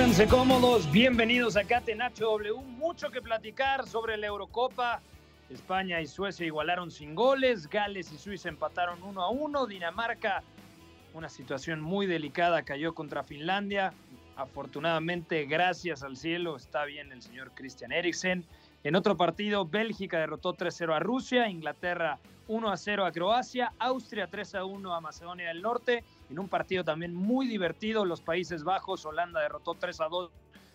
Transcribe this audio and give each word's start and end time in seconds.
Pónganse 0.00 0.28
cómodos, 0.28 0.90
bienvenidos 0.90 1.58
a 1.58 1.64
Catenacho 1.64 2.24
W, 2.24 2.54
mucho 2.54 3.10
que 3.10 3.20
platicar 3.20 3.86
sobre 3.86 4.16
la 4.16 4.28
Eurocopa, 4.28 5.02
España 5.50 6.00
y 6.00 6.06
Suecia 6.06 6.46
igualaron 6.46 6.90
sin 6.90 7.14
goles, 7.14 7.68
Gales 7.68 8.10
y 8.10 8.16
Suiza 8.16 8.48
empataron 8.48 9.02
uno 9.02 9.22
a 9.22 9.28
uno, 9.28 9.66
Dinamarca, 9.66 10.42
una 11.12 11.28
situación 11.28 11.82
muy 11.82 12.06
delicada, 12.06 12.62
cayó 12.62 12.94
contra 12.94 13.22
Finlandia, 13.22 13.92
afortunadamente 14.36 15.44
gracias 15.44 16.02
al 16.02 16.16
cielo 16.16 16.56
está 16.56 16.86
bien 16.86 17.12
el 17.12 17.20
señor 17.20 17.52
Christian 17.54 17.92
Eriksen, 17.92 18.46
en 18.84 18.96
otro 18.96 19.18
partido 19.18 19.66
Bélgica 19.66 20.18
derrotó 20.18 20.54
3-0 20.54 20.96
a 20.96 21.00
Rusia, 21.00 21.50
Inglaterra 21.50 22.18
1-0 22.48 23.06
a 23.06 23.12
Croacia, 23.12 23.74
Austria 23.78 24.30
3-1 24.30 24.96
a 24.96 25.00
Macedonia 25.02 25.48
del 25.48 25.60
Norte, 25.60 26.04
en 26.30 26.38
un 26.38 26.48
partido 26.48 26.84
también 26.84 27.14
muy 27.14 27.46
divertido, 27.46 28.04
los 28.04 28.20
Países 28.20 28.62
Bajos, 28.62 29.04
Holanda 29.04 29.40
derrotó 29.40 29.74
3 29.74 30.00
a 30.00 30.08
2 30.08 30.30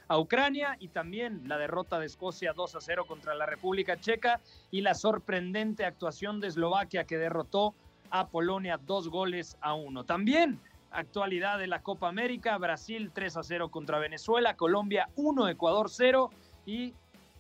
a 0.08 0.20
Ucrania 0.20 0.78
y 0.80 0.89
también 0.89 1.47
la 1.47 1.58
derrota 1.58 2.00
de 2.00 2.06
Escocia 2.06 2.53
2 2.53 2.75
a 2.75 2.81
0 2.81 3.06
contra 3.08 3.34
la 3.34 3.45
República 3.45 4.00
Checa 4.00 4.39
y 4.70 4.81
la 4.81 4.94
sorprendente 4.94 5.86
actuación 5.86 6.39
de 6.39 6.47
Eslovaquia 6.47 7.06
que 7.06 7.17
derrotó 7.17 7.73
a 8.12 8.28
Polonia 8.28 8.78
dos 8.78 9.09
goles 9.09 9.58
a 9.62 9.73
uno. 9.73 10.03
También 10.03 10.59
actualidad 10.92 11.58
de 11.58 11.67
la 11.67 11.81
Copa 11.81 12.08
América, 12.08 12.58
Brasil 12.58 13.12
3 13.14 13.38
a 13.38 13.44
0 13.44 13.69
contra 13.69 14.00
Venezuela, 14.00 14.56
Colombia 14.56 15.09
1, 15.16 15.50
Ecuador 15.50 15.90
0 15.90 16.30
y 16.66 16.94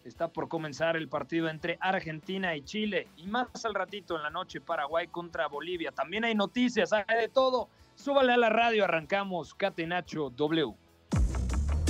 está 0.03 0.27
por 0.27 0.47
comenzar 0.47 0.97
el 0.97 1.07
partido 1.07 1.49
entre 1.49 1.77
Argentina 1.79 2.55
y 2.55 2.63
Chile 2.63 3.07
y 3.17 3.27
más 3.27 3.65
al 3.65 3.73
ratito 3.75 4.15
en 4.15 4.23
la 4.23 4.29
noche 4.29 4.61
Paraguay 4.61 5.07
contra 5.07 5.47
Bolivia. 5.47 5.91
También 5.91 6.25
hay 6.25 6.35
noticias, 6.35 6.91
hay 6.93 7.03
de 7.21 7.29
todo. 7.29 7.69
Súbale 7.95 8.33
a 8.33 8.37
la 8.37 8.49
radio, 8.49 8.83
arrancamos 8.83 9.55
Catenacho 9.55 10.29
W. 10.29 10.75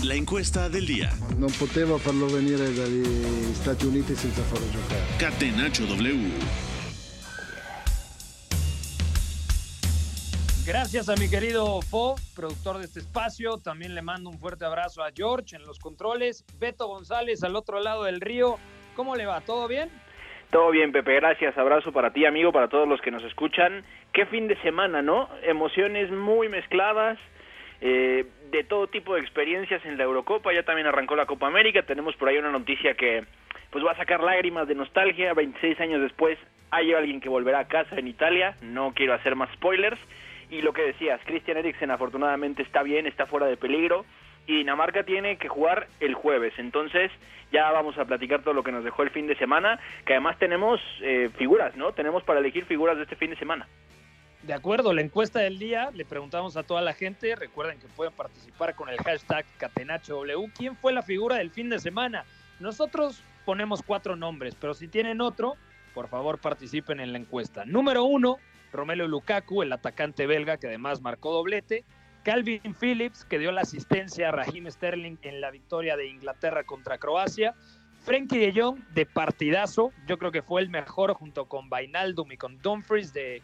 La 0.03 0.13
encuesta 0.13 0.69
del 0.69 0.85
día. 0.85 1.11
Non 1.37 1.51
potevo 1.57 1.97
farlo 1.97 2.27
venire 2.27 2.71
dagli 2.73 3.53
Stati 3.53 3.85
Uniti 3.87 4.15
senza 4.15 4.41
farlo 4.43 4.69
giocare. 4.69 5.01
Catenacho 5.17 5.83
W. 5.85 6.29
Gracias 10.63 11.09
a 11.09 11.15
mi 11.15 11.27
querido 11.27 11.81
Fo, 11.81 12.15
productor 12.35 12.77
de 12.77 12.85
este 12.85 12.99
espacio. 12.99 13.57
También 13.57 13.93
le 13.93 14.01
mando 14.01 14.29
un 14.29 14.39
fuerte 14.39 14.63
abrazo 14.63 15.03
a 15.03 15.09
George 15.13 15.55
en 15.55 15.65
los 15.65 15.79
controles. 15.79 16.45
Beto 16.59 16.87
González 16.87 17.43
al 17.43 17.55
otro 17.55 17.81
lado 17.81 18.03
del 18.03 18.21
río. 18.21 18.57
¿Cómo 18.95 19.15
le 19.15 19.25
va? 19.25 19.41
¿Todo 19.41 19.67
bien? 19.67 19.89
Todo 20.51 20.71
bien, 20.71 20.91
Pepe, 20.91 21.15
gracias. 21.15 21.57
Abrazo 21.57 21.91
para 21.91 22.11
ti, 22.11 22.25
amigo, 22.25 22.51
para 22.51 22.67
todos 22.67 22.87
los 22.87 23.01
que 23.01 23.11
nos 23.11 23.23
escuchan. 23.23 23.83
Qué 24.13 24.25
fin 24.25 24.47
de 24.47 24.55
semana, 24.61 25.01
¿no? 25.01 25.29
Emociones 25.43 26.09
muy 26.11 26.49
mezcladas, 26.49 27.17
eh, 27.81 28.25
de 28.51 28.63
todo 28.63 28.87
tipo 28.87 29.15
de 29.15 29.21
experiencias 29.21 29.83
en 29.85 29.97
la 29.97 30.03
Eurocopa. 30.03 30.53
Ya 30.53 30.63
también 30.63 30.87
arrancó 30.87 31.15
la 31.15 31.25
Copa 31.25 31.47
América. 31.47 31.83
Tenemos 31.83 32.15
por 32.15 32.29
ahí 32.29 32.37
una 32.37 32.51
noticia 32.51 32.93
que 32.95 33.25
pues 33.71 33.85
va 33.85 33.91
a 33.91 33.97
sacar 33.97 34.21
lágrimas 34.21 34.67
de 34.67 34.75
nostalgia. 34.75 35.33
26 35.33 35.79
años 35.81 36.01
después 36.01 36.37
hay 36.71 36.93
alguien 36.93 37.19
que 37.19 37.29
volverá 37.29 37.59
a 37.59 37.67
casa 37.67 37.97
en 37.97 38.07
Italia. 38.07 38.55
No 38.61 38.93
quiero 38.93 39.13
hacer 39.13 39.35
más 39.35 39.51
spoilers. 39.53 39.99
Y 40.49 40.61
lo 40.61 40.73
que 40.73 40.83
decías, 40.83 41.19
Christian 41.25 41.57
Eriksen 41.57 41.91
afortunadamente 41.91 42.61
está 42.61 42.83
bien, 42.83 43.07
está 43.07 43.25
fuera 43.25 43.47
de 43.47 43.57
peligro. 43.57 44.05
Y 44.47 44.57
Dinamarca 44.57 45.03
tiene 45.03 45.37
que 45.37 45.47
jugar 45.47 45.87
el 45.99 46.13
jueves. 46.13 46.53
Entonces 46.57 47.11
ya 47.51 47.71
vamos 47.71 47.97
a 47.97 48.05
platicar 48.05 48.41
todo 48.41 48.53
lo 48.53 48.63
que 48.63 48.71
nos 48.71 48.83
dejó 48.83 49.03
el 49.03 49.09
fin 49.09 49.27
de 49.27 49.35
semana. 49.37 49.79
Que 50.05 50.13
además 50.13 50.37
tenemos 50.37 50.79
eh, 51.01 51.29
figuras, 51.37 51.75
¿no? 51.75 51.93
Tenemos 51.93 52.23
para 52.23 52.39
elegir 52.39 52.65
figuras 52.65 52.97
de 52.97 53.03
este 53.03 53.15
fin 53.15 53.31
de 53.31 53.37
semana. 53.37 53.67
De 54.45 54.53
acuerdo, 54.53 54.93
la 54.93 55.01
encuesta 55.01 55.39
del 55.39 55.57
día, 55.57 55.89
le 55.91 56.05
preguntamos 56.05 56.55
a 56.55 56.61
toda 56.61 56.79
la 56.81 56.93
gente, 56.93 57.35
recuerden 57.35 57.79
que 57.79 57.87
pueden 57.87 58.13
participar 58.13 58.75
con 58.75 58.89
el 58.89 58.97
hashtag 58.97 59.43
CatenachoW, 59.57 60.51
¿quién 60.55 60.75
fue 60.75 60.93
la 60.93 61.01
figura 61.01 61.37
del 61.37 61.49
fin 61.49 61.67
de 61.67 61.79
semana? 61.79 62.25
Nosotros 62.59 63.23
ponemos 63.43 63.81
cuatro 63.81 64.15
nombres, 64.15 64.53
pero 64.53 64.75
si 64.75 64.87
tienen 64.87 65.19
otro, 65.19 65.55
por 65.95 66.09
favor 66.09 66.37
participen 66.37 66.99
en 66.99 67.11
la 67.11 67.17
encuesta. 67.17 67.65
Número 67.65 68.03
uno, 68.03 68.37
Romelu 68.71 69.07
Lukaku, 69.07 69.63
el 69.63 69.73
atacante 69.73 70.27
belga 70.27 70.57
que 70.57 70.67
además 70.67 71.01
marcó 71.01 71.31
doblete. 71.31 71.83
Calvin 72.25 72.59
Phillips, 72.73 73.23
que 73.23 73.37
dio 73.37 73.51
la 73.51 73.61
asistencia 73.61 74.29
a 74.29 74.31
Raheem 74.31 74.67
Sterling 74.71 75.17
en 75.21 75.41
la 75.41 75.51
victoria 75.51 75.95
de 75.95 76.07
Inglaterra 76.07 76.63
contra 76.63 76.97
Croacia. 76.97 77.53
Frenkie 78.03 78.39
de 78.39 78.51
Jong, 78.59 78.79
de 78.95 79.05
partidazo, 79.05 79.91
yo 80.07 80.17
creo 80.17 80.31
que 80.31 80.41
fue 80.41 80.63
el 80.63 80.71
mejor 80.71 81.13
junto 81.13 81.45
con 81.45 81.69
Vainaldum 81.69 82.31
y 82.31 82.37
con 82.37 82.57
Dumfries 82.63 83.13
de, 83.13 83.43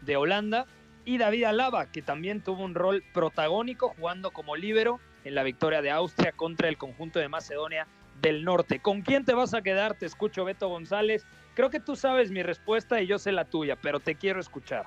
de 0.00 0.16
Holanda. 0.16 0.64
Y 1.04 1.18
David 1.18 1.44
Alaba, 1.44 1.92
que 1.92 2.00
también 2.00 2.40
tuvo 2.40 2.64
un 2.64 2.74
rol 2.74 3.04
protagónico 3.12 3.90
jugando 3.90 4.30
como 4.30 4.56
líbero 4.56 4.98
en 5.24 5.34
la 5.34 5.42
victoria 5.42 5.82
de 5.82 5.90
Austria 5.90 6.32
contra 6.32 6.70
el 6.70 6.78
conjunto 6.78 7.18
de 7.18 7.28
Macedonia 7.28 7.86
del 8.22 8.44
Norte. 8.44 8.80
¿Con 8.80 9.02
quién 9.02 9.26
te 9.26 9.34
vas 9.34 9.52
a 9.52 9.60
quedar? 9.60 9.92
Te 9.94 10.06
escucho, 10.06 10.46
Beto 10.46 10.68
González. 10.68 11.26
Creo 11.54 11.68
que 11.68 11.80
tú 11.80 11.96
sabes 11.96 12.30
mi 12.30 12.42
respuesta 12.42 13.02
y 13.02 13.06
yo 13.06 13.18
sé 13.18 13.30
la 13.30 13.44
tuya, 13.44 13.76
pero 13.76 14.00
te 14.00 14.14
quiero 14.14 14.40
escuchar. 14.40 14.86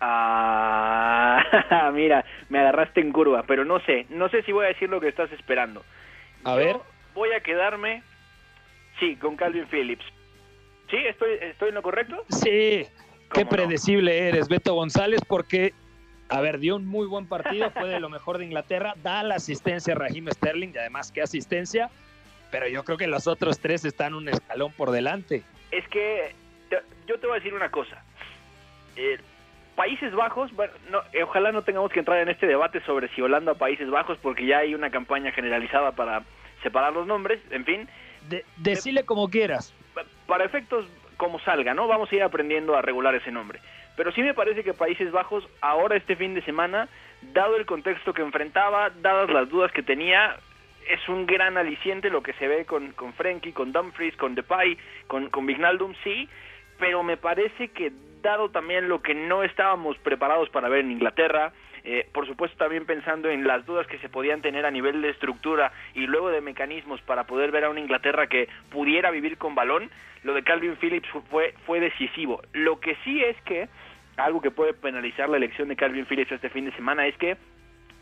Ah, 0.00 1.90
mira, 1.94 2.24
me 2.48 2.60
agarraste 2.60 3.00
en 3.00 3.12
curva, 3.12 3.42
pero 3.44 3.64
no 3.64 3.80
sé, 3.80 4.06
no 4.10 4.28
sé 4.28 4.42
si 4.42 4.52
voy 4.52 4.66
a 4.66 4.68
decir 4.68 4.88
lo 4.88 5.00
que 5.00 5.08
estás 5.08 5.30
esperando. 5.32 5.84
A 6.44 6.52
Yo 6.52 6.56
ver. 6.56 6.76
Voy 7.14 7.32
a 7.32 7.40
quedarme, 7.40 8.02
sí, 9.00 9.16
con 9.16 9.36
Calvin 9.36 9.66
Phillips. 9.66 10.04
¿Sí? 10.88 10.96
¿Estoy, 10.96 11.32
estoy 11.40 11.70
en 11.70 11.74
lo 11.74 11.82
correcto? 11.82 12.24
Sí, 12.28 12.86
qué 13.32 13.44
predecible 13.44 14.28
eres, 14.28 14.48
Beto 14.48 14.74
González, 14.74 15.20
porque, 15.26 15.74
a 16.28 16.40
ver, 16.40 16.58
dio 16.60 16.76
un 16.76 16.86
muy 16.86 17.06
buen 17.06 17.26
partido, 17.26 17.70
fue 17.72 17.88
de 17.88 18.00
lo 18.00 18.08
mejor 18.08 18.38
de 18.38 18.44
Inglaterra, 18.44 18.94
da 19.02 19.22
la 19.22 19.34
asistencia 19.34 19.94
a 19.94 19.98
Raheem 19.98 20.28
Sterling 20.30 20.70
y 20.74 20.78
además 20.78 21.10
qué 21.12 21.22
asistencia, 21.22 21.90
pero 22.50 22.68
yo 22.68 22.84
creo 22.84 22.96
que 22.96 23.08
los 23.08 23.26
otros 23.26 23.58
tres 23.58 23.84
están 23.84 24.14
un 24.14 24.28
escalón 24.28 24.72
por 24.72 24.92
delante. 24.92 25.42
Es 25.70 25.86
que 25.88 26.34
yo 27.06 27.18
te 27.18 27.26
voy 27.26 27.36
a 27.36 27.40
decir 27.40 27.54
una 27.54 27.70
cosa. 27.70 28.02
Eh, 28.96 29.18
Países 29.78 30.12
Bajos, 30.12 30.50
bueno, 30.56 30.72
no, 30.90 30.98
eh, 31.12 31.22
ojalá 31.22 31.52
no 31.52 31.62
tengamos 31.62 31.92
que 31.92 32.00
entrar 32.00 32.18
en 32.18 32.28
este 32.28 32.48
debate 32.48 32.80
sobre 32.80 33.06
si 33.14 33.22
Holanda 33.22 33.52
o 33.52 33.54
Países 33.54 33.88
Bajos, 33.88 34.18
porque 34.20 34.44
ya 34.44 34.58
hay 34.58 34.74
una 34.74 34.90
campaña 34.90 35.30
generalizada 35.30 35.92
para 35.92 36.24
separar 36.64 36.92
los 36.92 37.06
nombres, 37.06 37.40
en 37.52 37.64
fin, 37.64 37.88
De, 38.28 38.44
decile 38.56 39.04
como 39.04 39.28
quieras. 39.30 39.72
pa- 39.94 40.02
para 40.26 40.44
efectos 40.44 40.84
como 41.16 41.38
salga, 41.38 41.74
¿no? 41.74 41.86
Vamos 41.86 42.10
a 42.10 42.14
ir 42.16 42.24
aprendiendo 42.24 42.76
a 42.76 42.82
regular 42.82 43.14
ese 43.14 43.30
nombre. 43.30 43.60
Pero 43.96 44.10
sí 44.10 44.20
me 44.20 44.34
parece 44.34 44.64
que 44.64 44.74
Países 44.74 45.12
Bajos, 45.12 45.48
ahora 45.60 45.96
este 45.96 46.16
fin 46.16 46.34
de 46.34 46.42
semana, 46.42 46.88
dado 47.22 47.54
el 47.56 47.64
contexto 47.64 48.12
que 48.12 48.22
enfrentaba, 48.22 48.90
dadas 48.90 49.30
las 49.30 49.48
dudas 49.48 49.70
que 49.70 49.84
tenía, 49.84 50.36
es 50.90 51.08
un 51.08 51.24
gran 51.24 51.56
aliciente 51.56 52.10
lo 52.10 52.20
que 52.24 52.32
se 52.32 52.48
ve 52.48 52.64
con, 52.64 52.90
con 52.94 53.12
Frenkie, 53.12 53.52
con 53.52 53.70
Dumfries, 53.70 54.16
con 54.16 54.34
Depay, 54.34 54.76
con, 55.06 55.30
con 55.30 55.46
Vignaldum, 55.46 55.94
sí, 56.02 56.28
pero 56.80 57.04
me 57.04 57.16
parece 57.16 57.68
que 57.68 57.92
dado 58.22 58.50
también 58.50 58.88
lo 58.88 59.02
que 59.02 59.14
no 59.14 59.42
estábamos 59.42 59.96
preparados 59.98 60.48
para 60.50 60.68
ver 60.68 60.80
en 60.80 60.92
Inglaterra, 60.92 61.52
eh, 61.84 62.08
por 62.12 62.26
supuesto 62.26 62.56
también 62.58 62.86
pensando 62.86 63.28
en 63.28 63.46
las 63.46 63.64
dudas 63.64 63.86
que 63.86 63.98
se 63.98 64.08
podían 64.08 64.42
tener 64.42 64.66
a 64.66 64.70
nivel 64.70 65.00
de 65.00 65.10
estructura 65.10 65.72
y 65.94 66.06
luego 66.06 66.30
de 66.30 66.40
mecanismos 66.40 67.00
para 67.02 67.24
poder 67.24 67.50
ver 67.50 67.64
a 67.64 67.70
una 67.70 67.80
Inglaterra 67.80 68.26
que 68.26 68.48
pudiera 68.70 69.10
vivir 69.10 69.38
con 69.38 69.54
balón, 69.54 69.90
lo 70.24 70.34
de 70.34 70.42
Calvin 70.42 70.76
Phillips 70.76 71.08
fue, 71.30 71.54
fue 71.66 71.80
decisivo. 71.80 72.42
Lo 72.52 72.80
que 72.80 72.96
sí 73.04 73.22
es 73.22 73.40
que, 73.42 73.68
algo 74.16 74.40
que 74.40 74.50
puede 74.50 74.74
penalizar 74.74 75.28
la 75.28 75.36
elección 75.36 75.68
de 75.68 75.76
Calvin 75.76 76.06
Phillips 76.06 76.32
este 76.32 76.50
fin 76.50 76.64
de 76.64 76.72
semana 76.72 77.06
es 77.06 77.16
que 77.16 77.36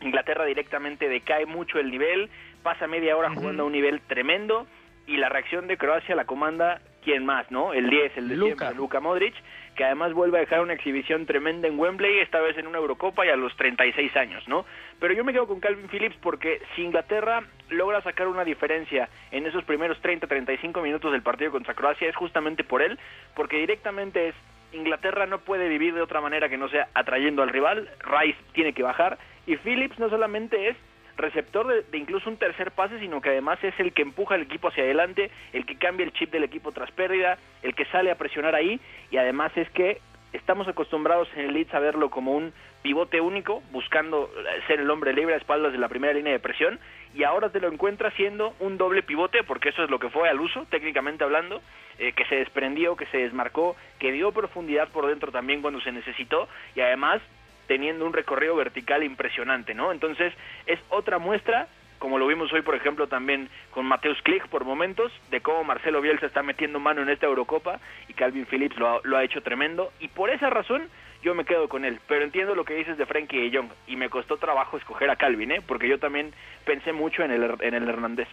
Inglaterra 0.01 0.45
directamente 0.45 1.09
decae 1.09 1.45
mucho 1.45 1.79
el 1.79 1.91
nivel, 1.91 2.29
pasa 2.63 2.87
media 2.87 3.15
hora 3.15 3.29
jugando 3.29 3.63
a 3.63 3.65
un 3.65 3.71
nivel 3.71 4.01
tremendo 4.01 4.67
y 5.05 5.17
la 5.17 5.29
reacción 5.29 5.67
de 5.67 5.77
Croacia 5.77 6.15
la 6.15 6.25
comanda 6.25 6.81
quién 7.07 7.25
más, 7.25 7.49
¿no? 7.51 7.71
El 7.71 7.89
10, 7.89 8.17
el 8.17 8.27
de 8.27 8.35
siempre, 8.35 8.73
Luka 8.75 8.99
Modric, 8.99 9.33
que 9.77 9.85
además 9.85 10.11
vuelve 10.11 10.39
a 10.39 10.41
dejar 10.41 10.59
una 10.59 10.73
exhibición 10.73 11.25
tremenda 11.25 11.65
en 11.65 11.79
Wembley, 11.79 12.19
esta 12.19 12.41
vez 12.41 12.57
en 12.57 12.67
una 12.67 12.79
Eurocopa 12.79 13.25
y 13.25 13.29
a 13.29 13.37
los 13.37 13.55
36 13.55 14.13
años, 14.17 14.45
¿no? 14.49 14.65
Pero 14.99 15.13
yo 15.13 15.23
me 15.23 15.31
quedo 15.31 15.47
con 15.47 15.61
Calvin 15.61 15.87
Phillips 15.87 16.17
porque 16.17 16.61
si 16.75 16.81
Inglaterra 16.81 17.43
logra 17.69 18.01
sacar 18.01 18.27
una 18.27 18.43
diferencia 18.43 19.07
en 19.31 19.45
esos 19.45 19.63
primeros 19.63 20.03
30-35 20.03 20.83
minutos 20.83 21.13
del 21.13 21.21
partido 21.21 21.51
contra 21.51 21.75
Croacia 21.75 22.09
es 22.09 22.15
justamente 22.17 22.65
por 22.65 22.81
él, 22.81 22.99
porque 23.37 23.55
directamente 23.55 24.27
es 24.27 24.35
Inglaterra 24.73 25.27
no 25.27 25.39
puede 25.39 25.69
vivir 25.69 25.93
de 25.93 26.01
otra 26.01 26.19
manera 26.19 26.49
que 26.49 26.57
no 26.57 26.67
sea 26.67 26.89
atrayendo 26.93 27.41
al 27.41 27.49
rival, 27.49 27.89
Rice 28.01 28.37
tiene 28.51 28.73
que 28.73 28.83
bajar 28.83 29.17
y 29.45 29.55
Phillips 29.55 29.97
no 29.97 30.09
solamente 30.09 30.67
es 30.67 30.75
receptor 31.17 31.67
de, 31.67 31.83
de, 31.83 31.97
incluso 31.97 32.29
un 32.29 32.37
tercer 32.37 32.71
pase, 32.71 32.99
sino 32.99 33.21
que 33.21 33.29
además 33.29 33.63
es 33.63 33.77
el 33.79 33.93
que 33.93 34.03
empuja 34.03 34.35
al 34.35 34.43
equipo 34.43 34.69
hacia 34.69 34.83
adelante, 34.83 35.31
el 35.53 35.65
que 35.65 35.77
cambia 35.77 36.05
el 36.05 36.13
chip 36.13 36.31
del 36.31 36.43
equipo 36.43 36.71
tras 36.71 36.91
pérdida, 36.91 37.37
el 37.63 37.75
que 37.75 37.85
sale 37.85 38.11
a 38.11 38.17
presionar 38.17 38.55
ahí 38.55 38.79
y 39.11 39.17
además 39.17 39.51
es 39.55 39.69
que 39.71 39.99
estamos 40.33 40.67
acostumbrados 40.67 41.27
en 41.35 41.45
el 41.45 41.53
Leeds 41.53 41.73
a 41.73 41.79
verlo 41.79 42.09
como 42.09 42.33
un 42.33 42.53
pivote 42.81 43.19
único, 43.19 43.61
buscando 43.71 44.29
ser 44.67 44.79
el 44.79 44.89
hombre 44.89 45.13
libre 45.13 45.33
a 45.33 45.37
espaldas 45.37 45.71
de 45.71 45.77
la 45.77 45.89
primera 45.89 46.13
línea 46.13 46.31
de 46.31 46.39
presión 46.39 46.79
y 47.13 47.23
ahora 47.23 47.49
te 47.49 47.59
lo 47.59 47.67
encuentras 47.67 48.13
siendo 48.13 48.53
un 48.59 48.77
doble 48.77 49.03
pivote, 49.03 49.43
porque 49.43 49.69
eso 49.69 49.83
es 49.83 49.89
lo 49.89 49.99
que 49.99 50.09
fue 50.09 50.29
al 50.29 50.39
uso, 50.39 50.65
técnicamente 50.69 51.23
hablando, 51.23 51.61
eh, 51.97 52.13
que 52.13 52.25
se 52.25 52.35
desprendió, 52.35 52.95
que 52.95 53.07
se 53.07 53.17
desmarcó, 53.17 53.75
que 53.99 54.11
dio 54.11 54.31
profundidad 54.31 54.89
por 54.89 55.07
dentro 55.07 55.31
también 55.31 55.61
cuando 55.61 55.81
se 55.81 55.91
necesitó 55.91 56.47
y 56.75 56.81
además 56.81 57.21
teniendo 57.67 58.05
un 58.05 58.13
recorrido 58.13 58.55
vertical 58.55 59.03
impresionante, 59.03 59.73
¿no? 59.73 59.91
Entonces 59.91 60.33
es 60.65 60.79
otra 60.89 61.19
muestra, 61.19 61.67
como 61.99 62.17
lo 62.17 62.27
vimos 62.27 62.51
hoy, 62.53 62.61
por 62.61 62.75
ejemplo, 62.75 63.07
también 63.07 63.49
con 63.71 63.85
Mateus 63.85 64.21
Klich 64.21 64.47
por 64.47 64.65
momentos, 64.65 65.11
de 65.29 65.41
cómo 65.41 65.63
Marcelo 65.63 66.01
Bielsa 66.01 66.25
está 66.25 66.43
metiendo 66.43 66.79
mano 66.79 67.01
en 67.01 67.09
esta 67.09 67.25
Eurocopa 67.25 67.79
y 68.07 68.13
Calvin 68.13 68.45
Phillips 68.45 68.77
lo 68.77 68.89
ha, 68.89 68.99
lo 69.03 69.17
ha 69.17 69.23
hecho 69.23 69.41
tremendo 69.41 69.91
y 69.99 70.07
por 70.07 70.29
esa 70.29 70.49
razón 70.49 70.89
yo 71.23 71.33
me 71.33 71.45
quedo 71.45 71.67
con 71.67 71.83
él, 71.83 71.99
pero 72.07 72.23
entiendo 72.23 72.55
lo 72.55 72.63
que 72.63 72.75
dices 72.75 72.97
de 72.97 73.05
Frankie 73.05 73.49
de 73.49 73.57
Jong 73.57 73.69
y 73.87 73.95
me 73.95 74.09
costó 74.09 74.37
trabajo 74.37 74.77
escoger 74.77 75.09
a 75.09 75.15
Calvin, 75.15 75.51
¿eh? 75.51 75.61
porque 75.65 75.87
yo 75.87 75.99
también 75.99 76.31
pensé 76.65 76.93
mucho 76.93 77.23
en 77.23 77.31
el, 77.31 77.55
en 77.59 77.73
el 77.73 77.89
Hernández. 77.89 78.27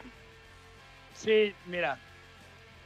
Sí, 1.14 1.54
mira, 1.66 1.98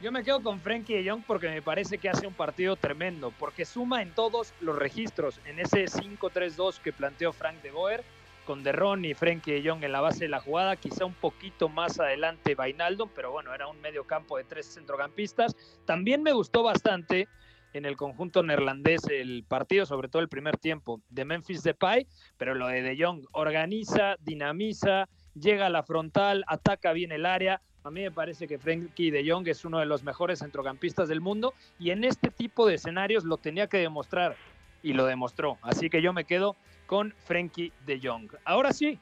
yo 0.01 0.11
me 0.11 0.23
quedo 0.23 0.41
con 0.41 0.61
Frankie 0.61 0.95
de 0.95 1.09
Jong 1.09 1.23
porque 1.25 1.49
me 1.49 1.61
parece 1.61 1.97
que 1.97 2.09
hace 2.09 2.25
un 2.25 2.33
partido 2.33 2.75
tremendo, 2.75 3.33
porque 3.37 3.65
suma 3.65 4.01
en 4.01 4.11
todos 4.11 4.53
los 4.61 4.77
registros, 4.77 5.39
en 5.45 5.59
ese 5.59 5.85
5-3-2 5.85 6.79
que 6.79 6.93
planteó 6.93 7.33
Frank 7.33 7.61
de 7.61 7.71
Boer, 7.71 8.03
con 8.45 8.63
Derron 8.63 9.03
y 9.05 9.13
Frankie 9.13 9.51
de 9.51 9.69
Jong 9.69 9.83
en 9.83 9.91
la 9.91 10.01
base 10.01 10.25
de 10.25 10.29
la 10.29 10.39
jugada, 10.39 10.75
quizá 10.75 11.05
un 11.05 11.13
poquito 11.13 11.69
más 11.69 11.99
adelante 11.99 12.55
Vainaldo, 12.55 13.07
pero 13.13 13.31
bueno, 13.31 13.53
era 13.53 13.67
un 13.67 13.79
medio 13.81 14.05
campo 14.05 14.37
de 14.37 14.43
tres 14.45 14.73
centrocampistas. 14.73 15.55
También 15.85 16.23
me 16.23 16.31
gustó 16.31 16.63
bastante 16.63 17.27
en 17.73 17.85
el 17.85 17.95
conjunto 17.95 18.41
neerlandés 18.41 19.03
el 19.09 19.43
partido, 19.47 19.85
sobre 19.85 20.07
todo 20.07 20.21
el 20.21 20.29
primer 20.29 20.57
tiempo 20.57 21.01
de 21.09 21.25
Memphis 21.25 21.61
Depay, 21.61 22.07
pero 22.37 22.55
lo 22.55 22.67
de 22.67 22.81
De 22.81 22.97
Jong 22.99 23.25
organiza, 23.33 24.15
dinamiza, 24.21 25.07
llega 25.35 25.67
a 25.67 25.69
la 25.69 25.83
frontal, 25.83 26.43
ataca 26.47 26.93
bien 26.93 27.11
el 27.11 27.25
área. 27.25 27.61
A 27.83 27.91
mí 27.91 28.01
me 28.01 28.11
parece 28.11 28.47
que 28.47 28.59
Frenkie 28.59 29.09
de 29.09 29.29
Jong 29.29 29.47
es 29.47 29.63
uno 29.63 29.79
de 29.79 29.85
los 29.85 30.03
mejores 30.03 30.39
centrocampistas 30.39 31.07
del 31.07 31.21
mundo 31.21 31.53
y 31.79 31.91
en 31.91 32.03
este 32.03 32.29
tipo 32.29 32.67
de 32.67 32.75
escenarios 32.75 33.23
lo 33.23 33.37
tenía 33.37 33.67
que 33.67 33.77
demostrar 33.77 34.35
y 34.83 34.93
lo 34.93 35.05
demostró. 35.05 35.57
Así 35.61 35.89
que 35.89 36.01
yo 36.01 36.11
me 36.11 36.25
quedo 36.25 36.57
con 36.87 37.13
Frenkie 37.25 37.71
de 37.85 37.99
Jong. 38.03 38.31
Ahora 38.43 38.73
sí, 38.73 38.99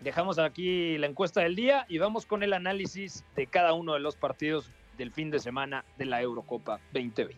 dejamos 0.00 0.38
aquí 0.38 0.96
la 0.96 1.06
encuesta 1.06 1.42
del 1.42 1.54
día 1.54 1.84
y 1.88 1.98
vamos 1.98 2.24
con 2.24 2.42
el 2.42 2.54
análisis 2.54 3.24
de 3.36 3.46
cada 3.46 3.74
uno 3.74 3.92
de 3.92 4.00
los 4.00 4.16
partidos 4.16 4.70
del 4.96 5.12
fin 5.12 5.30
de 5.30 5.38
semana 5.38 5.84
de 5.98 6.06
la 6.06 6.22
Eurocopa 6.22 6.80
2020. 6.92 7.36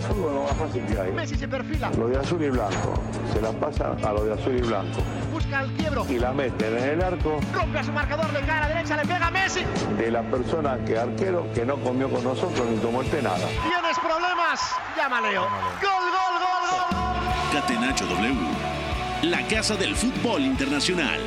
Fútbol 0.00 0.34
lo 0.34 0.42
más 0.44 0.56
fácil 0.56 0.84
que 0.86 0.98
hay. 0.98 1.12
Messi 1.12 1.36
se 1.36 1.48
perfila. 1.48 1.90
Lo 1.98 2.08
de 2.08 2.18
azul 2.18 2.42
y 2.42 2.50
blanco. 2.50 2.94
Se 3.32 3.40
la 3.40 3.52
pasa 3.52 3.92
a 3.92 4.12
lo 4.12 4.24
de 4.24 4.32
azul 4.34 4.56
y 4.56 4.60
blanco. 4.60 5.00
Busca 5.44 5.60
el 5.62 5.72
quiebro. 5.72 6.06
Y 6.08 6.18
la 6.18 6.32
meten 6.32 6.78
en 6.78 6.84
el 6.84 7.02
arco 7.02 7.38
Rompe 7.52 7.78
a 7.78 7.84
su 7.84 7.92
marcador, 7.92 8.32
le 8.32 8.40
cae 8.40 8.58
a 8.58 8.60
la 8.60 8.68
derecha, 8.68 8.96
le 8.96 9.02
pega 9.02 9.26
a 9.26 9.30
Messi. 9.30 9.60
de 9.98 10.10
la 10.10 10.22
persona 10.22 10.78
que 10.86 10.98
arquero 10.98 11.46
que 11.54 11.66
no 11.66 11.76
comió 11.76 12.08
con 12.08 12.24
nosotros 12.24 12.66
ni 12.68 12.78
tomó 12.78 13.02
este 13.02 13.20
nada. 13.20 13.46
¿Tienes 13.46 13.98
problemas? 13.98 14.60
Llama 14.96 15.20
Leo. 15.20 15.42
Gol, 15.42 15.50
gol, 15.82 16.40
gol, 16.40 16.70
gol, 16.70 16.90
gol. 16.90 17.60
Catenacho 17.60 18.06
W. 18.06 18.34
La 19.22 19.46
casa 19.46 19.76
del 19.76 19.94
fútbol 19.94 20.42
internacional. 20.42 21.20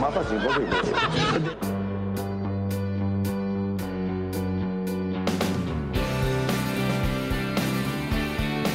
Más 0.00 0.14
fácil 0.14 0.38
posible. 0.38 0.68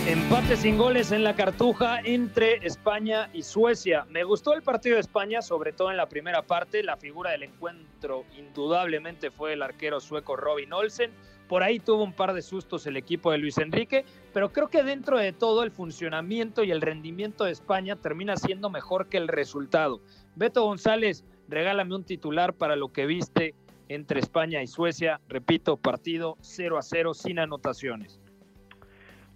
Empate 0.07 0.55
sin 0.55 0.77
goles 0.77 1.11
en 1.11 1.25
la 1.25 1.35
cartuja 1.35 1.99
entre 1.99 2.65
España 2.65 3.29
y 3.33 3.43
Suecia. 3.43 4.05
Me 4.09 4.23
gustó 4.23 4.53
el 4.53 4.61
partido 4.61 4.95
de 4.95 5.01
España, 5.01 5.41
sobre 5.41 5.73
todo 5.73 5.91
en 5.91 5.97
la 5.97 6.07
primera 6.07 6.43
parte. 6.43 6.81
La 6.81 6.95
figura 6.95 7.31
del 7.31 7.43
encuentro 7.43 8.23
indudablemente 8.37 9.31
fue 9.31 9.51
el 9.51 9.61
arquero 9.61 9.99
sueco 9.99 10.37
Robin 10.37 10.71
Olsen. 10.71 11.11
Por 11.49 11.61
ahí 11.61 11.81
tuvo 11.81 12.05
un 12.05 12.13
par 12.13 12.33
de 12.33 12.41
sustos 12.41 12.87
el 12.87 12.95
equipo 12.95 13.33
de 13.33 13.39
Luis 13.39 13.57
Enrique, 13.57 14.05
pero 14.33 14.53
creo 14.53 14.69
que 14.69 14.81
dentro 14.81 15.17
de 15.17 15.33
todo 15.33 15.63
el 15.63 15.71
funcionamiento 15.71 16.63
y 16.63 16.71
el 16.71 16.79
rendimiento 16.79 17.43
de 17.43 17.51
España 17.51 17.97
termina 17.97 18.37
siendo 18.37 18.69
mejor 18.69 19.09
que 19.09 19.17
el 19.17 19.27
resultado. 19.27 19.99
Beto 20.37 20.63
González, 20.63 21.25
regálame 21.49 21.95
un 21.95 22.05
titular 22.05 22.53
para 22.53 22.77
lo 22.77 22.93
que 22.93 23.07
viste 23.07 23.55
entre 23.89 24.21
España 24.21 24.63
y 24.63 24.67
Suecia. 24.67 25.19
Repito, 25.27 25.75
partido 25.75 26.37
0 26.39 26.77
a 26.77 26.81
0 26.81 27.13
sin 27.13 27.39
anotaciones. 27.39 28.21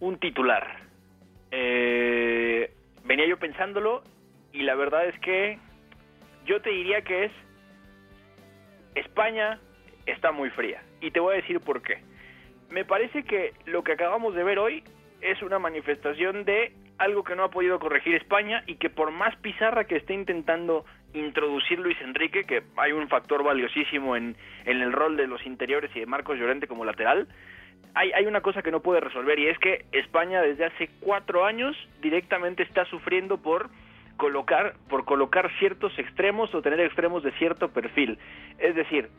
Un 0.02 0.18
titular. 0.18 0.78
Eh, 1.52 2.74
venía 3.06 3.28
yo 3.28 3.38
pensándolo 3.38 4.04
y 4.52 4.64
la 4.64 4.76
verdad 4.76 5.06
es 5.06 5.18
que 5.20 5.60
yo 6.46 6.62
te 6.62 6.72
diría 6.72 7.02
que 7.04 7.26
es 7.26 7.32
España 8.96 9.60
está 10.06 10.32
muy 10.32 10.50
fría. 10.50 10.82
Y 11.02 11.12
te 11.12 11.20
voy 11.20 11.36
a 11.36 11.38
decir 11.38 11.60
por 11.62 11.82
qué. 11.82 12.00
Me 12.70 12.84
parece 12.84 13.24
que 13.24 13.54
lo 13.66 13.84
que 13.84 13.94
acabamos 13.94 14.34
de 14.34 14.44
ver 14.44 14.60
hoy 14.60 14.84
es 15.22 15.42
una 15.44 15.60
manifestación 15.60 16.46
de 16.46 16.74
algo 16.98 17.24
que 17.24 17.36
no 17.36 17.44
ha 17.44 17.52
podido 17.52 17.80
corregir 17.80 18.16
España 18.16 18.64
y 18.68 18.76
que 18.76 18.90
por 18.90 19.12
más 19.12 19.36
pizarra 19.38 19.86
que 19.86 19.98
esté 19.98 20.14
intentando 20.14 20.84
introducir 21.14 21.80
Luis 21.80 22.00
Enrique, 22.02 22.44
que 22.44 22.64
hay 22.78 22.92
un 22.92 23.08
factor 23.08 23.44
valiosísimo 23.44 24.16
en, 24.16 24.36
en 24.66 24.82
el 24.82 24.92
rol 24.92 25.18
de 25.18 25.28
los 25.28 25.46
interiores 25.46 25.92
y 25.96 26.00
de 26.00 26.06
Marcos 26.06 26.38
Llorente 26.38 26.68
como 26.68 26.86
lateral, 26.86 27.28
hay, 27.94 28.26
una 28.26 28.42
cosa 28.42 28.62
que 28.62 28.72
no 28.72 28.82
puede 28.82 29.02
resolver 29.02 29.38
y 29.40 29.48
es 29.48 29.58
que 29.60 29.86
España 29.92 30.42
desde 30.42 30.66
hace 30.66 30.90
cuatro 31.02 31.46
años 31.46 31.76
directamente 32.02 32.64
está 32.64 32.86
sufriendo 32.86 33.38
por 33.38 33.70
colocar 34.18 34.76
por 34.88 35.04
colocar 35.04 35.52
ciertos 35.60 35.98
extremos 35.98 36.54
o 36.54 36.62
tener 36.62 36.80
extremos 36.80 37.24
de 37.24 37.32
cierto 37.34 37.70
perfil. 37.70 38.18
Es 38.60 38.76
decir, 38.76 39.10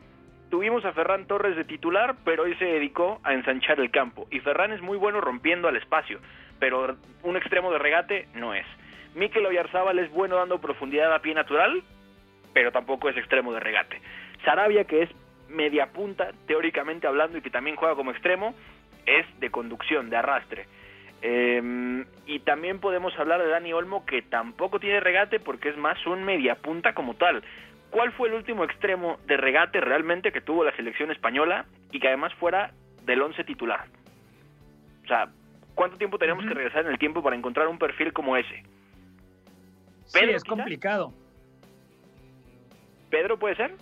tuvimos 0.49 0.85
a 0.85 0.93
Ferran 0.93 1.27
Torres 1.27 1.55
de 1.55 1.65
titular, 1.65 2.15
pero 2.23 2.43
hoy 2.43 2.55
se 2.55 2.65
dedicó 2.65 3.19
a 3.23 3.33
ensanchar 3.33 3.79
el 3.79 3.91
campo. 3.91 4.27
Y 4.31 4.39
Ferran 4.39 4.71
es 4.71 4.81
muy 4.81 4.97
bueno 4.97 5.21
rompiendo 5.21 5.67
al 5.67 5.75
espacio, 5.75 6.19
pero 6.59 6.95
un 7.23 7.37
extremo 7.37 7.71
de 7.71 7.79
regate 7.79 8.27
no 8.33 8.53
es. 8.53 8.65
Mikel 9.15 9.45
Oyarzábal 9.45 9.99
es 9.99 10.09
bueno 10.11 10.37
dando 10.37 10.59
profundidad 10.59 11.13
a 11.13 11.19
pie 11.19 11.35
natural, 11.35 11.83
pero 12.53 12.71
tampoco 12.71 13.09
es 13.09 13.17
extremo 13.17 13.53
de 13.53 13.59
regate. 13.59 14.01
Sarabia, 14.43 14.85
que 14.85 15.03
es 15.03 15.09
media 15.49 15.87
punta, 15.91 16.31
teóricamente 16.47 17.07
hablando, 17.07 17.37
y 17.37 17.41
que 17.41 17.49
también 17.49 17.75
juega 17.75 17.95
como 17.95 18.11
extremo, 18.11 18.53
es 19.05 19.25
de 19.39 19.49
conducción, 19.51 20.09
de 20.09 20.17
arrastre. 20.17 20.65
Eh, 21.21 22.05
y 22.25 22.39
también 22.39 22.79
podemos 22.79 23.17
hablar 23.17 23.41
de 23.41 23.47
Dani 23.47 23.71
Olmo, 23.71 24.05
que 24.05 24.21
tampoco 24.21 24.79
tiene 24.79 24.99
regate 24.99 25.39
porque 25.39 25.69
es 25.69 25.77
más 25.77 26.05
un 26.05 26.23
media 26.23 26.55
punta 26.55 26.93
como 26.93 27.13
tal. 27.13 27.43
¿Cuál 27.91 28.11
fue 28.11 28.27
el 28.27 28.33
último 28.33 28.63
extremo 28.63 29.17
de 29.27 29.37
regate 29.37 29.79
realmente 29.79 30.31
que 30.31 30.41
tuvo 30.41 30.63
la 30.63 30.75
selección 30.75 31.11
española 31.11 31.65
y 31.91 31.99
que 31.99 32.07
además 32.07 32.33
fuera 32.33 32.71
del 33.05 33.21
once 33.21 33.43
titular? 33.43 33.85
O 35.03 35.07
sea, 35.07 35.29
¿cuánto 35.75 35.97
tiempo 35.97 36.17
tenemos 36.17 36.43
que 36.45 36.53
regresar 36.53 36.85
en 36.85 36.91
el 36.91 36.97
tiempo 36.97 37.21
para 37.21 37.35
encontrar 37.35 37.67
un 37.67 37.77
perfil 37.77 38.11
como 38.11 38.35
ese? 38.35 38.63
Sí, 40.05 40.19
¿Pedro, 40.19 40.35
es 40.35 40.43
quizá? 40.43 40.55
complicado. 40.55 41.13
¿Pedro 43.09 43.37
puede 43.37 43.55
ser? 43.55 43.75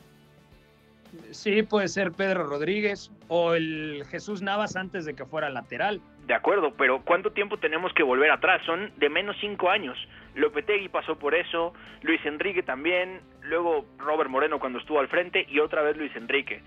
Sí, 1.32 1.64
puede 1.64 1.88
ser 1.88 2.12
Pedro 2.12 2.46
Rodríguez 2.46 3.12
o 3.28 3.54
el 3.54 4.04
Jesús 4.10 4.42
Navas 4.42 4.76
antes 4.76 5.06
de 5.06 5.16
que 5.16 5.26
fuera 5.26 5.50
lateral. 5.50 6.02
De 6.28 6.34
acuerdo, 6.34 6.74
pero 6.78 7.02
¿cuánto 7.04 7.32
tiempo 7.32 7.58
tenemos 7.58 7.94
que 7.94 8.04
volver 8.04 8.32
atrás? 8.32 8.62
Son 8.66 8.92
de 8.98 9.10
menos 9.10 9.36
cinco 9.42 9.70
años. 9.70 9.98
Lopetegui 10.36 10.88
pasó 10.88 11.18
por 11.18 11.36
eso, 11.36 11.74
Luis 12.04 12.26
Enrique 12.26 12.64
también, 12.64 13.22
luego 13.42 13.86
Robert 13.98 14.30
Moreno 14.30 14.60
cuando 14.60 14.80
estuvo 14.80 15.00
al 15.00 15.10
frente 15.10 15.46
y 15.50 15.60
otra 15.60 15.82
vez 15.82 15.98
Luis 15.98 16.16
Enrique. 16.16 16.62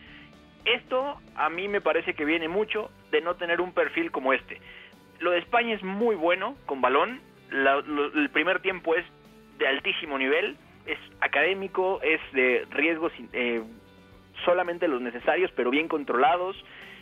Esto 0.65 1.21
a 1.35 1.49
mí 1.49 1.69
me 1.69 1.81
parece 1.81 2.15
que 2.15 2.25
viene 2.25 2.49
mucho 2.49 2.91
de 3.11 3.21
no 3.21 3.37
tener 3.37 3.61
un 3.61 3.73
perfil 3.73 4.11
como 4.11 4.33
este. 4.33 4.61
Lo 5.21 5.31
de 5.31 5.39
España 5.39 5.75
es 5.75 5.83
muy 5.83 6.17
bueno 6.17 6.57
con 6.67 6.81
balón, 6.81 7.21
el 7.51 8.31
primer 8.31 8.61
tiempo 8.61 8.95
es 8.95 9.05
de 9.59 9.69
altísimo 9.69 10.19
nivel, 10.19 10.57
es 10.87 10.99
académico, 11.21 12.01
es 12.03 12.21
de 12.33 12.67
riesgos 12.71 13.13
eh, 13.33 13.63
solamente 14.45 14.89
los 14.89 15.01
necesarios, 15.01 15.51
pero 15.55 15.71
bien 15.71 15.89
controlados, 15.89 16.57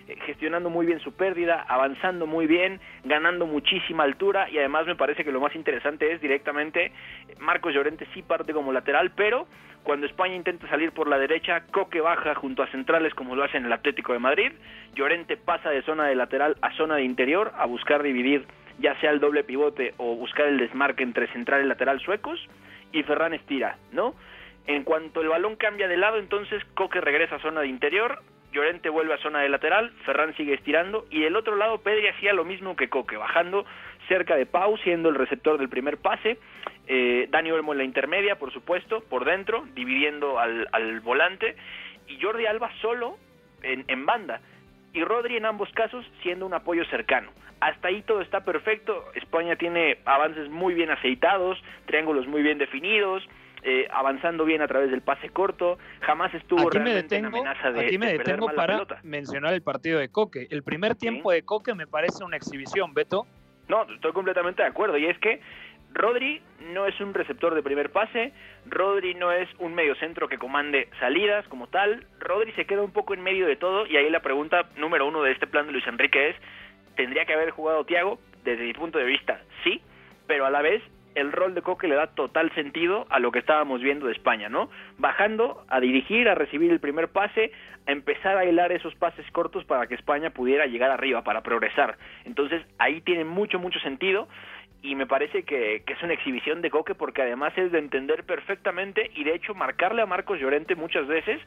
eh, 0.09 0.17
gestionando 0.27 0.71
muy 0.71 0.87
bien 0.87 1.01
su 1.01 1.13
pérdida, 1.13 1.65
avanzando 1.69 2.27
muy 2.27 2.47
bien, 2.47 2.81
ganando 3.05 3.47
muchísima 3.47 4.03
altura 4.03 4.51
y 4.51 4.59
además 4.59 4.87
me 4.87 4.97
parece 4.97 5.25
que 5.25 5.33
lo 5.33 5.41
más 5.41 5.55
interesante 5.55 6.13
es 6.13 6.21
directamente 6.21 6.93
Marcos 7.39 7.75
Llorente 7.75 8.07
sí 8.13 8.23
parte 8.23 8.53
como 8.53 8.73
lateral, 8.73 9.13
pero 9.15 9.47
cuando 9.83 10.07
España 10.07 10.35
intenta 10.35 10.69
salir 10.69 10.93
por 10.93 11.09
la 11.09 11.19
derecha, 11.19 11.65
Coque 11.73 12.01
baja 12.01 12.35
junto 12.35 12.63
a 12.63 12.69
centrales 12.69 13.15
como 13.15 13.35
lo 13.35 13.45
hace 13.45 13.59
en 13.59 13.67
el 13.67 13.73
Atlético 13.73 14.13
de 14.13 14.19
Madrid, 14.19 14.53
Llorente 14.95 15.37
pasa 15.37 15.71
de 15.71 15.83
zona 15.83 16.07
de 16.07 16.15
lateral 16.15 16.57
a 16.63 16.73
zona 16.77 16.97
de 16.97 17.05
interior 17.05 17.53
a 17.57 17.67
buscar 17.67 18.03
dividir 18.03 18.47
ya 18.79 18.99
sea 19.01 19.11
el 19.11 19.21
doble 19.21 19.45
pivote 19.45 19.95
o 19.99 20.17
buscar 20.17 20.47
el 20.47 20.59
desmarque 20.59 21.03
entre 21.03 21.29
central 21.29 21.65
y 21.65 21.69
lateral 21.69 22.01
suecos 22.01 22.41
y 22.93 23.03
Ferran 23.03 23.35
estira, 23.35 23.77
¿no? 23.93 24.15
En 24.67 24.85
cuanto 24.85 25.21
el 25.21 25.29
balón 25.29 25.57
cambia 25.57 25.89
de 25.89 25.97
lado, 25.97 26.19
entonces 26.19 26.63
Coque 26.75 27.01
regresa 27.01 27.37
a 27.37 27.41
zona 27.41 27.63
de 27.63 27.69
interior, 27.69 28.23
Llorente 28.53 28.91
vuelve 28.91 29.15
a 29.15 29.19
zona 29.19 29.41
de 29.41 29.49
lateral, 29.49 29.93
Ferran 30.05 30.37
sigue 30.37 30.55
estirando 30.55 31.07
y 31.11 31.21
del 31.21 31.37
otro 31.37 31.57
lado 31.57 31.79
Pedri 31.79 32.09
hacía 32.09 32.33
lo 32.33 32.45
mismo 32.45 32.77
que 32.77 32.89
Coque, 32.89 33.17
bajando 33.17 33.65
cerca 34.09 34.37
de 34.37 34.47
Pau, 34.47 34.77
siendo 34.79 35.09
el 35.09 35.15
receptor 35.15 35.59
del 35.59 35.69
primer 35.69 35.97
pase, 35.97 36.39
eh, 36.87 37.27
Dani 37.31 37.51
Olmo 37.51 37.73
en 37.73 37.79
la 37.79 37.85
intermedia, 37.85 38.39
por 38.39 38.53
supuesto, 38.53 39.01
por 39.09 39.25
dentro, 39.25 39.65
dividiendo 39.75 40.39
al, 40.39 41.01
volante, 41.01 41.57
y 42.09 42.21
Jordi 42.21 42.47
Alba 42.47 42.71
solo 42.81 43.17
en, 43.63 43.85
en 43.89 44.05
banda, 44.05 44.41
y 44.93 45.03
Rodri 45.03 45.37
en 45.37 45.47
ambos 45.47 45.71
casos 45.73 46.05
siendo 46.23 46.45
un 46.45 46.55
apoyo 46.55 46.85
cercano. 46.87 47.31
Hasta 47.61 47.89
ahí 47.89 48.03
todo 48.03 48.21
está 48.21 48.45
perfecto, 48.45 49.05
España 49.15 49.57
tiene 49.57 49.99
avances 50.05 50.51
muy 50.51 50.75
bien 50.75 50.91
aceitados, 50.91 51.63
triángulos 51.87 52.27
muy 52.27 52.43
bien 52.43 52.59
definidos, 52.59 53.27
eh, 53.63 53.87
avanzando 53.93 54.45
bien 54.45 54.61
a 54.61 54.69
través 54.69 54.91
del 54.91 55.03
pase 55.03 55.29
corto, 55.29 55.79
jamás 56.01 56.35
estuvo 56.35 56.69
realmente 56.69 57.17
en 57.17 57.27
amenaza 57.27 57.71
de 57.71 57.87
Aquí 57.87 57.99
me 57.99 58.13
detengo 58.13 58.49
para 58.55 58.85
mencionar 59.03 59.55
el 59.55 59.63
partido 59.63 60.01
de 60.01 60.09
Coque. 60.09 60.49
El 60.51 60.63
primer 60.63 60.97
tiempo 60.97 61.31
de 61.31 61.45
Coque 61.45 61.75
me 61.75 61.87
parece 61.87 62.25
una 62.25 62.37
exhibición, 62.37 62.93
Beto. 62.93 63.27
No, 63.69 63.85
estoy 63.85 64.13
completamente 64.13 64.63
de 64.63 64.69
acuerdo, 64.69 64.99
y 64.99 65.07
es 65.07 65.17
que 65.19 65.41
Rodri 65.95 66.41
no 66.73 66.87
es 66.87 66.99
un 67.01 67.15
receptor 67.15 67.55
de 67.55 67.63
primer 67.63 67.91
pase, 67.91 68.33
Rodri 68.67 69.15
no 69.15 69.31
es 69.31 69.49
un 69.59 69.75
mediocentro 69.75 70.29
que 70.29 70.39
comande 70.39 70.89
salidas 70.99 71.47
como 71.49 71.69
tal, 71.69 72.07
Rodri 72.19 72.53
se 72.53 72.65
queda 72.65 72.83
un 72.83 72.93
poco 72.93 73.15
en 73.15 73.23
medio 73.23 73.47
de 73.47 73.57
todo 73.57 73.87
y 73.87 73.97
ahí 73.97 74.11
la 74.11 74.21
pregunta 74.21 74.69
número 74.77 75.07
uno 75.07 75.23
de 75.23 75.33
este 75.33 75.47
plan 75.47 75.67
de 75.67 75.73
Luis 75.73 75.87
Enrique 75.87 76.31
es, 76.31 76.37
¿tendría 76.97 77.25
que 77.25 77.35
haber 77.35 77.51
jugado 77.51 77.85
Tiago? 77.85 78.19
Desde 78.45 78.65
mi 78.65 78.73
punto 78.73 78.99
de 78.99 79.05
vista, 79.05 79.41
sí, 79.63 79.81
pero 80.27 80.47
a 80.47 80.51
la 80.51 80.63
vez 80.63 80.83
el 81.15 81.33
rol 81.33 81.55
de 81.55 81.63
Coque 81.63 81.89
le 81.89 81.95
da 81.95 82.09
total 82.09 82.53
sentido 82.55 83.07
a 83.11 83.19
lo 83.19 83.33
que 83.33 83.39
estábamos 83.39 83.81
viendo 83.81 84.07
de 84.07 84.13
España, 84.13 84.49
¿no? 84.49 84.71
Bajando 84.99 85.65
a 85.69 85.81
dirigir, 85.81 86.29
a 86.29 86.35
recibir 86.35 86.71
el 86.71 86.81
primer 86.81 87.09
pase, 87.09 87.53
a 87.87 87.93
empezar 87.93 88.37
a 88.37 88.45
hilar 88.45 88.73
esos 88.73 88.95
pases 88.95 89.29
cortos 89.33 89.65
para 89.65 89.87
que 89.87 89.95
España 89.95 90.31
pudiera 90.31 90.67
llegar 90.67 90.91
arriba, 90.91 91.23
para 91.23 91.43
progresar. 91.43 91.99
Entonces 92.25 92.63
ahí 92.79 93.01
tiene 93.01 93.25
mucho, 93.25 93.59
mucho 93.59 93.79
sentido 93.81 94.29
y 94.83 94.97
me 94.97 95.07
parece 95.07 95.45
que, 95.45 95.83
que, 95.87 95.93
es 95.93 96.03
una 96.03 96.15
exhibición 96.15 96.61
de 96.61 96.71
Coque 96.71 96.95
porque 96.95 97.23
además 97.23 97.53
es 97.57 97.71
de 97.71 97.79
entender 97.79 98.25
perfectamente 98.25 99.11
y 99.15 99.25
de 99.25 99.35
hecho 99.35 99.55
marcarle 99.55 100.03
a 100.03 100.07
Marcos 100.07 100.41
Llorente 100.41 100.75
muchas 100.75 101.07
veces 101.07 101.41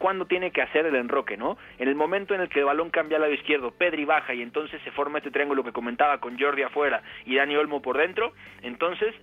cuando 0.00 0.24
tiene 0.24 0.50
que 0.50 0.62
hacer 0.62 0.86
el 0.86 0.94
enroque, 0.94 1.36
¿no? 1.36 1.58
En 1.78 1.86
el 1.86 1.94
momento 1.94 2.34
en 2.34 2.40
el 2.40 2.48
que 2.48 2.60
el 2.60 2.64
balón 2.64 2.88
cambia 2.88 3.18
al 3.18 3.20
lado 3.20 3.34
izquierdo, 3.34 3.70
Pedri 3.72 4.06
baja 4.06 4.32
y 4.32 4.40
entonces 4.40 4.80
se 4.82 4.90
forma 4.92 5.18
este 5.18 5.30
triángulo 5.30 5.62
que 5.62 5.72
comentaba 5.72 6.18
con 6.20 6.38
Jordi 6.38 6.62
afuera 6.62 7.02
y 7.26 7.36
Dani 7.36 7.54
Olmo 7.56 7.82
por 7.82 7.98
dentro, 7.98 8.32
entonces 8.62 9.14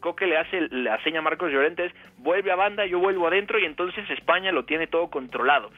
Coque 0.00 0.26
le 0.26 0.36
hace 0.36 0.68
la 0.72 1.00
seña 1.04 1.20
a 1.20 1.22
Marcos 1.22 1.52
Llorente 1.52 1.94
vuelve 2.18 2.50
a 2.50 2.56
banda, 2.56 2.84
yo 2.84 2.98
vuelvo 2.98 3.28
adentro 3.28 3.60
y 3.60 3.64
entonces 3.64 4.10
España 4.10 4.50
lo 4.50 4.64
tiene 4.64 4.88
todo 4.88 5.08
controlado. 5.08 5.70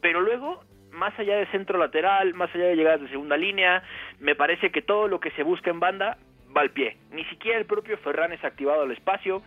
Pero 0.00 0.20
luego 0.20 0.62
más 0.92 1.18
allá 1.18 1.36
de 1.36 1.46
centro 1.46 1.76
lateral, 1.76 2.34
más 2.34 2.54
allá 2.54 2.66
de 2.66 2.76
llegadas 2.76 3.00
de 3.00 3.08
segunda 3.08 3.36
línea, 3.36 3.82
me 4.20 4.36
parece 4.36 4.70
que 4.70 4.80
todo 4.80 5.08
lo 5.08 5.18
que 5.18 5.32
se 5.32 5.42
busca 5.42 5.70
en 5.70 5.80
banda 5.80 6.18
va 6.56 6.60
al 6.60 6.70
pie. 6.70 6.98
Ni 7.10 7.24
siquiera 7.24 7.58
el 7.58 7.66
propio 7.66 7.98
Ferran 7.98 8.32
es 8.32 8.44
activado 8.44 8.82
al 8.82 8.92
espacio 8.92 9.42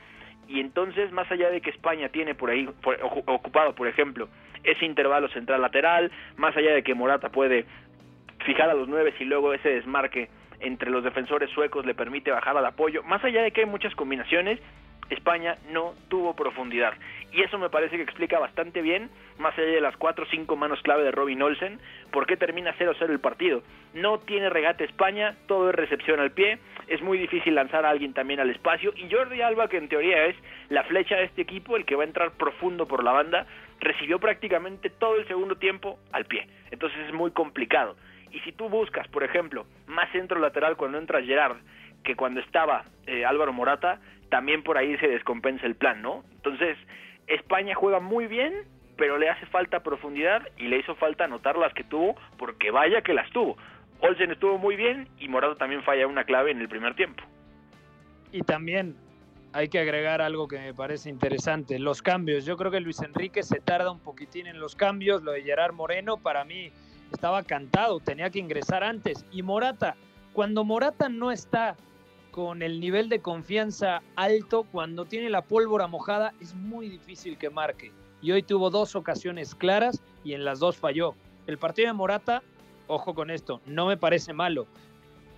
y 0.48 0.60
entonces 0.60 1.12
más 1.12 1.30
allá 1.32 1.50
de 1.50 1.62
que 1.62 1.70
España 1.70 2.10
tiene 2.10 2.36
por 2.36 2.50
ahí 2.50 2.68
ocupado, 3.26 3.76
por 3.76 3.88
ejemplo, 3.88 4.30
ese 4.64 4.86
intervalo 4.86 5.28
central 5.30 5.62
lateral, 5.62 6.12
más 6.36 6.56
allá 6.56 6.74
de 6.74 6.84
que 6.84 6.94
Morata 6.94 7.30
puede 7.30 7.66
fijar 8.46 8.70
a 8.70 8.74
los 8.74 8.88
nueve 8.88 9.14
y 9.20 9.26
luego 9.26 9.54
ese 9.54 9.70
desmarque 9.70 10.30
entre 10.60 10.90
los 10.90 11.04
defensores 11.04 11.50
suecos 11.52 11.86
le 11.86 11.94
permite 11.94 12.32
bajar 12.32 12.58
al 12.58 12.66
apoyo, 12.66 13.04
más 13.04 13.24
allá 13.24 13.44
de 13.44 13.52
que 13.52 13.62
hay 13.62 13.68
muchas 13.68 13.94
combinaciones, 13.96 14.60
España 15.10 15.58
no 15.72 15.94
tuvo 16.10 16.36
profundidad. 16.36 16.94
Y 17.32 17.42
eso 17.42 17.58
me 17.58 17.70
parece 17.70 17.98
que 17.98 18.04
explica 18.04 18.40
bastante 18.40 18.82
bien, 18.82 19.10
más 19.38 19.58
allá 19.58 19.68
de 19.68 19.82
las 19.82 19.98
cuatro 19.98 20.26
o 20.26 20.28
cinco 20.30 20.56
manos 20.56 20.82
clave 20.82 21.04
de 21.04 21.12
Robin 21.12 21.42
Olsen, 21.42 21.80
por 22.12 22.26
qué 22.26 22.38
termina 22.38 22.74
0-0 22.78 23.10
el 23.10 23.20
partido. 23.20 23.64
No 23.94 24.20
tiene 24.20 24.50
regate 24.50 24.86
España, 24.86 25.36
todo 25.48 25.70
es 25.70 25.76
recepción 25.76 26.20
al 26.20 26.32
pie, 26.32 26.60
es 26.88 27.02
muy 27.02 27.18
difícil 27.18 27.56
lanzar 27.56 27.86
a 27.86 27.90
alguien 27.90 28.14
también 28.14 28.40
al 28.40 28.50
espacio, 28.50 28.94
y 28.96 29.12
Jordi 29.12 29.42
Alba, 29.42 29.68
que 29.68 29.78
en 29.78 29.90
teoría 29.90 30.26
es 30.26 30.36
la 30.70 30.84
flecha 30.84 31.16
de 31.16 31.26
este 31.26 31.42
equipo, 31.42 31.76
el 31.76 31.86
que 31.86 31.96
va 31.96 32.04
a 32.04 32.08
entrar 32.08 32.32
profundo 32.32 32.88
por 32.88 33.04
la 33.04 33.12
banda, 33.12 33.46
recibió 33.80 34.20
prácticamente 34.20 34.90
todo 34.90 35.18
el 35.18 35.28
segundo 35.28 35.56
tiempo 35.56 36.00
al 36.12 36.26
pie. 36.26 36.48
Entonces 36.72 37.00
es 37.08 37.14
muy 37.14 37.32
complicado. 37.32 37.96
Y 38.32 38.40
si 38.42 38.52
tú 38.52 38.70
buscas, 38.70 39.08
por 39.08 39.24
ejemplo, 39.24 39.66
más 39.88 40.12
centro 40.12 40.40
lateral 40.40 40.76
cuando 40.76 40.98
entra 40.98 41.22
Gerard 41.22 41.58
que 42.04 42.16
cuando 42.16 42.40
estaba 42.40 42.86
eh, 43.06 43.26
Álvaro 43.26 43.54
Morata, 43.54 44.00
también 44.30 44.64
por 44.64 44.78
ahí 44.78 44.98
se 44.98 45.08
descompensa 45.08 45.66
el 45.66 45.76
plan, 45.76 46.02
¿no? 46.02 46.24
Entonces, 46.36 46.78
España 47.28 47.76
juega 47.76 48.00
muy 48.00 48.28
bien, 48.28 48.54
pero 48.98 49.18
le 49.18 49.30
hace 49.30 49.46
falta 49.48 49.82
profundidad 49.82 50.48
y 50.58 50.68
le 50.68 50.80
hizo 50.80 50.96
falta 50.96 51.26
anotar 51.26 51.58
las 51.58 51.74
que 51.74 51.84
tuvo, 51.84 52.16
porque 52.38 52.72
vaya 52.72 53.02
que 53.02 53.14
las 53.14 53.30
tuvo. 53.32 53.58
Olsen 54.00 54.32
estuvo 54.32 54.58
muy 54.58 54.76
bien 54.76 55.08
y 55.20 55.28
Morata 55.28 55.56
también 55.56 55.84
falla 55.84 56.08
una 56.08 56.24
clave 56.24 56.52
en 56.52 56.62
el 56.62 56.70
primer 56.70 56.96
tiempo. 56.96 57.24
Y 58.32 58.42
también 58.42 58.96
hay 59.54 59.70
que 59.70 59.80
agregar 59.80 60.22
algo 60.22 60.48
que 60.48 60.60
me 60.60 60.74
parece 60.74 61.10
interesante, 61.10 61.80
los 61.80 62.02
cambios. 62.02 62.46
Yo 62.46 62.58
creo 62.58 62.72
que 62.72 62.80
Luis 62.80 63.02
Enrique 63.02 63.44
se 63.44 63.60
tarda 63.60 63.92
un 63.92 64.00
poquitín 64.00 64.48
en 64.48 64.60
los 64.60 64.76
cambios, 64.76 65.24
lo 65.24 65.32
de 65.32 65.42
Gerard 65.42 65.74
Moreno 65.74 66.18
para 66.18 66.44
mí 66.44 66.72
estaba 67.12 67.44
cantado, 67.44 68.00
tenía 68.00 68.30
que 68.30 68.40
ingresar 68.40 68.84
antes. 68.84 69.26
Y 69.32 69.42
Morata, 69.42 69.96
cuando 70.38 70.64
Morata 70.64 71.10
no 71.10 71.32
está 71.32 71.76
con 72.30 72.62
el 72.62 72.80
nivel 72.80 73.10
de 73.10 73.22
confianza 73.22 74.04
alto, 74.16 74.68
cuando 74.72 75.06
tiene 75.06 75.32
la 75.32 75.42
pólvora 75.42 75.88
mojada, 75.88 76.36
es 76.40 76.54
muy 76.54 76.90
difícil 76.90 77.40
que 77.40 77.50
marque. 77.50 77.92
Y 78.22 78.34
hoy 78.34 78.44
tuvo 78.44 78.70
dos 78.70 78.96
ocasiones 78.96 79.56
claras 79.56 80.04
y 80.24 80.34
en 80.34 80.46
las 80.46 80.60
dos 80.60 80.78
falló. 80.78 81.16
El 81.48 81.58
partido 81.58 81.88
de 81.88 81.94
Morata, 81.94 82.44
ojo 82.86 83.16
con 83.16 83.32
esto, 83.32 83.62
no 83.66 83.88
me 83.88 83.98
parece 83.98 84.32
malo, 84.32 84.68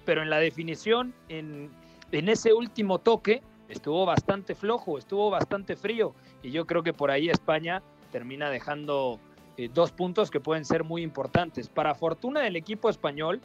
pero 0.03 0.21
en 0.21 0.29
la 0.29 0.39
definición, 0.39 1.13
en, 1.29 1.71
ese 2.11 2.51
último 2.51 2.99
toque, 2.99 3.41
estuvo 3.69 4.05
bastante 4.05 4.53
flojo, 4.53 4.97
estuvo 4.97 5.29
bastante 5.29 5.77
frío. 5.77 6.13
Y 6.43 6.51
yo 6.51 6.67
creo 6.67 6.83
que 6.83 6.91
por 6.91 7.09
ahí 7.09 7.29
España 7.29 7.81
termina 8.11 8.49
dejando 8.49 9.17
eh, 9.55 9.69
dos 9.73 9.93
puntos 9.93 10.29
que 10.29 10.41
pueden 10.41 10.65
ser 10.65 10.83
muy 10.83 11.03
importantes. 11.03 11.69
Para 11.69 11.95
fortuna 11.95 12.41
del 12.41 12.57
equipo 12.57 12.89
español, 12.89 13.39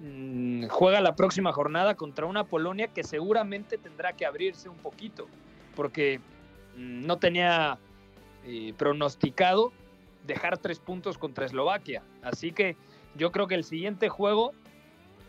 Mm, 0.00 0.66
juega 0.68 1.00
la 1.00 1.16
próxima 1.16 1.52
jornada 1.52 1.96
contra 1.96 2.26
una 2.26 2.44
Polonia 2.44 2.88
que 2.88 3.02
seguramente 3.02 3.78
tendrá 3.78 4.12
que 4.12 4.26
abrirse 4.26 4.68
un 4.68 4.76
poquito, 4.76 5.26
porque 5.74 6.20
mm, 6.76 7.06
no 7.06 7.18
tenía 7.18 7.78
eh, 8.44 8.74
pronosticado 8.76 9.72
dejar 10.26 10.58
tres 10.58 10.78
puntos 10.78 11.18
contra 11.18 11.46
Eslovaquia. 11.46 12.02
Así 12.22 12.52
que 12.52 12.76
yo 13.16 13.32
creo 13.32 13.48
que 13.48 13.56
el 13.56 13.64
siguiente 13.64 14.08
juego 14.08 14.52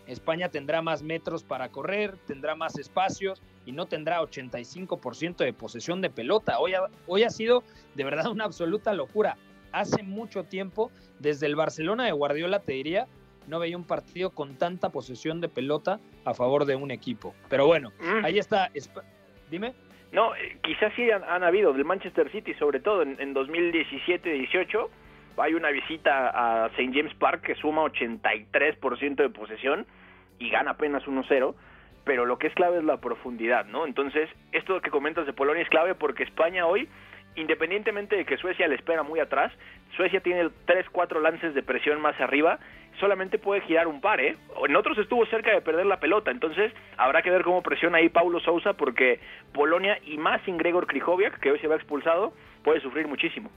España 0.05 0.49
tendrá 0.49 0.81
más 0.81 1.03
metros 1.03 1.43
para 1.43 1.69
correr, 1.69 2.17
tendrá 2.25 2.55
más 2.55 2.77
espacios 2.77 3.41
y 3.65 3.71
no 3.71 3.85
tendrá 3.85 4.21
85% 4.21 5.38
de 5.38 5.53
posesión 5.53 6.01
de 6.01 6.09
pelota. 6.09 6.59
Hoy 6.59 6.73
hoy 7.07 7.23
ha 7.23 7.29
sido 7.29 7.63
de 7.95 8.03
verdad 8.03 8.31
una 8.31 8.45
absoluta 8.45 8.93
locura. 8.93 9.38
Hace 9.71 10.01
mucho 10.01 10.43
tiempo, 10.45 10.89
desde 11.19 11.45
el 11.45 11.55
Barcelona 11.55 12.05
de 12.05 12.11
Guardiola, 12.11 12.59
te 12.59 12.73
diría, 12.73 13.07
no 13.50 13.60
veía 13.60 13.75
un 13.75 13.86
partido 13.86 14.29
con 14.29 14.58
tanta 14.58 14.89
posesión 14.89 15.41
de 15.41 15.50
pelota 15.50 16.00
a 16.24 16.34
favor 16.34 16.65
de 16.65 16.75
un 16.75 16.91
equipo. 16.91 17.34
Pero 17.50 17.65
bueno, 17.65 17.91
mm. 18.00 18.24
ahí 18.24 18.39
está. 18.39 18.70
Dime. 19.50 19.74
No, 20.12 20.36
eh, 20.36 20.58
quizás 20.63 20.94
sí 20.96 21.10
han, 21.12 21.44
habido, 21.44 21.74
del 21.74 21.86
Manchester 21.86 22.32
City 22.32 22.53
sobre 22.56 22.79
todo 22.79 23.01
en, 23.01 23.18
en 23.20 23.34
2017-18, 23.36 24.88
hay 25.38 25.53
una 25.53 25.70
visita 25.70 26.63
a 26.63 26.68
St. 26.68 26.91
James 26.94 27.13
Park 27.15 27.41
que 27.41 27.56
suma 27.56 27.84
83% 27.84 29.15
de 29.15 29.29
posesión 29.29 29.86
y 30.39 30.50
gana 30.50 30.72
apenas 30.72 31.03
1-0. 31.03 31.53
pero 32.06 32.25
lo 32.25 32.39
que 32.39 32.48
es 32.48 32.53
clave 32.56 32.79
es 32.79 32.84
la 32.84 32.98
profundidad, 32.98 33.65
¿no? 33.65 33.86
Entonces, 33.86 34.29
esto 34.51 34.82
que 34.82 34.89
comentas 34.89 35.27
de 35.27 35.34
Polonia 35.34 35.62
es 35.62 35.70
clave 35.70 35.94
porque 35.94 36.24
España 36.24 36.65
hoy, 36.65 36.89
independientemente 37.36 38.15
de 38.15 38.25
que 38.25 38.38
Suecia 38.38 38.68
le 38.68 38.75
espera 38.75 39.03
muy 39.03 39.20
atrás, 39.20 39.53
Suecia 39.96 40.20
tiene 40.22 40.50
tres, 40.65 40.88
cuatro 40.91 41.20
lances 41.20 41.53
de 41.53 41.62
presión 41.62 42.01
más 42.01 42.20
arriba, 42.20 42.60
solamente 43.00 43.39
puede 43.39 43.62
girar 43.62 43.88
un 43.88 44.01
par, 44.01 44.20
¿eh? 44.20 44.38
En 44.68 44.75
otros 44.75 44.98
estuvo 44.98 45.25
cerca 45.27 45.51
de 45.51 45.62
perder 45.62 45.86
la 45.86 46.00
pelota, 46.00 46.32
entonces 46.32 46.72
habrá 46.98 47.22
que 47.22 47.29
ver 47.29 47.44
cómo 47.44 47.62
presiona 47.62 47.98
ahí 47.98 48.10
Paulo 48.10 48.39
Sousa 48.39 48.74
porque 48.74 49.20
Polonia 49.53 49.98
y 50.06 50.18
más 50.18 50.41
sin 50.44 50.58
Gregor 50.58 50.88
Krychowiak, 50.88 51.39
que 51.39 51.51
hoy 51.51 51.60
se 51.60 51.68
va 51.68 51.75
expulsado, 51.75 52.34
puede 52.63 52.82
sufrir 52.82 53.08
muchísimo. 53.08 53.50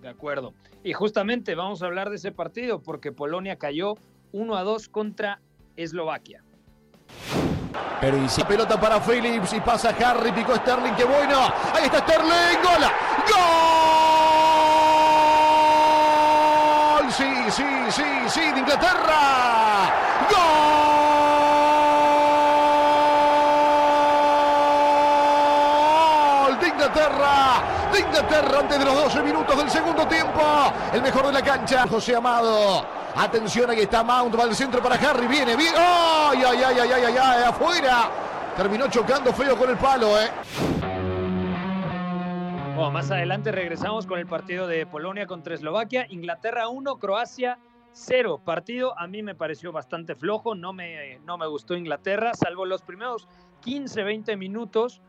De 0.00 0.08
acuerdo. 0.08 0.52
Y 0.84 0.92
justamente 0.92 1.54
vamos 1.54 1.82
a 1.82 1.86
hablar 1.86 2.10
de 2.10 2.16
ese 2.16 2.32
partido 2.32 2.82
porque 2.82 3.12
Polonia 3.12 3.56
cayó 3.56 3.94
1 4.32 4.56
a 4.56 4.62
2 4.62 4.88
contra 4.88 5.40
Eslovaquia. 5.76 6.42
Pero 8.00 8.16
y 8.18 8.44
pelota 8.44 8.78
para 8.78 9.00
Phillips 9.00 9.54
y 9.54 9.60
pasa 9.60 9.90
Harry, 9.90 10.30
picó 10.32 10.54
Sterling, 10.54 10.94
qué 10.96 11.04
bueno. 11.04 11.38
Ahí 11.74 11.84
está 11.84 11.98
Sterling, 12.00 12.62
gol. 12.62 12.82
¡Gol! 13.28 14.05
Sí, 17.16 17.24
sí, 17.50 17.64
sí, 17.88 18.02
sí, 18.28 18.40
de 18.40 18.58
Inglaterra. 18.58 19.90
¡Gol! 20.28 20.36
De 26.60 26.68
Inglaterra. 26.68 27.62
De 27.90 28.00
Inglaterra 28.00 28.58
antes 28.60 28.78
de 28.78 28.84
los 28.84 28.94
12 28.94 29.22
minutos 29.22 29.56
del 29.56 29.70
segundo 29.70 30.06
tiempo. 30.06 30.42
El 30.92 31.00
mejor 31.00 31.28
de 31.28 31.32
la 31.32 31.40
cancha, 31.40 31.86
José 31.88 32.16
Amado. 32.16 32.84
Atención, 33.16 33.70
aquí 33.70 33.80
está 33.80 34.04
Mount, 34.04 34.38
va 34.38 34.42
al 34.42 34.54
centro 34.54 34.82
para 34.82 34.96
Harry, 34.96 35.26
viene, 35.26 35.56
viene. 35.56 35.78
¡Ay, 35.78 36.44
ay, 36.46 36.62
ay, 36.64 36.78
ay, 36.80 36.92
ay, 36.92 37.16
ay, 37.18 37.44
afuera! 37.44 38.10
Terminó 38.58 38.88
chocando 38.88 39.32
feo 39.32 39.56
con 39.56 39.70
el 39.70 39.78
palo, 39.78 40.20
¿eh? 40.20 40.30
Más 42.76 43.10
adelante 43.10 43.52
regresamos 43.52 44.06
con 44.06 44.18
el 44.18 44.26
partido 44.26 44.66
de 44.66 44.84
Polonia 44.84 45.26
contra 45.26 45.54
Eslovaquia. 45.54 46.06
Inglaterra 46.10 46.68
1, 46.68 46.98
Croacia 46.98 47.58
0. 47.92 48.42
Partido 48.44 48.98
a 48.98 49.06
mí 49.06 49.22
me 49.22 49.34
pareció 49.34 49.72
bastante 49.72 50.14
flojo, 50.14 50.54
no 50.54 50.74
me, 50.74 51.18
no 51.20 51.38
me 51.38 51.46
gustó 51.46 51.74
Inglaterra, 51.74 52.34
salvo 52.34 52.66
los 52.66 52.82
primeros 52.82 53.28
15, 53.62 54.02
20 54.02 54.36
minutos. 54.36 55.00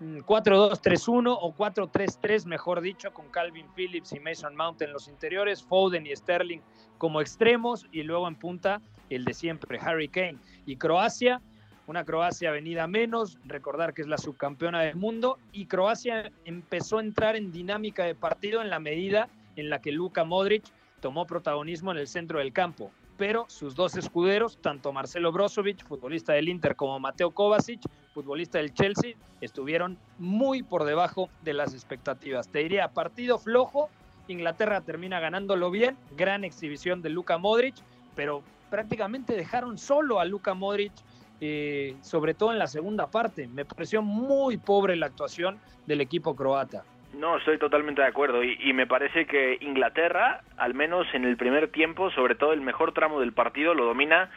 4-2-3-1 0.00 1.36
o 1.40 1.54
4-3-3, 1.54 2.46
mejor 2.46 2.80
dicho, 2.80 3.12
con 3.12 3.28
Calvin 3.30 3.66
Phillips 3.74 4.12
y 4.12 4.20
Mason 4.20 4.54
Mount 4.54 4.82
en 4.82 4.92
los 4.92 5.08
interiores, 5.08 5.62
Foden 5.64 6.06
y 6.06 6.14
Sterling 6.14 6.60
como 6.98 7.20
extremos 7.20 7.86
y 7.90 8.02
luego 8.02 8.28
en 8.28 8.36
punta 8.36 8.80
el 9.10 9.24
de 9.24 9.34
siempre, 9.34 9.80
Harry 9.80 10.08
Kane. 10.08 10.38
Y 10.64 10.76
Croacia, 10.76 11.42
una 11.86 12.04
Croacia 12.04 12.50
venida 12.50 12.86
menos, 12.86 13.38
recordar 13.44 13.94
que 13.94 14.02
es 14.02 14.08
la 14.08 14.18
subcampeona 14.18 14.82
del 14.82 14.96
mundo, 14.96 15.38
y 15.52 15.66
Croacia 15.66 16.32
empezó 16.44 16.98
a 16.98 17.02
entrar 17.02 17.36
en 17.36 17.52
dinámica 17.52 18.04
de 18.04 18.14
partido 18.14 18.60
en 18.60 18.70
la 18.70 18.80
medida 18.80 19.28
en 19.56 19.70
la 19.70 19.80
que 19.80 19.92
Luka 19.92 20.24
Modric 20.24 20.64
tomó 21.00 21.26
protagonismo 21.26 21.92
en 21.92 21.98
el 21.98 22.08
centro 22.08 22.40
del 22.40 22.52
campo. 22.52 22.90
Pero 23.16 23.46
sus 23.48 23.74
dos 23.74 23.96
escuderos, 23.96 24.58
tanto 24.58 24.92
Marcelo 24.92 25.32
Brozovic, 25.32 25.86
futbolista 25.86 26.34
del 26.34 26.48
Inter, 26.48 26.76
como 26.76 26.98
Mateo 26.98 27.30
Kovacic, 27.30 27.80
futbolista 28.12 28.58
del 28.58 28.74
Chelsea, 28.74 29.14
estuvieron 29.40 29.96
muy 30.18 30.62
por 30.62 30.84
debajo 30.84 31.30
de 31.42 31.54
las 31.54 31.72
expectativas. 31.72 32.48
Te 32.48 32.58
diría, 32.58 32.88
partido 32.88 33.38
flojo, 33.38 33.88
Inglaterra 34.28 34.80
termina 34.82 35.20
ganándolo 35.20 35.70
bien, 35.70 35.96
gran 36.16 36.44
exhibición 36.44 37.00
de 37.00 37.10
Luka 37.10 37.38
Modric, 37.38 37.76
pero 38.14 38.42
prácticamente 38.70 39.34
dejaron 39.34 39.78
solo 39.78 40.20
a 40.20 40.24
Luka 40.24 40.52
Modric, 40.54 40.92
eh, 41.40 41.94
sobre 42.00 42.34
todo 42.34 42.52
en 42.52 42.58
la 42.58 42.66
segunda 42.66 43.10
parte. 43.10 43.46
Me 43.48 43.64
pareció 43.64 44.02
muy 44.02 44.56
pobre 44.56 44.96
la 44.96 45.06
actuación 45.06 45.58
del 45.86 46.00
equipo 46.00 46.34
croata. 46.34 46.84
No, 47.14 47.38
estoy 47.38 47.58
totalmente 47.58 48.02
de 48.02 48.08
acuerdo 48.08 48.44
y, 48.44 48.58
y, 48.60 48.74
me 48.74 48.86
parece 48.86 49.26
que 49.26 49.56
Inglaterra, 49.60 50.42
al 50.58 50.74
menos 50.74 51.06
en 51.14 51.24
el 51.24 51.38
primer 51.38 51.70
tiempo, 51.70 52.10
sobre 52.10 52.34
todo 52.34 52.52
el 52.52 52.60
mejor 52.60 52.92
tramo 52.92 53.20
del 53.20 53.32
partido, 53.32 53.72
lo 53.72 53.86
domina 53.86 54.30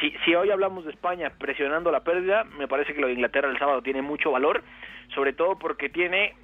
si, 0.00 0.10
si 0.24 0.34
hoy 0.34 0.50
hablamos 0.50 0.84
de 0.84 0.90
España 0.90 1.32
presionando 1.38 1.90
la 1.90 2.00
pérdida, 2.00 2.44
me 2.44 2.68
parece 2.68 2.94
que 2.94 3.00
lo 3.00 3.08
de 3.08 3.14
Inglaterra 3.14 3.50
el 3.50 3.58
sábado 3.58 3.82
tiene 3.82 4.02
mucho 4.02 4.30
valor, 4.30 4.62
sobre 5.14 5.32
todo 5.32 5.58
porque 5.58 5.88
tiene 5.88 6.34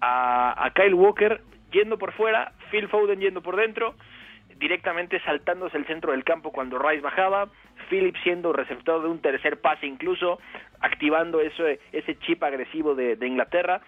a, 0.00 0.64
a 0.64 0.70
Kyle 0.72 0.94
Walker 0.94 1.40
yendo 1.70 1.98
por 1.98 2.12
fuera, 2.12 2.52
Phil 2.70 2.88
Foden 2.88 3.20
yendo 3.20 3.42
por 3.42 3.56
dentro, 3.56 3.94
directamente 4.58 5.20
saltándose 5.20 5.76
el 5.76 5.86
centro 5.86 6.12
del 6.12 6.24
campo 6.24 6.52
cuando 6.52 6.78
Rice 6.78 7.00
bajaba, 7.00 7.48
Phillips 7.88 8.20
siendo 8.22 8.52
receptor 8.52 9.02
de 9.02 9.08
un 9.08 9.20
tercer 9.20 9.60
pase 9.60 9.86
incluso, 9.86 10.38
activando 10.80 11.40
ese, 11.40 11.80
ese 11.92 12.18
chip 12.20 12.42
agresivo 12.42 12.94
de, 12.94 13.16
de 13.16 13.26
Inglaterra. 13.26 13.80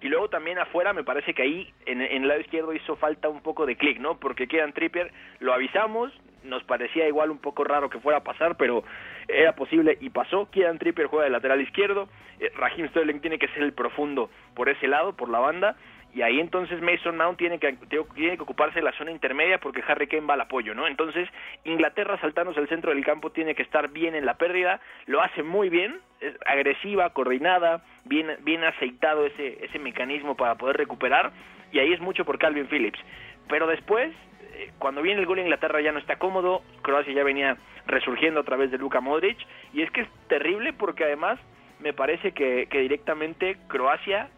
Y 0.00 0.08
luego 0.08 0.28
también 0.28 0.58
afuera 0.58 0.92
me 0.92 1.04
parece 1.04 1.32
que 1.32 1.42
ahí 1.42 1.72
en, 1.86 2.02
en 2.02 2.22
el 2.22 2.28
lado 2.28 2.40
izquierdo 2.40 2.74
hizo 2.74 2.96
falta 2.96 3.28
un 3.28 3.40
poco 3.40 3.64
de 3.64 3.76
clic, 3.76 3.98
¿no? 3.98 4.18
Porque 4.18 4.46
quedan 4.46 4.74
Trippier, 4.74 5.10
lo 5.38 5.54
avisamos, 5.54 6.12
nos 6.42 6.62
parecía 6.64 7.08
igual 7.08 7.30
un 7.30 7.38
poco 7.38 7.64
raro 7.64 7.88
que 7.88 8.00
fuera 8.00 8.18
a 8.18 8.22
pasar, 8.22 8.56
pero 8.56 8.84
era 9.28 9.54
posible 9.54 9.96
y 10.00 10.10
pasó. 10.10 10.50
Kieran 10.50 10.78
Trippier 10.78 11.06
juega 11.06 11.24
de 11.24 11.30
lateral 11.30 11.60
izquierdo, 11.62 12.08
eh, 12.38 12.50
Raheem 12.54 12.88
Sterling 12.90 13.20
tiene 13.20 13.38
que 13.38 13.48
ser 13.48 13.62
el 13.62 13.72
profundo 13.72 14.28
por 14.54 14.68
ese 14.68 14.88
lado, 14.88 15.16
por 15.16 15.30
la 15.30 15.38
banda, 15.38 15.76
y 16.14 16.22
ahí 16.22 16.38
entonces 16.38 16.80
Mason 16.80 17.16
Mount 17.16 17.38
tiene 17.38 17.58
que, 17.58 17.72
tiene 18.14 18.36
que 18.36 18.42
ocuparse 18.42 18.76
de 18.76 18.84
la 18.84 18.92
zona 18.92 19.10
intermedia 19.10 19.58
porque 19.58 19.82
Harry 19.86 20.06
Kane 20.06 20.26
va 20.26 20.34
al 20.34 20.42
apoyo, 20.42 20.72
¿no? 20.72 20.86
Entonces 20.86 21.28
Inglaterra 21.64 22.18
saltándose 22.20 22.60
al 22.60 22.68
centro 22.68 22.94
del 22.94 23.04
campo 23.04 23.30
tiene 23.30 23.56
que 23.56 23.62
estar 23.62 23.88
bien 23.88 24.14
en 24.14 24.24
la 24.24 24.34
pérdida, 24.34 24.80
lo 25.06 25.20
hace 25.22 25.42
muy 25.42 25.68
bien, 25.68 25.98
es 26.20 26.34
agresiva, 26.46 27.10
coordinada, 27.10 27.82
bien, 28.04 28.28
bien 28.42 28.62
aceitado 28.62 29.26
ese, 29.26 29.64
ese 29.64 29.78
mecanismo 29.80 30.36
para 30.36 30.54
poder 30.54 30.76
recuperar, 30.76 31.32
y 31.72 31.80
ahí 31.80 31.92
es 31.92 32.00
mucho 32.00 32.24
por 32.24 32.38
Calvin 32.38 32.68
Phillips. 32.68 33.00
Pero 33.48 33.66
después, 33.66 34.12
eh, 34.54 34.70
cuando 34.78 35.02
viene 35.02 35.20
el 35.20 35.26
gol 35.26 35.40
Inglaterra 35.40 35.80
ya 35.80 35.90
no 35.90 35.98
está 35.98 36.16
cómodo, 36.16 36.62
Croacia 36.82 37.12
ya 37.12 37.24
venía 37.24 37.56
resurgiendo 37.86 38.40
a 38.40 38.44
través 38.44 38.70
de 38.70 38.78
Luka 38.78 39.00
Modric, 39.00 39.38
y 39.72 39.82
es 39.82 39.90
que 39.90 40.02
es 40.02 40.08
terrible 40.28 40.72
porque 40.72 41.02
además 41.02 41.40
me 41.80 41.92
parece 41.92 42.30
que, 42.32 42.68
que 42.70 42.78
directamente 42.78 43.56
Croacia, 43.66 44.28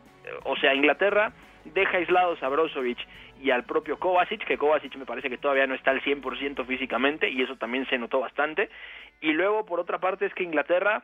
o 0.45 0.57
sea, 0.57 0.75
Inglaterra, 0.75 1.33
deja 1.75 1.99
aislados 1.99 2.43
a 2.43 2.49
Brozovic 2.49 2.99
y 3.43 3.51
al 3.51 3.65
propio 3.65 3.99
Kovacic, 3.99 4.45
que 4.45 4.59
Kovacic 4.59 4.95
me 4.97 5.07
parece 5.07 5.29
que 5.29 5.39
todavía 5.39 5.67
no 5.67 5.75
está 5.75 5.91
al 5.91 6.03
100% 6.03 6.67
físicamente 6.67 7.29
y 7.29 7.43
eso 7.43 7.57
también 7.57 7.87
se 7.89 7.99
notó 7.99 8.21
bastante. 8.21 8.71
Y 9.21 9.33
luego, 9.33 9.67
por 9.67 9.81
otra 9.81 9.99
parte, 9.99 10.27
es 10.27 10.35
que 10.35 10.43
Inglaterra, 10.43 11.03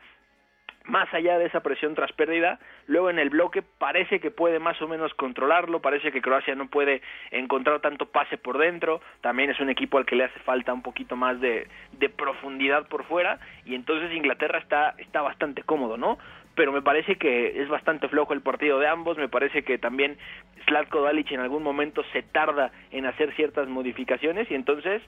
más 0.84 1.12
allá 1.14 1.38
de 1.38 1.46
esa 1.46 1.60
presión 1.60 1.94
tras 1.94 2.12
pérdida, 2.12 2.58
luego 2.86 3.10
en 3.10 3.18
el 3.18 3.30
bloque 3.30 3.62
parece 3.62 4.20
que 4.20 4.30
puede 4.30 4.58
más 4.58 4.80
o 4.82 4.88
menos 4.88 5.14
controlarlo, 5.14 5.80
parece 5.80 6.10
que 6.10 6.22
Croacia 6.22 6.54
no 6.54 6.68
puede 6.68 7.02
encontrar 7.30 7.80
tanto 7.80 8.06
pase 8.06 8.36
por 8.38 8.58
dentro, 8.58 9.00
también 9.20 9.50
es 9.50 9.60
un 9.60 9.70
equipo 9.70 9.98
al 9.98 10.06
que 10.06 10.16
le 10.16 10.24
hace 10.24 10.40
falta 10.40 10.72
un 10.72 10.82
poquito 10.82 11.16
más 11.16 11.40
de, 11.40 11.68
de 11.92 12.08
profundidad 12.08 12.88
por 12.88 13.04
fuera 13.04 13.38
y 13.64 13.74
entonces 13.74 14.12
Inglaterra 14.12 14.58
está, 14.58 14.94
está 14.98 15.22
bastante 15.22 15.62
cómodo, 15.62 15.96
¿no? 15.96 16.18
Pero 16.54 16.72
me 16.72 16.82
parece 16.82 17.16
que 17.16 17.62
es 17.62 17.68
bastante 17.68 18.08
flojo 18.08 18.32
el 18.32 18.42
partido 18.42 18.78
de 18.78 18.88
ambos, 18.88 19.16
me 19.16 19.28
parece 19.28 19.62
que 19.62 19.78
también 19.78 20.18
Slatko 20.66 21.02
Dalic 21.02 21.30
en 21.32 21.40
algún 21.40 21.62
momento 21.62 22.02
se 22.12 22.22
tarda 22.22 22.72
en 22.90 23.06
hacer 23.06 23.34
ciertas 23.34 23.68
modificaciones 23.68 24.50
y 24.50 24.54
entonces 24.54 25.02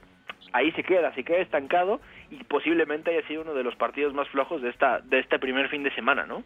ahí 0.53 0.71
se 0.71 0.83
queda, 0.83 1.13
se 1.13 1.23
queda 1.23 1.37
estancado 1.37 1.99
y 2.31 2.43
posiblemente 2.43 3.11
haya 3.11 3.27
sido 3.27 3.43
uno 3.43 3.53
de 3.53 3.63
los 3.63 3.75
partidos 3.75 4.13
más 4.13 4.27
flojos 4.29 4.61
de 4.61 4.69
esta 4.69 4.99
de 4.99 5.19
este 5.19 5.37
primer 5.39 5.69
fin 5.69 5.83
de 5.83 5.93
semana, 5.93 6.25
¿no? 6.25 6.43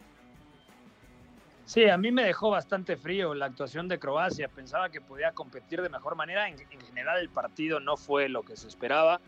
Sí, 1.65 1.87
a 1.87 1.97
mí 1.97 2.11
me 2.11 2.23
dejó 2.23 2.49
bastante 2.49 2.97
frío 2.97 3.35
la 3.35 3.45
actuación 3.45 3.87
de 3.87 3.99
Croacia. 3.99 4.47
Pensaba 4.47 4.89
que 4.89 5.01
podía 5.01 5.33
competir 5.33 5.83
de 5.83 5.89
mejor 5.89 6.15
manera. 6.15 6.49
En, 6.49 6.55
en 6.59 6.81
general, 6.81 7.19
el 7.19 7.29
partido 7.29 7.79
no 7.79 7.95
fue 7.95 8.27
lo 8.27 8.41
que 8.41 8.55
se 8.55 8.67
esperaba. 8.67 9.21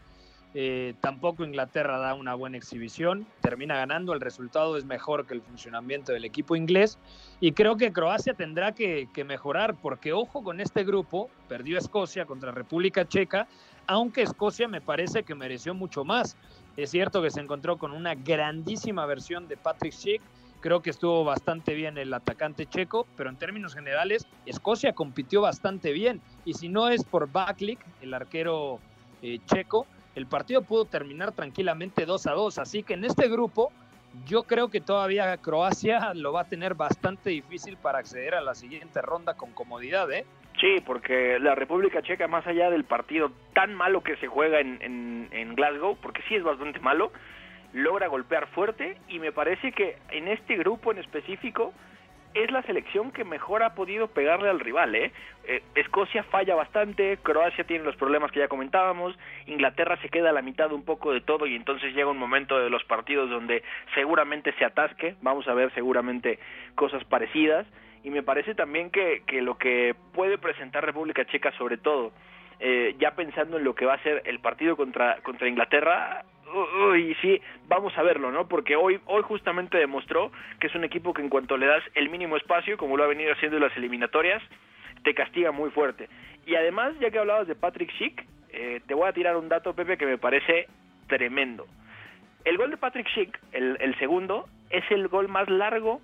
Eh, 0.53 0.95
tampoco 0.99 1.45
Inglaterra 1.45 1.97
da 1.97 2.13
una 2.13 2.35
buena 2.35 2.57
exhibición, 2.57 3.25
termina 3.39 3.77
ganando, 3.77 4.11
el 4.11 4.19
resultado 4.19 4.75
es 4.75 4.83
mejor 4.83 5.25
que 5.25 5.33
el 5.33 5.41
funcionamiento 5.41 6.11
del 6.11 6.25
equipo 6.25 6.57
inglés 6.57 6.99
y 7.39 7.53
creo 7.53 7.77
que 7.77 7.93
Croacia 7.93 8.33
tendrá 8.33 8.73
que, 8.73 9.07
mejorar 9.25 9.75
porque 9.81 10.11
ojo 10.11 10.43
con 10.43 10.59
este 10.59 10.83
grupo, 10.83 11.29
perdió 11.47 11.77
Escocia 11.77 12.25
contra 12.25 12.51
República 12.51 13.07
Checa, 13.07 13.47
aunque 13.87 14.23
Escocia 14.23 14.67
me 14.67 14.81
parece 14.81 15.23
que 15.23 15.35
mereció 15.35 15.73
mucho 15.73 16.03
más. 16.03 16.35
Es 16.75 16.91
cierto 16.91 17.21
que 17.21 17.31
se 17.31 17.39
encontró 17.39 17.77
con 17.77 17.93
una 17.93 18.15
grandísima 18.15 19.05
versión 19.05 19.47
de 19.47 19.55
Patrick 19.55 19.93
Schick, 19.93 20.21
creo 20.59 20.81
que 20.81 20.89
estuvo 20.89 21.23
bastante 21.23 21.75
bien 21.75 21.97
el 21.97 22.13
atacante 22.13 22.65
checo, 22.65 23.07
pero 23.15 23.29
en 23.29 23.37
términos 23.37 23.73
generales 23.73 24.27
Escocia 24.45 24.91
compitió 24.91 25.39
bastante 25.39 25.93
bien 25.93 26.19
y 26.43 26.55
si 26.55 26.67
no 26.67 26.89
es 26.89 27.05
por 27.05 27.31
Baklik, 27.31 27.79
el 28.01 28.13
arquero 28.13 28.79
eh, 29.21 29.39
checo, 29.45 29.87
el 30.15 30.25
partido 30.25 30.61
pudo 30.61 30.85
terminar 30.85 31.31
tranquilamente 31.31 32.05
2 32.05 32.27
a 32.27 32.31
2. 32.31 32.57
Así 32.59 32.83
que 32.83 32.93
en 32.93 33.05
este 33.05 33.29
grupo, 33.29 33.71
yo 34.25 34.43
creo 34.43 34.69
que 34.69 34.81
todavía 34.81 35.37
Croacia 35.37 36.13
lo 36.13 36.33
va 36.33 36.41
a 36.41 36.49
tener 36.49 36.75
bastante 36.75 37.29
difícil 37.29 37.77
para 37.77 37.99
acceder 37.99 38.35
a 38.35 38.41
la 38.41 38.55
siguiente 38.55 39.01
ronda 39.01 39.35
con 39.35 39.51
comodidad, 39.51 40.11
¿eh? 40.11 40.25
Sí, 40.59 40.81
porque 40.85 41.39
la 41.39 41.55
República 41.55 42.01
Checa, 42.01 42.27
más 42.27 42.45
allá 42.45 42.69
del 42.69 42.83
partido 42.83 43.31
tan 43.53 43.73
malo 43.73 44.01
que 44.01 44.17
se 44.17 44.27
juega 44.27 44.59
en, 44.59 44.79
en, 44.81 45.29
en 45.31 45.55
Glasgow, 45.55 45.97
porque 46.01 46.21
sí 46.27 46.35
es 46.35 46.43
bastante 46.43 46.79
malo, 46.79 47.11
logra 47.73 48.07
golpear 48.07 48.47
fuerte 48.47 48.97
y 49.07 49.19
me 49.19 49.31
parece 49.31 49.71
que 49.71 49.97
en 50.09 50.27
este 50.27 50.57
grupo 50.57 50.91
en 50.91 50.97
específico 50.97 51.73
es 52.33 52.51
la 52.51 52.61
selección 52.63 53.11
que 53.11 53.23
mejor 53.23 53.63
ha 53.63 53.75
podido 53.75 54.07
pegarle 54.07 54.49
al 54.49 54.59
rival. 54.59 54.95
¿eh? 54.95 55.11
Eh, 55.45 55.61
Escocia 55.75 56.23
falla 56.23 56.55
bastante, 56.55 57.17
Croacia 57.23 57.63
tiene 57.63 57.83
los 57.83 57.95
problemas 57.95 58.31
que 58.31 58.39
ya 58.39 58.47
comentábamos, 58.47 59.17
Inglaterra 59.47 59.97
se 60.01 60.09
queda 60.09 60.29
a 60.29 60.33
la 60.33 60.41
mitad 60.41 60.71
un 60.71 60.83
poco 60.83 61.11
de 61.11 61.21
todo 61.21 61.45
y 61.45 61.55
entonces 61.55 61.93
llega 61.93 62.09
un 62.09 62.17
momento 62.17 62.59
de 62.59 62.69
los 62.69 62.83
partidos 62.83 63.29
donde 63.29 63.63
seguramente 63.95 64.53
se 64.57 64.65
atasque, 64.65 65.15
vamos 65.21 65.47
a 65.47 65.53
ver 65.53 65.73
seguramente 65.73 66.39
cosas 66.75 67.03
parecidas 67.05 67.65
y 68.03 68.09
me 68.09 68.23
parece 68.23 68.55
también 68.55 68.89
que, 68.89 69.23
que 69.25 69.41
lo 69.41 69.57
que 69.57 69.95
puede 70.13 70.37
presentar 70.37 70.85
República 70.85 71.25
Checa 71.25 71.51
sobre 71.57 71.77
todo, 71.77 72.11
eh, 72.59 72.95
ya 72.99 73.15
pensando 73.15 73.57
en 73.57 73.63
lo 73.63 73.73
que 73.73 73.85
va 73.85 73.95
a 73.95 74.03
ser 74.03 74.21
el 74.25 74.39
partido 74.39 74.77
contra, 74.77 75.17
contra 75.23 75.47
Inglaterra, 75.47 76.23
uy, 76.53 77.15
sí, 77.21 77.41
vamos 77.67 77.97
a 77.97 78.03
verlo, 78.03 78.31
¿no? 78.31 78.47
Porque 78.47 78.75
hoy, 78.75 78.99
hoy 79.05 79.21
justamente 79.23 79.77
demostró 79.77 80.31
que 80.59 80.67
es 80.67 80.75
un 80.75 80.83
equipo 80.83 81.13
que 81.13 81.21
en 81.21 81.29
cuanto 81.29 81.57
le 81.57 81.67
das 81.67 81.83
el 81.95 82.09
mínimo 82.09 82.37
espacio, 82.37 82.77
como 82.77 82.97
lo 82.97 83.03
ha 83.03 83.07
venido 83.07 83.33
haciendo 83.33 83.57
en 83.57 83.63
las 83.63 83.75
eliminatorias, 83.77 84.41
te 85.03 85.13
castiga 85.13 85.51
muy 85.51 85.69
fuerte. 85.71 86.09
Y 86.45 86.55
además, 86.55 86.93
ya 86.99 87.11
que 87.11 87.19
hablabas 87.19 87.47
de 87.47 87.55
Patrick 87.55 87.91
Schick, 87.93 88.25
eh, 88.51 88.81
te 88.87 88.93
voy 88.93 89.07
a 89.07 89.13
tirar 89.13 89.35
un 89.37 89.49
dato, 89.49 89.73
Pepe, 89.73 89.97
que 89.97 90.05
me 90.05 90.17
parece 90.17 90.67
tremendo. 91.07 91.65
El 92.43 92.57
gol 92.57 92.71
de 92.71 92.77
Patrick 92.77 93.07
Schick, 93.09 93.39
el, 93.51 93.77
el 93.79 93.97
segundo, 93.99 94.45
es 94.69 94.83
el 94.91 95.07
gol 95.07 95.27
más 95.27 95.49
largo 95.49 96.01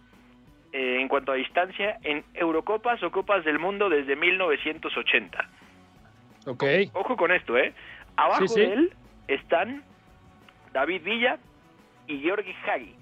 eh, 0.73 0.99
en 0.99 1.07
cuanto 1.07 1.31
a 1.31 1.35
distancia 1.35 1.97
en 2.03 2.23
Eurocopas 2.33 3.01
o 3.03 3.11
Copas 3.11 3.43
del 3.45 3.57
Mundo 3.59 3.89
desde 3.89 4.15
1980. 4.15 5.49
Ok. 6.45 6.63
Ojo 6.93 7.17
con 7.17 7.31
esto, 7.31 7.57
¿eh? 7.57 7.73
Abajo 8.15 8.47
Sí, 8.47 8.53
sí. 8.53 8.59
de 8.61 8.73
él 8.73 8.93
están 9.27 9.83
David 10.77 11.01
Villa 11.03 11.39
y 12.05 12.19
Georgi 12.19 12.53
Hagi. 12.67 12.93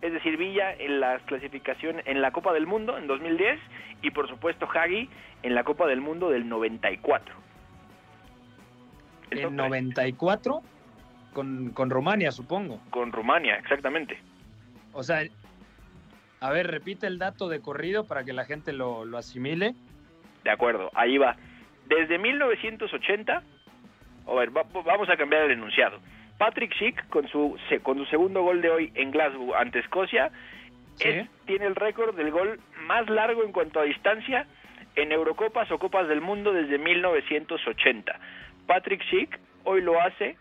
Es 0.00 0.14
decir, 0.14 0.38
Villa 0.38 0.72
en 0.72 0.98
la 0.98 1.18
clasificación 1.26 1.96
en 2.06 2.22
la 2.22 2.30
Copa 2.30 2.54
del 2.54 2.66
Mundo 2.66 2.96
en 2.96 3.06
2010 3.06 3.60
y 4.00 4.10
por 4.12 4.26
supuesto 4.30 4.66
Hagi 4.66 5.10
en 5.42 5.54
la 5.54 5.62
Copa 5.62 5.86
del 5.86 6.00
Mundo 6.00 6.30
del 6.30 6.48
94. 6.48 7.34
El 9.30 9.42
top 9.42 9.50
En 9.50 9.56
tres. 9.56 9.68
94 9.68 10.62
con, 11.34 11.70
con 11.72 11.90
Rumania, 11.90 12.32
supongo. 12.32 12.80
Con 12.88 13.12
Rumania, 13.12 13.56
exactamente. 13.56 14.18
O 14.94 15.02
sea, 15.02 15.20
a 16.40 16.50
ver, 16.50 16.66
repite 16.68 17.06
el 17.06 17.18
dato 17.18 17.50
de 17.50 17.60
corrido 17.60 18.06
para 18.06 18.24
que 18.24 18.32
la 18.32 18.46
gente 18.46 18.72
lo, 18.72 19.04
lo 19.04 19.18
asimile. 19.18 19.74
De 20.44 20.50
acuerdo, 20.50 20.90
ahí 20.94 21.18
va. 21.18 21.36
Desde 21.90 22.16
1980, 22.16 23.42
a 24.26 24.32
ver, 24.34 24.56
va- 24.56 24.64
vamos 24.82 25.10
a 25.10 25.16
cambiar 25.18 25.42
el 25.42 25.50
enunciado. 25.50 25.98
Patrick 26.38 26.72
Schick, 26.74 27.08
con 27.08 27.28
su, 27.28 27.58
con 27.82 27.98
su 27.98 28.04
segundo 28.06 28.42
gol 28.42 28.62
de 28.62 28.70
hoy 28.70 28.92
en 28.94 29.10
Glasgow 29.10 29.54
ante 29.54 29.80
Escocia, 29.80 30.30
Sí. 30.96 31.08
es- 31.08 31.28
tiene 31.46 31.66
el 31.66 31.74
récord 31.76 32.14
del 32.16 32.30
gol 32.30 32.58
más 32.82 33.08
largo 33.10 33.44
en 33.44 33.52
cuanto 33.52 33.80
a 33.80 33.84
distancia 33.84 34.46
en 34.96 35.12
Eurocopas 35.12 35.70
o 35.70 35.78
Copas 35.78 36.08
del 36.08 36.20
Mundo 36.20 36.52
desde 36.52 36.78
1980. 36.78 38.18
Patrick 38.66 39.02
Schick 39.04 39.38
hoy 39.64 39.80
lo 39.82 40.00
hace 40.00 40.36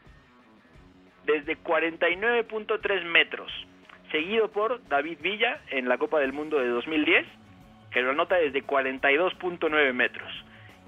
desde 1.25 1.57
49.3 1.57 3.03
metros, 3.05 3.51
seguido 4.11 4.49
por 4.51 4.81
David 4.87 5.17
Villa 5.21 5.59
en 5.69 5.87
la 5.89 5.97
Copa 5.97 6.19
del 6.19 6.33
Mundo 6.33 6.57
de 6.59 6.67
2010, 6.69 7.25
que 7.91 8.01
lo 8.01 8.11
anota 8.11 8.35
desde 8.35 8.63
42.9 8.63 9.93
metros. 9.93 10.31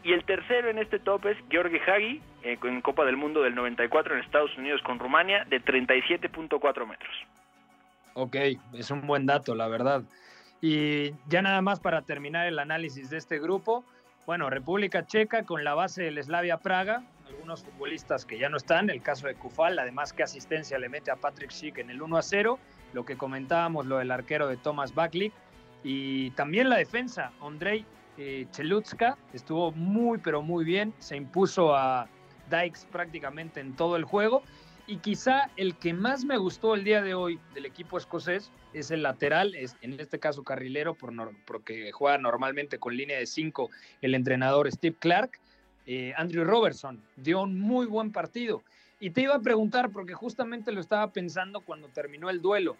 Y 0.03 0.13
el 0.13 0.23
tercero 0.23 0.69
en 0.69 0.77
este 0.79 0.99
top 0.99 1.25
es 1.27 1.37
Georgi 1.49 1.77
Hagi, 1.85 2.21
eh, 2.43 2.57
en 2.63 2.81
Copa 2.81 3.05
del 3.05 3.17
Mundo 3.17 3.41
del 3.41 3.55
94 3.55 4.15
en 4.15 4.21
Estados 4.21 4.57
Unidos 4.57 4.81
con 4.83 4.99
Rumania, 4.99 5.45
de 5.45 5.61
37.4 5.61 6.87
metros. 6.87 7.15
Ok, 8.13 8.35
es 8.73 8.91
un 8.91 9.05
buen 9.05 9.25
dato, 9.25 9.55
la 9.55 9.67
verdad. 9.67 10.03
Y 10.61 11.11
ya 11.27 11.41
nada 11.41 11.61
más 11.61 11.79
para 11.79 12.01
terminar 12.01 12.47
el 12.47 12.59
análisis 12.59 13.09
de 13.09 13.17
este 13.17 13.39
grupo, 13.39 13.85
bueno, 14.25 14.49
República 14.49 15.05
Checa 15.05 15.43
con 15.43 15.63
la 15.63 15.73
base 15.73 16.03
del 16.03 16.21
Slavia 16.21 16.57
Praga, 16.57 17.03
algunos 17.27 17.63
futbolistas 17.63 18.25
que 18.25 18.37
ya 18.37 18.49
no 18.49 18.57
están, 18.57 18.89
el 18.89 19.01
caso 19.01 19.27
de 19.27 19.35
Kufal, 19.35 19.79
además 19.79 20.13
que 20.13 20.23
asistencia 20.23 20.77
le 20.77 20.89
mete 20.89 21.11
a 21.11 21.15
Patrick 21.15 21.51
Schick 21.51 21.77
en 21.77 21.89
el 21.89 22.01
1 22.01 22.17
a 22.17 22.21
0, 22.21 22.59
lo 22.93 23.05
que 23.05 23.17
comentábamos, 23.17 23.85
lo 23.85 23.97
del 23.97 24.11
arquero 24.11 24.47
de 24.47 24.57
Thomas 24.57 24.93
Baklik, 24.93 25.33
y 25.83 26.31
también 26.31 26.69
la 26.69 26.77
defensa, 26.77 27.31
Andrei 27.41 27.85
eh, 28.17 28.47
Chelutska, 28.51 29.17
estuvo 29.33 29.71
muy 29.71 30.17
pero 30.17 30.41
muy 30.41 30.65
bien, 30.65 30.93
se 30.99 31.15
impuso 31.15 31.73
a 31.75 32.07
Dykes 32.49 32.85
prácticamente 32.91 33.59
en 33.59 33.75
todo 33.75 33.95
el 33.95 34.03
juego, 34.03 34.43
y 34.89 34.97
quizá 34.97 35.51
el 35.55 35.75
que 35.75 35.93
más 35.93 36.25
me 36.25 36.37
gustó 36.37 36.73
el 36.73 36.83
día 36.83 37.03
de 37.03 37.13
hoy 37.13 37.39
del 37.53 37.67
equipo 37.67 37.95
escocés 37.99 38.51
es 38.73 38.89
el 38.89 39.03
lateral, 39.03 39.53
es, 39.53 39.77
en 39.81 39.99
este 39.99 40.17
caso 40.17 40.43
carrilero, 40.43 40.95
por 40.95 41.13
porque 41.45 41.91
juega 41.91 42.17
normalmente 42.17 42.79
con 42.79 42.97
línea 42.97 43.19
de 43.19 43.27
5 43.27 43.69
el 44.01 44.15
entrenador 44.15 44.71
Steve 44.71 44.95
Clark. 44.97 45.39
Eh, 45.85 46.11
Andrew 46.17 46.43
Robertson 46.43 47.03
dio 47.17 47.43
un 47.43 47.59
muy 47.59 47.85
buen 47.85 48.11
partido. 48.11 48.63
Y 48.99 49.11
te 49.11 49.21
iba 49.21 49.35
a 49.35 49.41
preguntar, 49.41 49.91
porque 49.91 50.15
justamente 50.15 50.71
lo 50.71 50.81
estaba 50.81 51.13
pensando 51.13 51.61
cuando 51.61 51.87
terminó 51.89 52.31
el 52.31 52.41
duelo. 52.41 52.75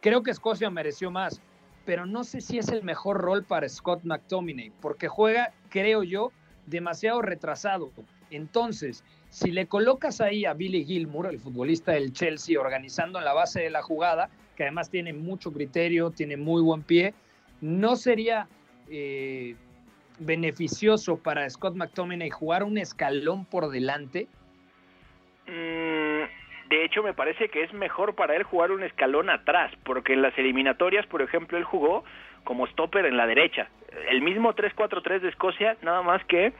Creo 0.00 0.22
que 0.22 0.30
Escocia 0.30 0.70
mereció 0.70 1.10
más, 1.10 1.42
pero 1.84 2.06
no 2.06 2.22
sé 2.22 2.40
si 2.40 2.58
es 2.58 2.68
el 2.68 2.84
mejor 2.84 3.20
rol 3.20 3.42
para 3.42 3.68
Scott 3.68 4.04
McTominay, 4.04 4.70
porque 4.80 5.08
juega, 5.08 5.52
creo 5.70 6.04
yo, 6.04 6.30
demasiado 6.66 7.20
retrasado. 7.20 7.90
Entonces, 8.30 9.04
si 9.30 9.50
le 9.50 9.66
colocas 9.66 10.20
ahí 10.20 10.44
a 10.44 10.54
Billy 10.54 10.84
Gilmour, 10.84 11.26
el 11.26 11.38
futbolista 11.38 11.92
del 11.92 12.12
Chelsea, 12.12 12.60
organizando 12.60 13.18
en 13.18 13.24
la 13.24 13.32
base 13.32 13.60
de 13.60 13.70
la 13.70 13.82
jugada, 13.82 14.30
que 14.56 14.64
además 14.64 14.90
tiene 14.90 15.12
mucho 15.12 15.52
criterio, 15.52 16.10
tiene 16.10 16.36
muy 16.36 16.62
buen 16.62 16.82
pie, 16.82 17.14
¿no 17.60 17.96
sería 17.96 18.48
eh, 18.90 19.54
beneficioso 20.18 21.18
para 21.18 21.48
Scott 21.48 21.76
McTominay 21.76 22.30
jugar 22.30 22.64
un 22.64 22.78
escalón 22.78 23.44
por 23.44 23.70
delante? 23.70 24.26
Mm, 25.46 26.68
de 26.68 26.84
hecho, 26.84 27.02
me 27.02 27.14
parece 27.14 27.48
que 27.48 27.62
es 27.62 27.72
mejor 27.72 28.14
para 28.14 28.34
él 28.36 28.42
jugar 28.42 28.72
un 28.72 28.82
escalón 28.82 29.30
atrás, 29.30 29.72
porque 29.84 30.12
en 30.12 30.22
las 30.22 30.36
eliminatorias, 30.38 31.06
por 31.06 31.22
ejemplo, 31.22 31.56
él 31.56 31.64
jugó 31.64 32.04
como 32.44 32.66
stopper 32.66 33.06
en 33.06 33.16
la 33.16 33.26
derecha. 33.26 33.68
El 34.10 34.22
mismo 34.22 34.54
3-4-3 34.54 35.20
de 35.20 35.28
Escocia, 35.28 35.76
nada 35.82 36.02
más 36.02 36.24
que 36.24 36.52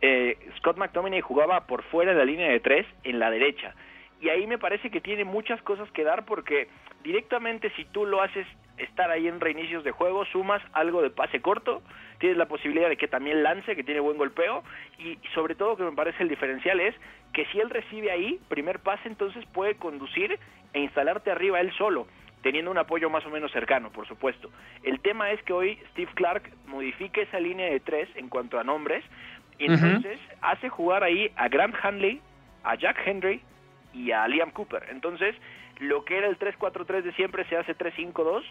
eh, 0.00 0.38
Scott 0.58 0.76
McTominay 0.76 1.20
jugaba 1.20 1.66
por 1.66 1.82
fuera 1.84 2.12
de 2.12 2.18
la 2.18 2.24
línea 2.24 2.48
de 2.48 2.60
tres 2.60 2.86
en 3.04 3.18
la 3.18 3.30
derecha. 3.30 3.74
Y 4.20 4.28
ahí 4.28 4.46
me 4.46 4.58
parece 4.58 4.90
que 4.90 5.00
tiene 5.00 5.24
muchas 5.24 5.60
cosas 5.62 5.90
que 5.92 6.04
dar 6.04 6.24
porque 6.24 6.68
directamente 7.02 7.70
si 7.76 7.84
tú 7.84 8.06
lo 8.06 8.22
haces 8.22 8.46
estar 8.78 9.10
ahí 9.10 9.26
en 9.26 9.40
reinicios 9.40 9.84
de 9.84 9.90
juego, 9.90 10.24
sumas 10.26 10.62
algo 10.72 11.02
de 11.02 11.10
pase 11.10 11.40
corto, 11.40 11.82
tienes 12.18 12.36
la 12.36 12.46
posibilidad 12.46 12.88
de 12.88 12.96
que 12.96 13.08
también 13.08 13.42
lance, 13.42 13.76
que 13.76 13.84
tiene 13.84 14.00
buen 14.00 14.18
golpeo, 14.18 14.62
y 14.98 15.18
sobre 15.34 15.54
todo 15.54 15.76
que 15.76 15.82
me 15.82 15.92
parece 15.92 16.22
el 16.22 16.28
diferencial 16.28 16.80
es 16.80 16.94
que 17.32 17.46
si 17.46 17.60
él 17.60 17.70
recibe 17.70 18.10
ahí, 18.10 18.40
primer 18.48 18.80
pase, 18.80 19.08
entonces 19.08 19.44
puede 19.52 19.76
conducir 19.76 20.38
e 20.72 20.80
instalarte 20.80 21.30
arriba 21.30 21.60
él 21.60 21.72
solo, 21.72 22.06
teniendo 22.42 22.70
un 22.70 22.78
apoyo 22.78 23.10
más 23.10 23.24
o 23.26 23.30
menos 23.30 23.50
cercano, 23.52 23.90
por 23.90 24.06
supuesto. 24.06 24.50
El 24.82 25.00
tema 25.00 25.30
es 25.30 25.42
que 25.42 25.52
hoy 25.52 25.78
Steve 25.92 26.10
Clark 26.14 26.50
modifica 26.66 27.20
esa 27.20 27.40
línea 27.40 27.66
de 27.70 27.80
tres 27.80 28.08
en 28.14 28.28
cuanto 28.28 28.58
a 28.58 28.64
nombres, 28.64 29.04
y 29.58 29.66
entonces 29.66 30.18
hace 30.42 30.68
jugar 30.68 31.02
ahí 31.02 31.30
a 31.36 31.48
Grant 31.48 31.74
Hanley, 31.82 32.20
a 32.64 32.74
Jack 32.74 32.98
Henry 33.06 33.40
y 33.94 34.10
a 34.12 34.26
Liam 34.28 34.50
Cooper. 34.50 34.86
Entonces, 34.90 35.34
lo 35.78 36.04
que 36.04 36.18
era 36.18 36.26
el 36.28 36.38
3-4-3 36.38 37.02
de 37.02 37.12
siempre 37.12 37.44
se 37.46 37.56
hace 37.56 37.76
3-5-2 37.76 38.42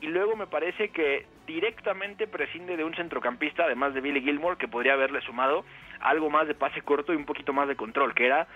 y 0.00 0.06
luego 0.08 0.36
me 0.36 0.46
parece 0.46 0.90
que 0.90 1.26
directamente 1.46 2.26
prescinde 2.26 2.76
de 2.76 2.84
un 2.84 2.94
centrocampista, 2.94 3.64
además 3.64 3.94
de 3.94 4.00
Billy 4.00 4.20
Gilmore, 4.20 4.58
que 4.58 4.68
podría 4.68 4.92
haberle 4.92 5.20
sumado 5.22 5.64
algo 6.00 6.28
más 6.30 6.46
de 6.46 6.54
pase 6.54 6.82
corto 6.82 7.12
y 7.12 7.16
un 7.16 7.24
poquito 7.24 7.52
más 7.52 7.66
de 7.68 7.76
control, 7.76 8.14
que 8.14 8.26
era 8.26 8.46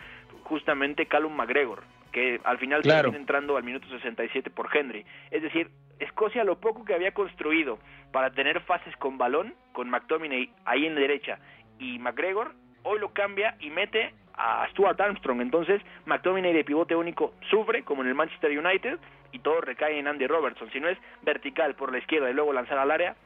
justamente 0.44 1.06
Callum 1.06 1.34
McGregor, 1.34 1.82
que 2.12 2.40
al 2.44 2.58
final 2.58 2.82
Claro. 2.82 3.02
termina 3.04 3.18
entrando 3.20 3.56
al 3.56 3.62
minuto 3.64 3.88
67 3.88 4.50
por 4.50 4.68
Henry. 4.74 5.04
Es 5.30 5.42
decir, 5.42 5.70
Escocia 5.98 6.44
lo 6.44 6.58
poco 6.60 6.84
que 6.84 6.94
había 6.94 7.12
construido 7.12 7.78
para 8.10 8.30
tener 8.30 8.60
fases 8.62 8.96
con 8.96 9.18
balón, 9.18 9.54
con 9.72 9.90
McTominay 9.90 10.50
ahí 10.64 10.86
en 10.86 10.94
derecha 10.94 11.38
y 11.80 11.98
McGregor, 11.98 12.54
hoy 12.84 13.00
lo 13.00 13.12
cambia 13.12 13.56
y 13.58 13.70
mete 13.70 14.14
a 14.34 14.68
Stuart 14.70 15.00
Armstrong. 15.00 15.40
Entonces, 15.40 15.82
McTominay 16.06 16.52
de 16.52 16.64
pivote 16.64 16.94
único 16.94 17.34
sufre, 17.50 17.82
como 17.82 18.02
en 18.02 18.08
el 18.08 18.14
Manchester 18.14 18.56
United, 18.56 18.98
y 19.32 19.38
todo 19.40 19.60
recae 19.60 19.98
en 19.98 20.06
Andy 20.06 20.26
Robertson. 20.26 20.70
Si 20.72 20.80
no 20.80 20.88
es 20.88 20.98
vertical 21.22 21.74
por 21.74 21.90
la 21.90 21.98
izquierda 21.98 22.30
y 22.30 22.34
luego 22.34 22.52
lanzar 22.52 22.78
al 22.78 22.90
área, 22.90 23.16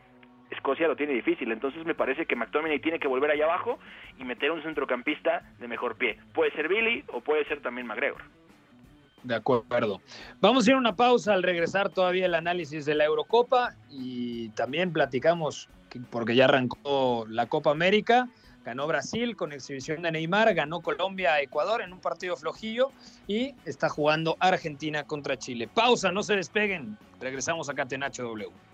Escocia 0.51 0.87
lo 0.87 0.97
tiene 0.97 1.15
difícil. 1.15 1.51
Entonces, 1.51 1.85
me 1.85 1.95
parece 1.95 2.27
que 2.27 2.37
McTominay 2.37 2.79
tiene 2.79 2.99
que 2.99 3.09
volver 3.09 3.31
allá 3.31 3.45
abajo 3.45 3.79
y 4.19 4.25
meter 4.25 4.51
un 4.51 4.63
centrocampista 4.63 5.43
de 5.59 5.69
mejor 5.69 5.97
pie. 5.97 6.19
Puede 6.33 6.53
ser 6.53 6.69
Billy 6.69 7.05
o 7.09 7.21
puede 7.21 7.45
ser 7.47 7.61
también 7.61 7.87
McGregor. 7.87 8.23
De 9.25 9.35
acuerdo. 9.35 10.03
Vamos 10.41 10.67
a 10.67 10.71
ir 10.71 10.77
a 10.77 10.79
una 10.79 10.97
pausa 10.97 11.33
al 11.33 11.43
regresar 11.43 11.89
todavía 11.89 12.27
el 12.27 12.35
análisis 12.35 12.85
de 12.85 12.95
la 12.95 13.07
Eurocopa 13.07 13.71
y 13.91 14.51
también 14.51 14.93
platicamos 14.93 15.71
porque 16.11 16.35
ya 16.35 16.45
arrancó 16.45 17.25
la 17.29 17.47
Copa 17.47 17.71
América. 17.71 18.29
Ganó 18.65 18.87
Brasil 18.87 19.37
con 19.37 19.53
exhibición 19.53 20.03
de 20.03 20.11
Neymar, 20.11 20.55
ganó 20.55 20.81
Colombia 20.81 21.35
a 21.35 21.41
Ecuador 21.43 21.83
en 21.83 21.93
un 21.93 22.01
partido 22.01 22.35
flojillo 22.35 22.91
y 23.27 23.55
está 23.67 23.91
jugando 23.91 24.37
Argentina 24.41 25.05
contra 25.05 25.37
Chile. 25.37 25.69
Pausa, 25.69 26.11
no 26.11 26.23
se 26.23 26.37
despeguen. 26.37 26.97
Regresamos 27.21 27.69
a 27.69 27.75
Catenacho 27.75 28.23
W 28.23 28.74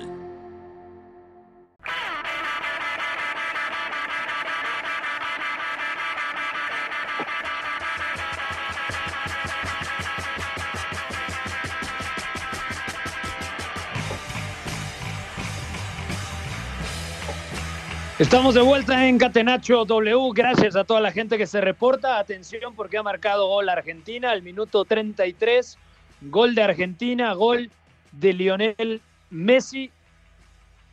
Estamos 18.21 18.53
de 18.53 18.61
vuelta 18.61 19.07
en 19.07 19.17
Catenacho 19.17 19.83
W. 19.83 20.29
Gracias 20.35 20.75
a 20.75 20.83
toda 20.83 21.01
la 21.01 21.11
gente 21.11 21.39
que 21.39 21.47
se 21.47 21.59
reporta. 21.59 22.19
Atención 22.19 22.75
porque 22.75 22.99
ha 22.99 23.01
marcado 23.01 23.47
gol 23.47 23.67
Argentina 23.67 24.29
al 24.29 24.43
minuto 24.43 24.85
33. 24.85 25.75
Gol 26.21 26.53
de 26.53 26.61
Argentina, 26.61 27.33
gol 27.33 27.71
de 28.11 28.33
Lionel 28.33 29.01
Messi. 29.31 29.89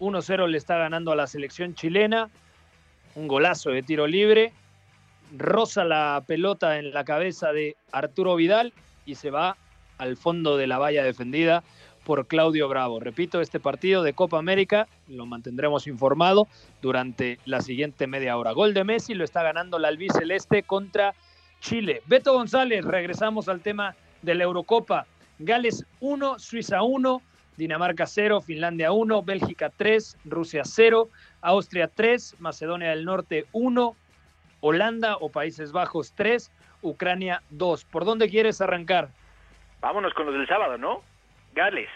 1-0 0.01 0.49
le 0.49 0.57
está 0.57 0.79
ganando 0.79 1.13
a 1.13 1.17
la 1.17 1.27
selección 1.27 1.75
chilena. 1.75 2.31
Un 3.15 3.29
golazo 3.29 3.69
de 3.73 3.83
tiro 3.83 4.07
libre. 4.07 4.55
Rosa 5.37 5.85
la 5.85 6.25
pelota 6.27 6.79
en 6.79 6.95
la 6.95 7.05
cabeza 7.05 7.53
de 7.53 7.77
Arturo 7.93 8.37
Vidal 8.37 8.73
y 9.05 9.17
se 9.17 9.31
va 9.31 9.59
al 9.99 10.17
fondo 10.17 10.57
de 10.57 10.67
la 10.67 10.79
valla 10.79 11.05
defendida 11.05 11.63
por 12.09 12.27
Claudio 12.27 12.69
Bravo. 12.69 13.01
Repito, 13.01 13.43
este 13.43 13.61
partido 13.61 14.03
de 14.03 14.15
Copa 14.15 14.39
América 14.39 14.89
lo 15.09 15.27
mantendremos 15.27 15.87
informado 15.87 16.49
durante 16.81 17.39
la 17.45 17.61
siguiente 17.61 18.07
media 18.07 18.39
hora. 18.39 18.53
Gol 18.53 18.73
de 18.73 18.83
Messi 18.83 19.13
lo 19.13 19.25
está 19.25 19.43
ganando 19.43 19.79
la 19.79 19.89
albiceleste 19.89 20.63
contra 20.63 21.13
Chile. 21.61 22.01
Beto 22.07 22.33
González, 22.33 22.83
regresamos 22.83 23.51
al 23.51 23.61
tema 23.61 23.95
de 24.23 24.35
la 24.35 24.45
Eurocopa. 24.45 25.05
Gales 25.39 25.85
1, 26.01 26.39
Suiza 26.39 26.83
1, 26.83 27.21
Dinamarca 27.59 28.07
0, 28.07 28.41
Finlandia 28.41 28.91
1, 28.91 29.23
Bélgica 29.23 29.71
3, 29.77 30.17
Rusia 30.25 30.63
0, 30.65 31.11
Austria 31.43 31.89
3, 31.89 32.37
Macedonia 32.39 32.89
del 32.89 33.05
Norte 33.05 33.45
1, 33.53 33.95
Holanda 34.63 35.19
o 35.21 35.29
Países 35.29 35.73
Bajos 35.73 36.15
3, 36.15 36.51
Ucrania 36.81 37.43
2. 37.51 37.85
¿Por 37.85 38.07
dónde 38.07 38.31
quieres 38.31 38.63
arrancar? 38.63 39.11
Vámonos 39.83 40.15
con 40.15 40.25
los 40.25 40.35
del 40.35 40.49
sábado, 40.49 40.79
¿no? 40.79 41.03
Gales. 41.59 41.89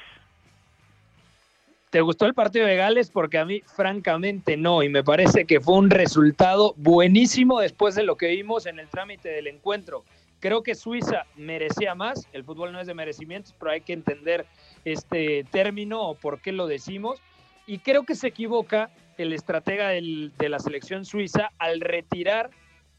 ¿Te 1.90 2.00
gustó 2.00 2.26
el 2.26 2.34
partido 2.34 2.66
de 2.66 2.74
Gales? 2.74 3.10
Porque 3.10 3.38
a 3.38 3.44
mí, 3.44 3.62
francamente, 3.64 4.56
no. 4.56 4.82
Y 4.82 4.88
me 4.88 5.04
parece 5.04 5.44
que 5.44 5.60
fue 5.60 5.76
un 5.76 5.88
resultado 5.88 6.74
buenísimo 6.76 7.60
después 7.60 7.94
de 7.94 8.02
lo 8.02 8.16
que 8.16 8.26
vimos 8.26 8.66
en 8.66 8.80
el 8.80 8.88
trámite 8.88 9.28
del 9.28 9.46
encuentro. 9.46 10.02
Creo 10.40 10.64
que 10.64 10.74
Suiza 10.74 11.26
merecía 11.36 11.94
más. 11.94 12.26
El 12.32 12.42
fútbol 12.42 12.72
no 12.72 12.80
es 12.80 12.88
de 12.88 12.94
merecimientos, 12.94 13.54
pero 13.56 13.70
hay 13.70 13.82
que 13.82 13.92
entender 13.92 14.46
este 14.84 15.44
término 15.52 16.02
o 16.02 16.14
por 16.16 16.40
qué 16.40 16.50
lo 16.50 16.66
decimos. 16.66 17.22
Y 17.64 17.78
creo 17.78 18.02
que 18.02 18.16
se 18.16 18.26
equivoca 18.26 18.90
el 19.16 19.32
estratega 19.32 19.90
de 19.90 20.48
la 20.48 20.58
selección 20.58 21.04
suiza 21.04 21.52
al 21.58 21.80
retirar 21.80 22.50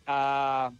a, 0.06 0.72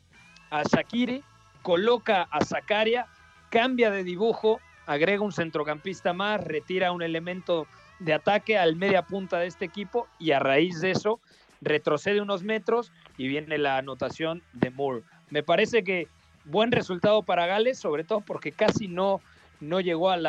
a 0.50 0.64
Shakiri, 0.64 1.24
coloca 1.62 2.22
a 2.32 2.46
Zakaria, 2.46 3.08
cambia 3.50 3.92
de 3.92 4.06
dibujo 4.06 4.62
agrega 4.86 5.22
un 5.22 5.32
centrocampista 5.32 6.14
más, 6.14 6.44
retira 6.44 6.92
un 6.92 7.02
elemento 7.02 7.68
de 8.00 8.14
ataque 8.14 8.58
al 8.58 8.76
media 8.76 9.04
punta 9.04 9.40
de 9.40 9.48
este 9.48 9.66
equipo 9.66 10.08
y 10.20 10.32
a 10.32 10.40
raíz 10.40 10.82
de 10.82 10.92
eso 10.92 11.20
retrocede 11.62 12.22
unos 12.22 12.44
metros 12.44 12.92
y 13.18 13.28
viene 13.28 13.58
la 13.58 13.78
anotación 13.78 14.42
de 14.54 14.70
Moore. 14.70 15.04
Me 15.30 15.44
parece 15.44 15.84
que 15.84 16.08
buen 16.46 16.72
resultado 16.72 17.24
para 17.24 17.46
Gales, 17.46 17.80
sobre 17.80 18.04
todo 18.04 18.22
porque 18.22 18.52
casi 18.52 18.88
no, 18.88 19.22
no 19.62 19.80
llegó 19.80 20.10
al 20.12 20.26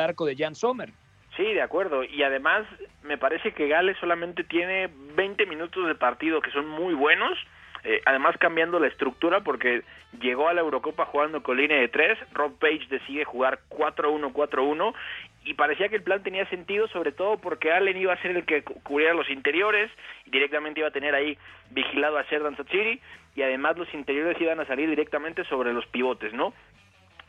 arco 0.00 0.26
de 0.26 0.36
Jan 0.36 0.54
Sommer. 0.54 0.90
Sí, 1.36 1.44
de 1.44 1.62
acuerdo. 1.62 2.02
Y 2.02 2.22
además 2.22 2.66
me 3.02 3.18
parece 3.18 3.52
que 3.52 3.68
Gales 3.68 3.96
solamente 4.00 4.42
tiene 4.44 4.90
20 5.14 5.46
minutos 5.46 5.86
de 5.86 5.94
partido 5.94 6.40
que 6.40 6.50
son 6.50 6.66
muy 6.66 6.94
buenos 6.94 7.38
eh, 7.84 8.00
además 8.04 8.36
cambiando 8.38 8.80
la 8.80 8.88
estructura 8.88 9.40
porque 9.40 9.82
llegó 10.20 10.48
a 10.48 10.54
la 10.54 10.60
Eurocopa 10.60 11.06
jugando 11.06 11.42
con 11.42 11.56
línea 11.56 11.78
de 11.78 11.88
tres, 11.88 12.18
Rob 12.32 12.58
Page 12.58 12.86
decide 12.88 13.24
jugar 13.24 13.60
4-1-4-1 13.70 14.94
y 15.44 15.54
parecía 15.54 15.88
que 15.88 15.96
el 15.96 16.02
plan 16.02 16.22
tenía 16.22 16.48
sentido 16.48 16.88
sobre 16.88 17.12
todo 17.12 17.38
porque 17.38 17.72
Allen 17.72 17.96
iba 17.96 18.12
a 18.12 18.22
ser 18.22 18.32
el 18.32 18.44
que 18.44 18.62
cubriera 18.62 19.14
los 19.14 19.30
interiores 19.30 19.90
y 20.24 20.30
directamente 20.30 20.80
iba 20.80 20.88
a 20.88 20.92
tener 20.92 21.14
ahí 21.14 21.38
vigilado 21.70 22.18
a 22.18 22.24
Serdan 22.24 22.56
Satsiri 22.56 23.00
y 23.34 23.42
además 23.42 23.76
los 23.76 23.92
interiores 23.94 24.40
iban 24.40 24.58
a 24.60 24.66
salir 24.66 24.88
directamente 24.88 25.44
sobre 25.44 25.72
los 25.72 25.86
pivotes, 25.86 26.32
¿no? 26.32 26.52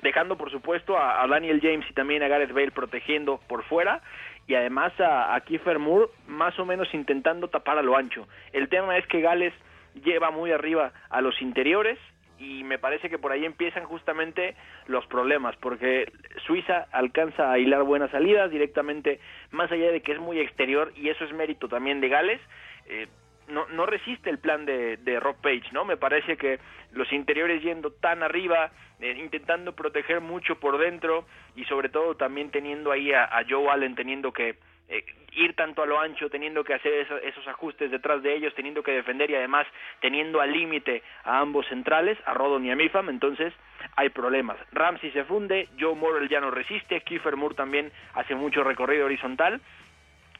dejando 0.02 0.38
por 0.38 0.52
supuesto 0.52 0.98
a, 0.98 1.26
Daniel 1.28 1.60
James 1.62 1.86
y 1.90 1.94
también 1.94 2.24
a 2.24 2.28
Gareth 2.28 2.54
Bale 2.54 2.72
protegiendo 2.72 3.40
por 3.48 3.64
fuera 3.64 4.02
y 4.48 4.56
además 4.56 4.98
a, 5.00 5.36
a 5.36 5.42
Kiefer 5.42 5.80
Moore 5.80 6.12
más 6.28 6.58
o 6.60 6.66
menos 6.66 6.94
intentando 6.94 7.50
tapar 7.50 7.78
a 7.78 7.82
lo 7.82 7.98
ancho. 7.98 8.28
El 8.54 8.70
tema 8.70 8.98
es 8.98 9.06
que 9.08 9.22
Gales 9.22 9.54
lleva 9.98 10.32
muy 10.32 10.52
arriba 10.52 10.94
a 11.10 11.22
los 11.22 11.42
interiores 11.42 12.00
y 12.40 12.64
me 12.64 12.78
parece 12.78 13.10
que 13.10 13.18
por 13.18 13.32
ahí 13.32 13.46
empiezan 13.46 13.86
justamente 13.86 14.56
los 14.86 15.06
problemas, 15.08 15.56
porque 15.58 16.12
Suiza 16.46 16.88
alcanza 16.92 17.52
a 17.52 17.58
hilar 17.58 17.84
buenas 17.84 18.12
salidas 18.12 18.52
directamente, 18.52 19.20
más 19.52 19.72
allá 19.72 19.92
de 19.92 20.02
que 20.02 20.12
es 20.12 20.20
muy 20.20 20.40
exterior, 20.40 20.92
y 20.96 21.10
eso 21.10 21.24
es 21.26 21.34
mérito 21.34 21.68
también 21.68 22.00
de 22.00 22.10
Gales, 22.10 22.42
eh, 22.86 23.08
no, 23.48 23.68
no 23.68 23.86
resiste 23.86 24.30
el 24.30 24.40
plan 24.40 24.66
de, 24.66 24.98
de 24.98 25.20
Rob 25.20 25.38
Page, 25.42 25.72
¿no? 25.72 25.86
Me 25.86 25.98
parece 25.98 26.38
que 26.38 26.60
los 26.92 27.12
interiores 27.12 27.62
yendo 27.62 27.92
tan 27.92 28.24
arriba, 28.24 28.72
eh, 29.00 29.16
intentando 29.18 29.74
proteger 29.74 30.22
mucho 30.22 30.60
por 30.60 30.78
dentro, 30.78 31.26
y 31.56 31.66
sobre 31.66 31.90
todo 31.90 32.16
también 32.16 32.52
teniendo 32.52 32.92
ahí 32.92 33.12
a 33.14 33.44
Joe 33.48 33.70
Allen 33.70 33.96
teniendo 33.96 34.32
que 34.32 34.58
eh, 34.90 35.04
ir 35.34 35.54
tanto 35.54 35.84
a 35.84 35.86
lo 35.86 36.00
ancho, 36.00 36.30
teniendo 36.30 36.64
que 36.64 36.74
hacer 36.74 37.06
esos, 37.24 37.48
ajustes 37.48 37.92
detrás 37.92 38.24
de 38.24 38.34
ellos, 38.34 38.56
teniendo 38.56 38.82
que 38.82 38.94
defender 38.94 39.30
y 39.30 39.36
además 39.36 39.68
teniendo 40.00 40.42
al 40.42 40.52
límite 40.52 41.04
a 41.26 41.40
ambos 41.40 41.68
centrales, 41.68 42.18
a 42.26 42.34
Rodon 42.34 42.66
y 42.66 42.72
a 42.72 42.76
Mifam, 42.76 43.10
entonces 43.10 43.54
hay 43.98 44.10
problemas. 44.10 44.58
Ramsey 44.72 45.12
se 45.12 45.26
funde, 45.26 45.68
Joe 45.80 45.94
Morrell 45.94 46.30
ya 46.30 46.40
no 46.40 46.52
resiste, 46.52 47.02
Kiefer 47.02 47.36
Moore 47.36 47.54
también 47.54 47.92
hace 48.16 48.34
mucho 48.34 48.64
recorrido 48.64 49.06
horizontal, 49.06 49.62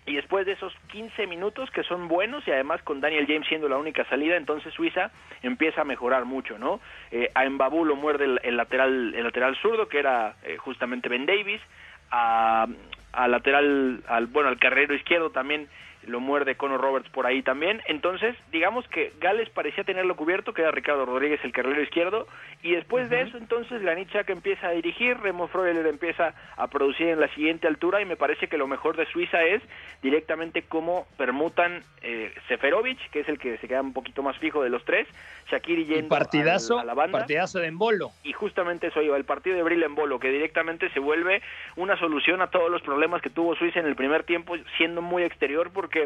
y 0.08 0.16
después 0.16 0.46
de 0.46 0.54
esos 0.54 0.74
15 0.88 1.28
minutos 1.28 1.70
que 1.72 1.84
son 1.84 2.08
buenos 2.08 2.48
y 2.48 2.52
además 2.52 2.82
con 2.82 3.02
Daniel 3.02 3.28
James 3.28 3.48
siendo 3.48 3.68
la 3.68 3.78
única 3.78 4.06
salida, 4.06 4.38
entonces 4.38 4.74
Suiza 4.74 5.12
empieza 5.44 5.82
a 5.82 5.86
mejorar 5.86 6.26
mucho, 6.26 6.58
¿no? 6.58 6.80
Eh, 7.12 7.30
a 7.36 7.48
Mbabu 7.48 7.84
lo 7.84 7.98
muerde 7.98 8.40
el, 8.42 8.58
lateral 8.58 9.14
el 9.14 9.24
lateral 9.24 9.56
zurdo 9.58 9.90
que 9.90 10.00
era 10.00 10.36
eh, 10.44 10.58
justamente 10.58 11.10
Ben 11.10 11.26
Davis, 11.26 11.62
a, 12.10 12.68
al 13.12 13.32
lateral, 13.32 14.02
al 14.08 14.28
bueno, 14.28 14.48
al 14.48 14.60
carrero 14.60 14.96
izquierdo 14.96 15.30
también 15.32 15.68
lo 16.08 16.20
muerde 16.20 16.56
Conor 16.56 16.82
Roberts 16.82 17.10
por 17.10 17.26
ahí 17.26 17.42
también. 17.42 17.82
Entonces, 17.88 18.36
digamos 18.52 18.88
que 18.88 19.14
Gales 19.20 19.50
parecía 19.50 19.84
tenerlo 19.84 20.16
cubierto, 20.16 20.54
que 20.54 20.62
era 20.62 20.72
Ricardo 20.72 21.06
Rodríguez 21.06 21.40
el 21.44 21.52
carrilero 21.52 21.84
izquierdo, 21.84 22.28
y 22.64 22.72
después 22.72 23.10
de 23.10 23.22
eso, 23.22 23.38
entonces, 23.38 23.82
Granit 23.82 24.08
que 24.08 24.32
empieza 24.32 24.68
a 24.68 24.72
dirigir, 24.72 25.18
Remo 25.20 25.48
Freuler 25.48 25.86
empieza 25.86 26.34
a 26.56 26.68
producir 26.68 27.08
en 27.10 27.20
la 27.20 27.28
siguiente 27.36 27.68
altura, 27.68 28.02
y 28.02 28.06
me 28.06 28.16
parece 28.16 28.48
que 28.48 28.58
lo 28.58 28.68
mejor 28.68 28.96
de 28.96 29.06
Suiza 29.06 29.44
es 29.44 29.62
directamente 30.02 30.64
cómo 30.64 31.06
permutan 31.18 31.84
eh, 32.02 32.34
Seferovic, 32.48 32.98
que 33.12 33.20
es 33.20 33.30
el 33.30 33.38
que 33.38 33.58
se 33.58 33.68
queda 33.68 33.82
un 33.82 33.94
poquito 33.94 34.24
más 34.24 34.38
fijo 34.38 34.64
de 34.64 34.70
los 34.70 34.84
tres, 34.86 35.08
Shakiri 35.52 35.86
yendo 35.86 36.10
partidazo, 36.10 36.80
a 36.80 36.86
la 36.86 36.94
banda. 36.94 37.20
Partidazo 37.20 37.60
de 37.60 37.68
Embolo. 37.68 38.12
Y 38.24 38.34
justamente 38.34 38.88
eso 38.88 39.02
iba, 39.02 39.18
el 39.18 39.26
partido 39.26 39.56
de 39.56 39.64
Bril 39.64 39.84
Embolo, 39.84 40.20
que 40.20 40.30
directamente 40.30 40.90
se 40.92 41.00
vuelve 41.00 41.42
una 41.76 41.98
solución 41.98 42.42
a 42.42 42.48
todos 42.48 42.72
los 42.72 42.82
problemas 42.82 43.22
que 43.22 43.30
tuvo 43.30 43.56
Suiza 43.56 43.80
en 43.80 43.86
el 43.86 43.96
primer 43.96 44.24
tiempo, 44.24 44.56
siendo 44.78 45.02
muy 45.02 45.24
exterior, 45.24 45.72
porque 45.74 45.97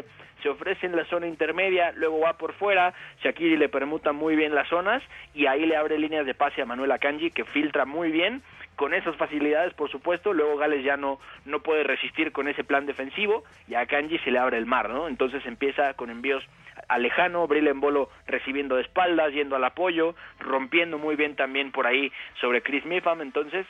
se 0.42 0.48
ofrece 0.48 0.86
en 0.86 0.96
la 0.96 1.04
zona 1.04 1.26
intermedia, 1.26 1.92
luego 1.92 2.20
va 2.20 2.36
por 2.36 2.52
fuera, 2.54 2.92
Shakiri 3.22 3.56
le 3.56 3.68
permuta 3.68 4.12
muy 4.12 4.34
bien 4.34 4.54
las 4.54 4.68
zonas 4.68 5.02
y 5.34 5.46
ahí 5.46 5.66
le 5.66 5.76
abre 5.76 5.98
líneas 5.98 6.26
de 6.26 6.34
pase 6.34 6.62
a 6.62 6.66
Manuel 6.66 6.92
Akanji 6.92 7.30
que 7.30 7.44
filtra 7.44 7.84
muy 7.84 8.10
bien 8.10 8.42
con 8.76 8.94
esas 8.94 9.14
facilidades, 9.16 9.74
por 9.74 9.90
supuesto, 9.90 10.32
luego 10.32 10.56
Gales 10.56 10.82
ya 10.82 10.96
no, 10.96 11.20
no 11.44 11.60
puede 11.62 11.84
resistir 11.84 12.32
con 12.32 12.48
ese 12.48 12.64
plan 12.64 12.86
defensivo 12.86 13.44
y 13.68 13.74
a 13.74 13.86
Kanji 13.86 14.18
se 14.18 14.30
le 14.30 14.38
abre 14.38 14.58
el 14.58 14.66
mar, 14.66 14.88
¿no? 14.90 15.08
Entonces 15.08 15.44
empieza 15.46 15.94
con 15.94 16.10
envíos 16.10 16.44
a 16.88 16.98
lejano, 16.98 17.46
Bril 17.46 17.70
Bolo 17.74 18.10
recibiendo 18.26 18.76
de 18.76 18.82
espaldas, 18.82 19.32
yendo 19.32 19.56
al 19.56 19.64
apoyo, 19.64 20.14
rompiendo 20.40 20.98
muy 20.98 21.16
bien 21.16 21.36
también 21.36 21.70
por 21.70 21.86
ahí 21.86 22.10
sobre 22.40 22.62
Chris 22.62 22.84
Mipham, 22.84 23.20
entonces 23.20 23.66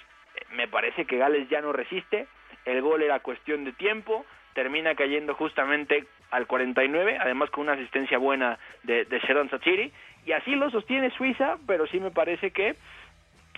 me 0.53 0.69
parece 0.69 1.05
que 1.05 1.19
Gales 1.19 1.49
ya 1.49 1.61
no 1.61 1.73
resiste, 1.73 2.27
el 2.65 2.81
gol 2.81 3.03
era 3.03 3.21
cuestión 3.21 3.65
de 3.65 3.73
tiempo, 3.73 4.25
termina 4.55 4.95
cayendo 4.95 5.35
justamente 5.35 6.05
al 6.31 6.47
49, 6.47 7.19
además 7.21 7.51
con 7.51 7.65
una 7.65 7.75
asistencia 7.75 8.19
buena 8.19 8.59
de, 8.83 9.05
de 9.05 9.19
Sheridan 9.19 9.51
Sachiri, 9.51 9.93
y 10.25 10.33
así 10.33 10.55
lo 10.55 10.71
sostiene 10.71 11.11
Suiza, 11.11 11.59
pero 11.67 11.87
sí 11.87 12.01
me 12.01 12.11
parece 12.11 12.53
que 12.53 12.77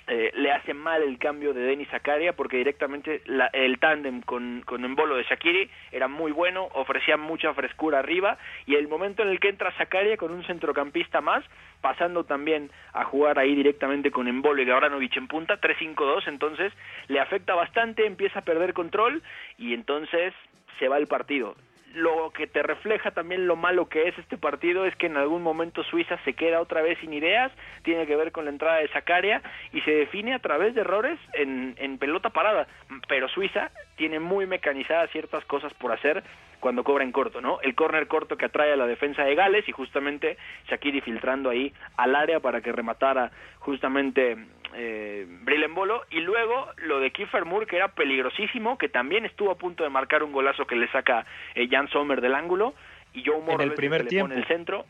eh, 0.07 0.33
le 0.35 0.53
hace 0.53 0.75
mal 0.75 1.03
el 1.03 1.19
cambio 1.19 1.55
de 1.55 1.63
Denis 1.63 1.89
Zakaria 1.89 2.35
porque 2.35 2.59
directamente 2.59 3.23
el 3.53 3.79
tándem 3.79 4.21
con, 4.21 4.63
con 4.67 4.85
Embolo 4.85 5.17
de 5.17 5.25
Shakiri 5.25 5.71
era 5.93 6.09
muy 6.09 6.31
bueno, 6.31 6.69
ofrecía 6.75 7.17
mucha 7.17 7.55
frescura 7.55 8.01
arriba 8.01 8.37
y 8.67 8.75
el 8.75 8.87
momento 8.87 9.23
en 9.23 9.29
el 9.29 9.41
que 9.41 9.49
entra 9.49 9.73
Zakaria 9.73 10.19
con 10.19 10.31
un 10.31 10.45
centrocampista 10.45 11.23
más, 11.23 11.43
pasando 11.81 12.25
también 12.25 12.71
a 12.93 13.05
jugar 13.05 13.39
ahí 13.39 13.55
directamente 13.55 14.11
con 14.11 14.29
Embolo 14.29 14.61
y 14.61 14.67
Gavranovic 14.67 15.17
en 15.17 15.27
punta, 15.27 15.61
3-5-2, 15.61 16.29
entonces 16.29 16.73
le 17.09 17.21
afecta 17.21 17.55
bastante, 17.55 18.05
empieza 18.07 18.41
a 18.41 18.45
perder 18.45 18.75
control 18.75 19.23
y 19.57 19.73
entonces 19.73 20.35
se 20.79 20.89
va 20.89 20.99
el 20.99 21.07
partido 21.07 21.55
lo 21.95 22.31
que 22.31 22.47
te 22.47 22.63
refleja 22.63 23.13
también 23.13 23.47
lo 23.47 23.57
malo 23.57 23.89
que 23.89 24.09
es 24.09 24.19
este 24.19 24.37
partido 24.37 24.85
es 24.85 24.95
que 24.97 25.07
en 25.07 25.17
algún 25.17 25.43
momento 25.43 25.83
Suiza 25.85 26.19
se 26.25 26.35
queda 26.35 26.61
otra 26.61 26.83
vez 26.83 26.99
sin 26.99 27.13
ideas, 27.13 27.53
tiene 27.83 28.07
que 28.07 28.17
ver 28.17 28.33
con 28.33 28.45
la 28.45 28.51
entrada 28.51 28.79
de 28.79 28.89
Zacaria 28.89 29.43
y 29.73 29.81
se 29.83 29.93
define 29.93 30.35
a 30.35 30.41
través 30.41 30.75
de 30.75 30.83
errores 30.83 31.19
en, 31.35 31.75
en 31.79 31.99
pelota 31.99 32.31
parada, 32.31 32.67
pero 33.09 33.29
Suiza 33.29 33.71
tiene 33.97 34.19
muy 34.19 34.47
mecanizadas 34.47 35.11
ciertas 35.11 35.45
cosas 35.45 35.73
por 35.75 35.93
hacer 35.93 36.23
cuando 36.65 36.83
cobra 36.83 37.05
en 37.05 37.13
corto, 37.13 37.43
¿no? 37.43 37.61
El 37.61 37.75
córner 37.75 38.09
corto 38.09 38.39
que 38.39 38.47
atrae 38.47 38.73
a 38.73 38.77
la 38.77 38.87
defensa 38.87 39.23
de 39.23 39.35
Gales 39.35 39.69
y 39.69 39.73
justamente 39.73 40.39
Shakiri 40.69 41.03
filtrando 41.03 41.51
ahí 41.51 41.73
al 41.99 42.17
área 42.17 42.41
para 42.41 42.63
que 42.63 42.73
rematara 42.73 43.31
justamente 43.59 44.39
eh, 44.77 45.27
Bolo 45.75 46.05
y 46.11 46.21
luego 46.21 46.69
lo 46.77 47.01
de 47.01 47.11
Kiefer 47.11 47.45
Moore 47.45 47.67
que 47.67 47.77
era 47.77 47.89
peligrosísimo 47.89 48.79
que 48.79 48.89
también 48.89 49.25
estuvo 49.25 49.51
a 49.51 49.59
punto 49.59 49.83
de 49.83 49.91
marcar 49.91 50.23
un 50.23 50.33
golazo 50.33 50.67
que 50.67 50.77
le 50.77 50.89
saca 50.89 51.27
eh, 51.55 51.69
Jan 51.69 51.89
Sommer 51.89 52.21
del 52.21 52.35
ángulo 52.35 52.75
y 53.13 53.25
Joe 53.25 53.41
Moore 53.41 53.65
en 53.65 53.71
el 53.71 53.75
primer 53.75 54.07
tiempo 54.07 54.33
en 54.33 54.39
el 54.39 54.47
centro 54.47 54.85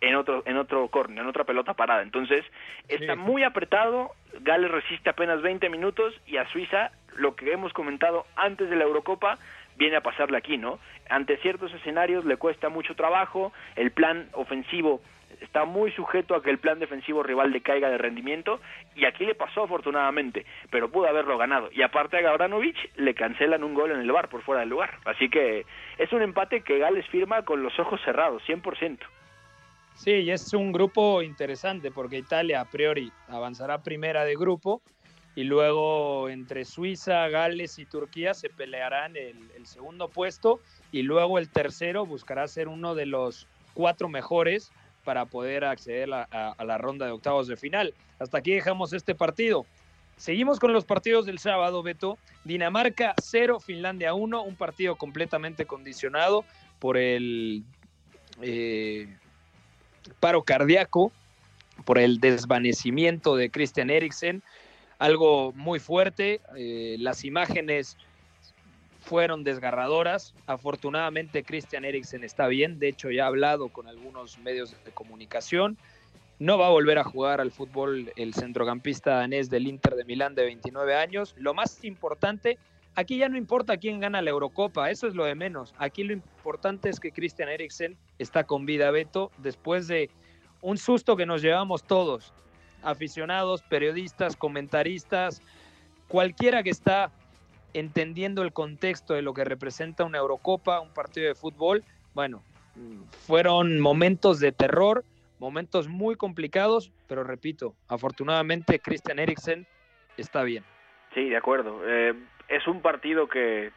en 0.00 0.14
otro 0.14 0.42
en 0.46 0.56
otro 0.56 0.88
corner, 0.88 1.18
en 1.18 1.26
otra 1.26 1.44
pelota 1.44 1.74
parada. 1.74 2.02
Entonces, 2.02 2.44
está 2.88 3.16
muy 3.16 3.42
apretado, 3.42 4.12
Gales 4.40 4.70
resiste 4.70 5.10
apenas 5.10 5.42
20 5.42 5.68
minutos 5.68 6.14
y 6.26 6.38
a 6.38 6.48
Suiza 6.48 6.90
lo 7.16 7.36
que 7.36 7.52
hemos 7.52 7.72
comentado 7.72 8.24
antes 8.36 8.70
de 8.70 8.76
la 8.76 8.84
Eurocopa 8.84 9.38
viene 9.76 9.96
a 9.96 10.02
pasarle 10.02 10.38
aquí, 10.38 10.56
¿no? 10.56 10.78
Ante 11.08 11.36
ciertos 11.38 11.72
escenarios 11.74 12.24
le 12.24 12.36
cuesta 12.36 12.68
mucho 12.68 12.94
trabajo, 12.94 13.52
el 13.76 13.90
plan 13.90 14.28
ofensivo 14.32 15.00
está 15.40 15.64
muy 15.64 15.90
sujeto 15.92 16.34
a 16.34 16.42
que 16.42 16.50
el 16.50 16.58
plan 16.58 16.78
defensivo 16.78 17.22
rival 17.22 17.52
decaiga 17.52 17.88
de 17.90 17.98
rendimiento 17.98 18.60
y 18.94 19.04
aquí 19.04 19.24
le 19.24 19.34
pasó 19.34 19.64
afortunadamente, 19.64 20.44
pero 20.70 20.90
pudo 20.90 21.08
haberlo 21.08 21.38
ganado. 21.38 21.70
Y 21.72 21.82
aparte 21.82 22.16
a 22.16 22.22
Gabranovic 22.22 22.76
le 22.96 23.14
cancelan 23.14 23.64
un 23.64 23.74
gol 23.74 23.92
en 23.92 24.00
el 24.00 24.12
bar 24.12 24.28
por 24.28 24.42
fuera 24.42 24.60
del 24.60 24.70
lugar. 24.70 24.98
Así 25.04 25.28
que 25.28 25.64
es 25.98 26.12
un 26.12 26.22
empate 26.22 26.62
que 26.62 26.78
Gales 26.78 27.06
firma 27.08 27.42
con 27.42 27.62
los 27.62 27.78
ojos 27.78 28.00
cerrados, 28.04 28.42
100%. 28.46 28.98
Sí, 29.94 30.12
y 30.12 30.30
es 30.30 30.54
un 30.54 30.72
grupo 30.72 31.22
interesante 31.22 31.90
porque 31.90 32.18
Italia 32.18 32.60
a 32.60 32.64
priori 32.64 33.12
avanzará 33.28 33.82
primera 33.82 34.24
de 34.24 34.34
grupo 34.34 34.80
y 35.34 35.44
luego 35.44 36.28
entre 36.28 36.64
Suiza, 36.64 37.28
Gales 37.28 37.78
y 37.78 37.86
Turquía 37.86 38.34
se 38.34 38.48
pelearán 38.48 39.16
el, 39.16 39.50
el 39.56 39.66
segundo 39.66 40.08
puesto 40.08 40.60
y 40.90 41.02
luego 41.02 41.38
el 41.38 41.50
tercero 41.50 42.06
buscará 42.06 42.48
ser 42.48 42.68
uno 42.68 42.94
de 42.94 43.06
los 43.06 43.46
cuatro 43.74 44.08
mejores 44.08 44.72
para 45.04 45.26
poder 45.26 45.64
acceder 45.64 46.12
a, 46.12 46.54
la 46.64 46.78
ronda 46.78 47.06
de 47.06 47.12
octavos 47.12 47.46
de 47.46 47.56
final. 47.56 47.94
Hasta 48.18 48.38
aquí 48.38 48.52
dejamos 48.52 48.92
este 48.92 49.14
partido. 49.14 49.66
Seguimos 50.16 50.58
con 50.58 50.72
los 50.72 50.84
partidos 50.84 51.26
del 51.26 51.38
sábado, 51.38 51.82
Beto. 51.82 52.18
Dinamarca 52.44 53.14
0, 53.22 53.60
Finlandia 53.60 54.12
1, 54.14 54.42
un 54.42 54.56
partido 54.56 54.96
completamente 54.96 55.64
condicionado 55.64 56.44
por 56.78 56.96
el 56.96 57.64
eh, 58.42 59.16
paro 60.20 60.42
cardíaco, 60.42 61.12
por 61.84 61.98
el 61.98 62.20
desvanecimiento 62.20 63.36
de 63.36 63.50
Christian 63.50 63.90
Eriksen, 63.90 64.42
algo 64.98 65.52
muy 65.52 65.78
fuerte. 65.78 66.40
Eh, 66.56 66.96
las 66.98 67.24
imágenes 67.24 67.96
fueron 69.00 69.44
desgarradoras. 69.44 70.34
Afortunadamente 70.46 71.42
Christian 71.42 71.84
Eriksen 71.84 72.24
está 72.24 72.46
bien, 72.46 72.78
de 72.78 72.88
hecho 72.88 73.10
ya 73.10 73.24
ha 73.24 73.28
hablado 73.28 73.68
con 73.68 73.88
algunos 73.88 74.38
medios 74.38 74.76
de 74.84 74.92
comunicación. 74.92 75.76
No 76.38 76.56
va 76.56 76.68
a 76.68 76.70
volver 76.70 76.98
a 76.98 77.04
jugar 77.04 77.40
al 77.40 77.50
fútbol 77.50 78.12
el 78.16 78.32
centrocampista 78.34 79.16
danés 79.16 79.50
del 79.50 79.66
Inter 79.66 79.94
de 79.94 80.04
Milán 80.04 80.34
de 80.34 80.44
29 80.44 80.94
años. 80.94 81.34
Lo 81.36 81.52
más 81.52 81.84
importante, 81.84 82.56
aquí 82.94 83.18
ya 83.18 83.28
no 83.28 83.36
importa 83.36 83.76
quién 83.76 84.00
gana 84.00 84.22
la 84.22 84.30
Eurocopa, 84.30 84.90
eso 84.90 85.06
es 85.06 85.14
lo 85.14 85.24
de 85.24 85.34
menos. 85.34 85.74
Aquí 85.76 86.02
lo 86.02 86.14
importante 86.14 86.88
es 86.88 86.98
que 86.98 87.12
Christian 87.12 87.50
Eriksen 87.50 87.98
está 88.18 88.44
con 88.44 88.64
vida, 88.64 88.90
Beto, 88.90 89.30
después 89.38 89.86
de 89.86 90.08
un 90.62 90.78
susto 90.78 91.16
que 91.16 91.26
nos 91.26 91.42
llevamos 91.42 91.82
todos, 91.82 92.32
aficionados, 92.82 93.62
periodistas, 93.62 94.36
comentaristas, 94.36 95.42
cualquiera 96.08 96.62
que 96.62 96.70
está 96.70 97.12
entendiendo 97.74 98.42
el 98.42 98.52
contexto 98.52 99.14
de 99.14 99.22
lo 99.22 99.34
que 99.34 99.44
representa 99.44 100.04
una 100.04 100.18
Eurocopa, 100.18 100.80
un 100.80 100.92
partido 100.92 101.28
de 101.28 101.34
fútbol, 101.34 101.84
bueno, 102.14 102.42
fueron 103.26 103.80
momentos 103.80 104.40
de 104.40 104.52
terror, 104.52 105.04
momentos 105.38 105.88
muy 105.88 106.16
complicados, 106.16 106.92
pero 107.08 107.24
repito, 107.24 107.74
afortunadamente 107.88 108.78
Christian 108.78 109.18
Eriksen 109.18 109.66
está 110.16 110.42
bien. 110.42 110.64
Sí, 111.14 111.28
de 111.28 111.36
acuerdo. 111.36 111.80
Eh, 111.84 112.14
es 112.48 112.66
un 112.66 112.82
partido 112.82 113.28
que, 113.28 113.72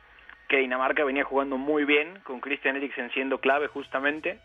que 0.47 0.58
Dinamarca 0.58 1.03
venía 1.03 1.23
jugando 1.23 1.58
muy 1.58 1.86
bien, 1.86 2.19
con 2.23 2.39
Christian 2.39 2.75
Eriksen 2.75 3.12
siendo 3.12 3.39
clave 3.39 3.67
justamente. 3.67 4.39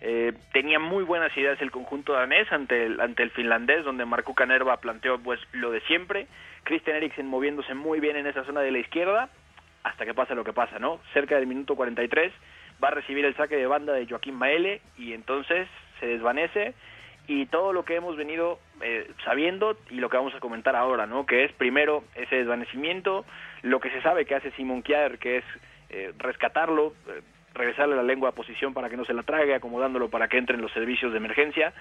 Eh, 0.00 0.32
tenía 0.52 0.78
muy 0.78 1.04
buenas 1.04 1.36
ideas 1.36 1.60
el 1.60 1.70
conjunto 1.70 2.12
danés 2.12 2.50
ante 2.52 2.86
el, 2.86 3.00
ante 3.00 3.22
el 3.22 3.30
finlandés, 3.30 3.84
donde 3.84 4.04
Marco 4.04 4.34
Canerva 4.34 4.76
planteó 4.78 5.18
pues 5.18 5.40
lo 5.52 5.70
de 5.70 5.80
siempre. 5.82 6.26
Christian 6.64 6.96
Eriksen 6.96 7.26
moviéndose 7.26 7.74
muy 7.74 8.00
bien 8.00 8.16
en 8.16 8.26
esa 8.26 8.44
zona 8.44 8.60
de 8.60 8.72
la 8.72 8.78
izquierda, 8.78 9.30
hasta 9.84 10.04
que 10.04 10.14
pasa 10.14 10.34
lo 10.34 10.44
que 10.44 10.52
pasa, 10.52 10.78
¿no? 10.78 11.00
Cerca 11.12 11.36
del 11.36 11.46
minuto 11.46 11.76
43 11.76 12.32
va 12.82 12.88
a 12.88 12.92
recibir 12.92 13.24
el 13.24 13.36
saque 13.36 13.56
de 13.56 13.66
banda 13.66 13.92
de 13.92 14.06
Joaquín 14.06 14.34
Maele 14.34 14.80
y 14.98 15.12
entonces 15.12 15.68
se 16.00 16.06
desvanece 16.06 16.74
y 17.28 17.46
todo 17.46 17.72
lo 17.72 17.84
que 17.84 17.96
hemos 17.96 18.16
venido 18.16 18.58
eh, 18.82 19.10
sabiendo 19.24 19.76
y 19.90 19.96
lo 19.96 20.08
que 20.08 20.16
vamos 20.16 20.34
a 20.34 20.40
comentar 20.40 20.76
ahora, 20.76 21.06
¿no? 21.06 21.26
Que 21.26 21.44
es 21.44 21.52
primero 21.52 22.04
ese 22.14 22.36
desvanecimiento, 22.36 23.24
lo 23.62 23.80
que 23.80 23.90
se 23.90 24.02
sabe 24.02 24.26
que 24.26 24.34
hace 24.34 24.52
Simon 24.52 24.82
Kjaer, 24.82 25.18
que 25.18 25.38
es 25.38 25.44
eh, 25.90 26.12
rescatarlo, 26.18 26.94
eh, 27.08 27.22
regresarle 27.56 27.96
la 27.96 28.02
lengua 28.02 28.30
a 28.30 28.32
posición 28.32 28.74
para 28.74 28.88
que 28.88 28.96
no 28.96 29.04
se 29.04 29.14
la 29.14 29.22
trague, 29.22 29.54
acomodándolo 29.54 30.08
para 30.08 30.28
que 30.28 30.38
entre 30.38 30.56
en 30.56 30.62
los 30.62 30.72
servicios 30.72 31.12
de 31.12 31.18
emergencia 31.18 31.72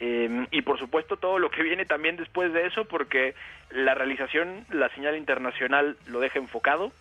eh, 0.00 0.46
y 0.52 0.62
por 0.62 0.78
supuesto 0.78 1.16
todo 1.16 1.38
lo 1.38 1.50
que 1.50 1.62
viene 1.62 1.84
también 1.84 2.16
después 2.16 2.52
de 2.52 2.66
eso, 2.66 2.84
porque 2.84 3.34
la 3.70 3.94
realización, 3.94 4.64
la 4.70 4.88
señal 4.90 5.16
internacional 5.16 5.96
lo 6.06 6.20
deja 6.20 6.38
enfocado. 6.38 6.92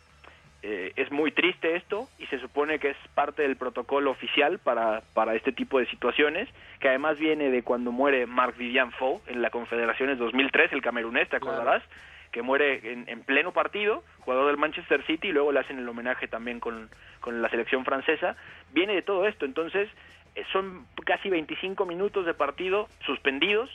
Eh, 0.64 0.94
es 0.96 1.12
muy 1.12 1.32
triste 1.32 1.76
esto 1.76 2.10
y 2.18 2.26
se 2.26 2.40
supone 2.40 2.80
que 2.80 2.90
es 2.90 2.98
parte 3.14 3.44
del 3.44 3.58
protocolo 3.58 4.10
oficial 4.10 4.58
para, 4.58 5.04
para 5.14 5.36
este 5.36 5.52
tipo 5.52 5.78
de 5.78 5.86
situaciones, 5.86 6.50
que 6.80 6.90
además 6.90 7.20
viene 7.20 7.52
de 7.52 7.62
cuando 7.62 7.92
muere 7.92 8.26
Marc 8.26 8.58
Vivian 8.58 8.92
Fo 8.92 9.22
en 9.28 9.44
la 9.44 9.52
Confederaciones 9.52 10.18
2003, 10.18 10.74
el 10.74 10.82
camerunés, 10.82 11.30
¿te 11.30 11.36
acordarás? 11.36 11.84
Que 12.32 12.42
muere 12.42 12.92
en, 12.92 13.08
en, 13.08 13.24
pleno 13.24 13.54
partido, 13.54 14.04
jugador 14.20 14.48
del 14.48 14.58
Manchester 14.58 15.06
City, 15.06 15.30
y 15.30 15.32
luego 15.32 15.52
le 15.52 15.60
hacen 15.60 15.80
el 15.80 15.88
homenaje 15.88 16.28
también 16.28 16.60
con, 16.60 16.90
con 17.20 17.42
la 17.42 17.50
selección 17.50 17.86
francesa. 17.86 18.36
Viene 18.74 18.94
de 18.94 19.02
todo 19.02 19.28
esto, 19.28 19.46
entonces 19.46 19.90
eh, 20.36 20.44
son 20.52 20.86
casi 21.06 21.30
25 21.30 21.86
minutos 21.86 22.26
de 22.26 22.34
partido 22.34 22.88
suspendidos 23.06 23.70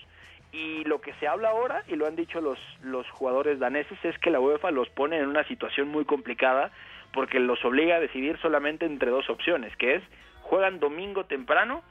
y 0.52 0.84
lo 0.84 1.00
que 1.00 1.14
se 1.14 1.26
habla 1.26 1.48
ahora, 1.48 1.82
y 1.88 1.96
lo 1.96 2.06
han 2.06 2.14
dicho 2.14 2.40
los, 2.40 2.58
los 2.82 3.08
jugadores 3.10 3.58
daneses, 3.58 3.98
es 4.04 4.18
que 4.18 4.30
la 4.30 4.38
UEFA 4.38 4.70
los 4.70 4.88
pone 4.90 5.18
en 5.18 5.26
una 5.26 5.44
situación 5.44 5.88
muy 5.88 6.04
complicada 6.04 6.70
porque 7.12 7.40
los 7.40 7.64
obliga 7.64 7.96
a 7.96 8.00
decidir 8.00 8.38
solamente 8.38 8.86
entre 8.86 9.10
dos 9.10 9.28
opciones, 9.30 9.74
que 9.76 9.96
es 9.96 10.02
juegan 10.42 10.78
domingo 10.78 11.24
temprano 11.24 11.82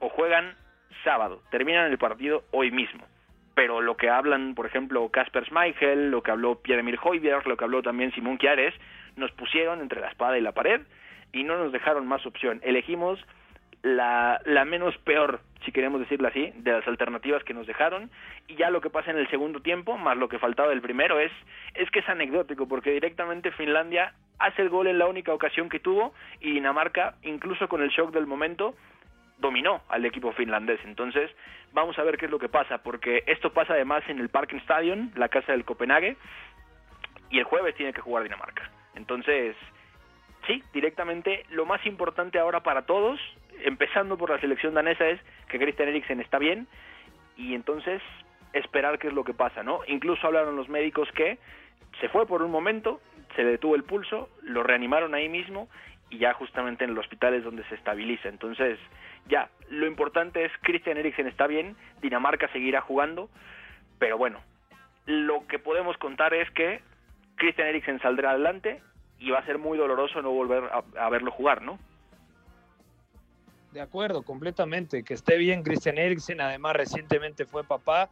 o 0.00 0.08
juegan 0.08 0.56
sábado, 1.04 1.42
terminan 1.50 1.90
el 1.90 1.98
partido 1.98 2.44
hoy 2.50 2.70
mismo. 2.70 3.04
Pero 3.54 3.80
lo 3.80 3.96
que 3.96 4.08
hablan, 4.08 4.54
por 4.54 4.66
ejemplo, 4.66 5.08
Kasper 5.10 5.44
Schmeichel, 5.46 6.10
lo 6.10 6.22
que 6.22 6.30
habló 6.30 6.56
Pierre-Emile 6.56 6.98
Hoiberg, 7.02 7.46
lo 7.46 7.56
que 7.56 7.64
habló 7.64 7.82
también 7.82 8.12
Simón 8.12 8.38
Chiares, 8.38 8.74
nos 9.16 9.30
pusieron 9.32 9.80
entre 9.80 10.00
la 10.00 10.08
espada 10.08 10.38
y 10.38 10.40
la 10.40 10.52
pared 10.52 10.80
y 11.32 11.44
no 11.44 11.56
nos 11.58 11.72
dejaron 11.72 12.06
más 12.06 12.24
opción. 12.26 12.60
Elegimos 12.62 13.18
la, 13.82 14.40
la 14.44 14.64
menos 14.64 14.96
peor, 14.98 15.40
si 15.64 15.72
queremos 15.72 16.00
decirlo 16.00 16.28
así, 16.28 16.52
de 16.56 16.72
las 16.72 16.86
alternativas 16.86 17.42
que 17.44 17.54
nos 17.54 17.66
dejaron. 17.66 18.10
Y 18.48 18.54
ya 18.56 18.70
lo 18.70 18.80
que 18.80 18.90
pasa 18.90 19.10
en 19.10 19.18
el 19.18 19.28
segundo 19.28 19.60
tiempo, 19.60 19.98
más 19.98 20.16
lo 20.16 20.28
que 20.28 20.38
faltaba 20.38 20.68
del 20.68 20.80
primero, 20.80 21.18
es, 21.18 21.32
es 21.74 21.90
que 21.90 22.00
es 22.00 22.08
anecdótico, 22.08 22.68
porque 22.68 22.92
directamente 22.92 23.50
Finlandia 23.52 24.14
hace 24.38 24.62
el 24.62 24.68
gol 24.68 24.86
en 24.86 24.98
la 24.98 25.06
única 25.06 25.32
ocasión 25.32 25.68
que 25.68 25.80
tuvo 25.80 26.14
y 26.40 26.52
Dinamarca, 26.52 27.16
incluso 27.22 27.68
con 27.68 27.82
el 27.82 27.90
shock 27.90 28.12
del 28.12 28.26
momento, 28.26 28.74
dominó 29.42 29.82
al 29.88 30.06
equipo 30.06 30.32
finlandés. 30.32 30.80
Entonces, 30.84 31.30
vamos 31.72 31.98
a 31.98 32.02
ver 32.02 32.16
qué 32.16 32.24
es 32.24 32.30
lo 32.30 32.38
que 32.38 32.48
pasa, 32.48 32.78
porque 32.78 33.24
esto 33.26 33.52
pasa 33.52 33.74
además 33.74 34.02
en 34.08 34.18
el 34.18 34.30
Parking 34.30 34.58
Stadium, 34.58 35.10
la 35.16 35.28
casa 35.28 35.52
del 35.52 35.66
Copenhague, 35.66 36.16
y 37.28 37.38
el 37.38 37.44
jueves 37.44 37.74
tiene 37.74 37.92
que 37.92 38.00
jugar 38.00 38.22
Dinamarca. 38.22 38.70
Entonces, 38.94 39.56
sí, 40.46 40.62
directamente 40.72 41.44
lo 41.50 41.66
más 41.66 41.84
importante 41.84 42.38
ahora 42.38 42.62
para 42.62 42.82
todos, 42.82 43.20
empezando 43.64 44.16
por 44.16 44.30
la 44.30 44.40
selección 44.40 44.72
danesa, 44.72 45.06
es 45.08 45.20
que 45.48 45.58
Christian 45.58 45.88
Eriksen 45.88 46.20
está 46.20 46.38
bien 46.38 46.66
y 47.36 47.54
entonces 47.54 48.00
esperar 48.52 48.98
qué 48.98 49.08
es 49.08 49.14
lo 49.14 49.24
que 49.24 49.34
pasa, 49.34 49.62
¿no? 49.62 49.80
Incluso 49.86 50.26
hablaron 50.26 50.56
los 50.56 50.68
médicos 50.68 51.10
que 51.12 51.38
se 52.00 52.08
fue 52.08 52.26
por 52.26 52.42
un 52.42 52.50
momento, 52.50 53.00
se 53.34 53.44
detuvo 53.44 53.74
el 53.74 53.84
pulso, 53.84 54.28
lo 54.42 54.62
reanimaron 54.62 55.14
ahí 55.14 55.28
mismo 55.28 55.68
y 56.12 56.18
ya 56.18 56.34
justamente 56.34 56.84
en 56.84 56.90
el 56.90 56.98
hospital 56.98 57.34
es 57.34 57.42
donde 57.42 57.64
se 57.68 57.74
estabiliza. 57.74 58.28
Entonces, 58.28 58.78
ya, 59.28 59.48
lo 59.70 59.86
importante 59.86 60.44
es 60.44 60.52
Christian 60.60 60.98
Eriksen 60.98 61.26
está 61.26 61.46
bien, 61.46 61.74
Dinamarca 62.02 62.52
seguirá 62.52 62.82
jugando, 62.82 63.30
pero 63.98 64.18
bueno, 64.18 64.40
lo 65.06 65.46
que 65.46 65.58
podemos 65.58 65.96
contar 65.96 66.34
es 66.34 66.50
que 66.50 66.82
Christian 67.36 67.68
Eriksen 67.68 68.00
saldrá 68.00 68.32
adelante 68.32 68.82
y 69.18 69.30
va 69.30 69.38
a 69.38 69.46
ser 69.46 69.56
muy 69.56 69.78
doloroso 69.78 70.20
no 70.20 70.30
volver 70.32 70.64
a, 70.98 71.08
verlo 71.08 71.30
jugar, 71.30 71.62
¿no? 71.62 71.78
De 73.72 73.80
acuerdo, 73.80 74.22
completamente. 74.22 75.02
Que 75.04 75.14
esté 75.14 75.38
bien 75.38 75.62
Christian 75.62 75.96
Eriksen, 75.96 76.42
además 76.42 76.76
recientemente 76.76 77.46
fue 77.46 77.64
papá, 77.64 78.10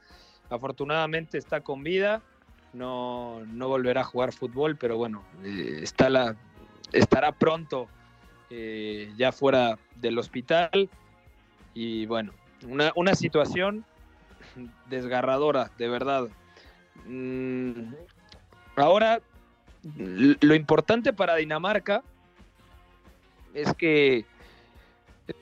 afortunadamente 0.49 1.37
está 1.37 1.61
con 1.61 1.83
vida, 1.83 2.23
no, 2.73 3.45
no 3.47 3.69
volverá 3.69 4.01
a 4.01 4.05
jugar 4.05 4.33
fútbol, 4.33 4.77
pero 4.77 4.97
bueno, 4.97 5.23
eh, 5.45 5.81
está 5.83 6.09
la, 6.09 6.37
estará 6.93 7.33
pronto 7.33 7.89
eh, 8.51 9.13
ya 9.17 9.33
fuera 9.33 9.79
del 9.97 10.19
hospital 10.19 10.89
y 11.75 12.07
bueno, 12.07 12.33
una, 12.67 12.93
una 12.97 13.15
situación 13.15 13.85
desgarradora, 14.87 15.71
de 15.79 15.89
verdad. 15.89 16.29
Mm, 17.07 17.95
ahora 18.77 19.21
lo 20.41 20.55
importante 20.55 21.13
para 21.13 21.37
Dinamarca 21.37 22.03
es 23.55 23.73
que, 23.75 24.25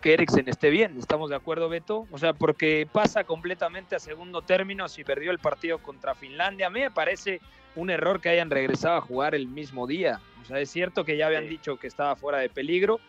que 0.01 0.15
Eriksen 0.15 0.49
esté 0.49 0.71
bien, 0.71 0.97
¿estamos 0.99 1.31
de 1.31 1.37
acuerdo, 1.37 1.69
Beto? 1.69 2.07
O 2.11 2.19
sea, 2.19 2.33
porque 2.33 2.89
pasa 2.91 3.25
completamente 3.25 3.97
a 3.97 3.99
segundo 3.99 4.43
término 4.43 4.89
si 4.89 5.03
perdió 5.03 5.31
el 5.31 5.39
partido 5.39 5.79
contra 5.79 6.15
Finlandia. 6.15 6.69
A 6.69 6.71
mí 6.71 6.81
me 6.81 6.91
parece 6.91 7.41
un 7.77 7.91
error 7.91 8.21
que 8.21 8.29
hayan 8.29 8.51
regresado 8.51 8.97
a 8.97 9.01
jugar 9.01 9.35
el 9.35 9.47
mismo 9.47 9.87
día. 9.87 10.21
O 10.43 10.45
sea, 10.45 10.59
es 10.61 10.71
cierto 10.71 11.05
que 11.05 11.17
ya 11.17 11.27
habían 11.27 11.49
dicho 11.49 11.79
que 11.79 11.87
estaba 11.87 12.17
fuera 12.17 12.39
de 12.39 12.49
peligro, 12.49 13.01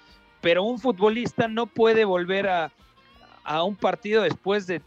pero 0.41 0.63
un 0.63 0.79
futbolista 0.79 1.47
no 1.47 1.67
puede 1.67 2.05
volver 2.05 2.47
a, 2.47 2.71
a 3.43 3.63
un 3.63 3.75
partido 3.75 4.21
después 4.21 4.67
de, 4.67 4.81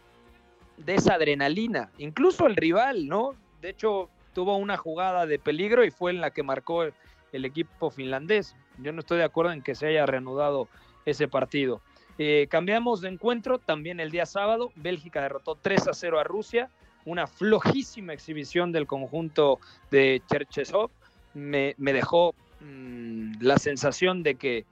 de 0.76 0.94
esa 0.94 1.14
adrenalina. 1.14 1.90
Incluso 1.98 2.46
el 2.46 2.56
rival, 2.56 3.06
¿no? 3.06 3.34
De 3.60 3.70
hecho, 3.70 4.08
tuvo 4.32 4.56
una 4.56 4.76
jugada 4.76 5.26
de 5.26 5.38
peligro 5.38 5.84
y 5.84 5.90
fue 5.90 6.10
en 6.10 6.20
la 6.20 6.30
que 6.30 6.42
marcó 6.42 6.84
el, 6.84 7.44
equipo 7.44 7.90
finlandés. 7.90 8.56
Yo 8.78 8.92
no 8.92 9.00
estoy 9.00 9.18
de 9.18 9.24
acuerdo 9.24 9.52
en 9.52 9.62
que 9.62 9.74
se 9.74 9.86
haya 9.86 10.06
reanudado 10.06 10.68
ese 11.04 11.28
partido. 11.28 11.80
Eh, 12.18 12.46
cambiamos 12.50 13.00
de 13.00 13.08
encuentro 13.08 13.58
también 13.58 14.00
el 14.00 14.10
día 14.10 14.26
sábado. 14.26 14.70
Bélgica 14.76 15.22
derrotó 15.22 15.56
3 15.56 15.88
a 15.88 15.94
0 15.94 16.20
a 16.20 16.24
Rusia. 16.24 16.70
Una 17.05 17.26
flojísima 17.26 18.12
exhibición 18.12 18.72
del 18.72 18.86
conjunto 18.86 19.59
de 19.90 20.22
Cherchesov. 20.30 20.90
Me, 21.34 21.74
dejó 21.78 22.34
mm, 22.61 23.34
la 23.40 23.59
sensación 23.59 24.22
de 24.22 24.34
que 24.34 24.64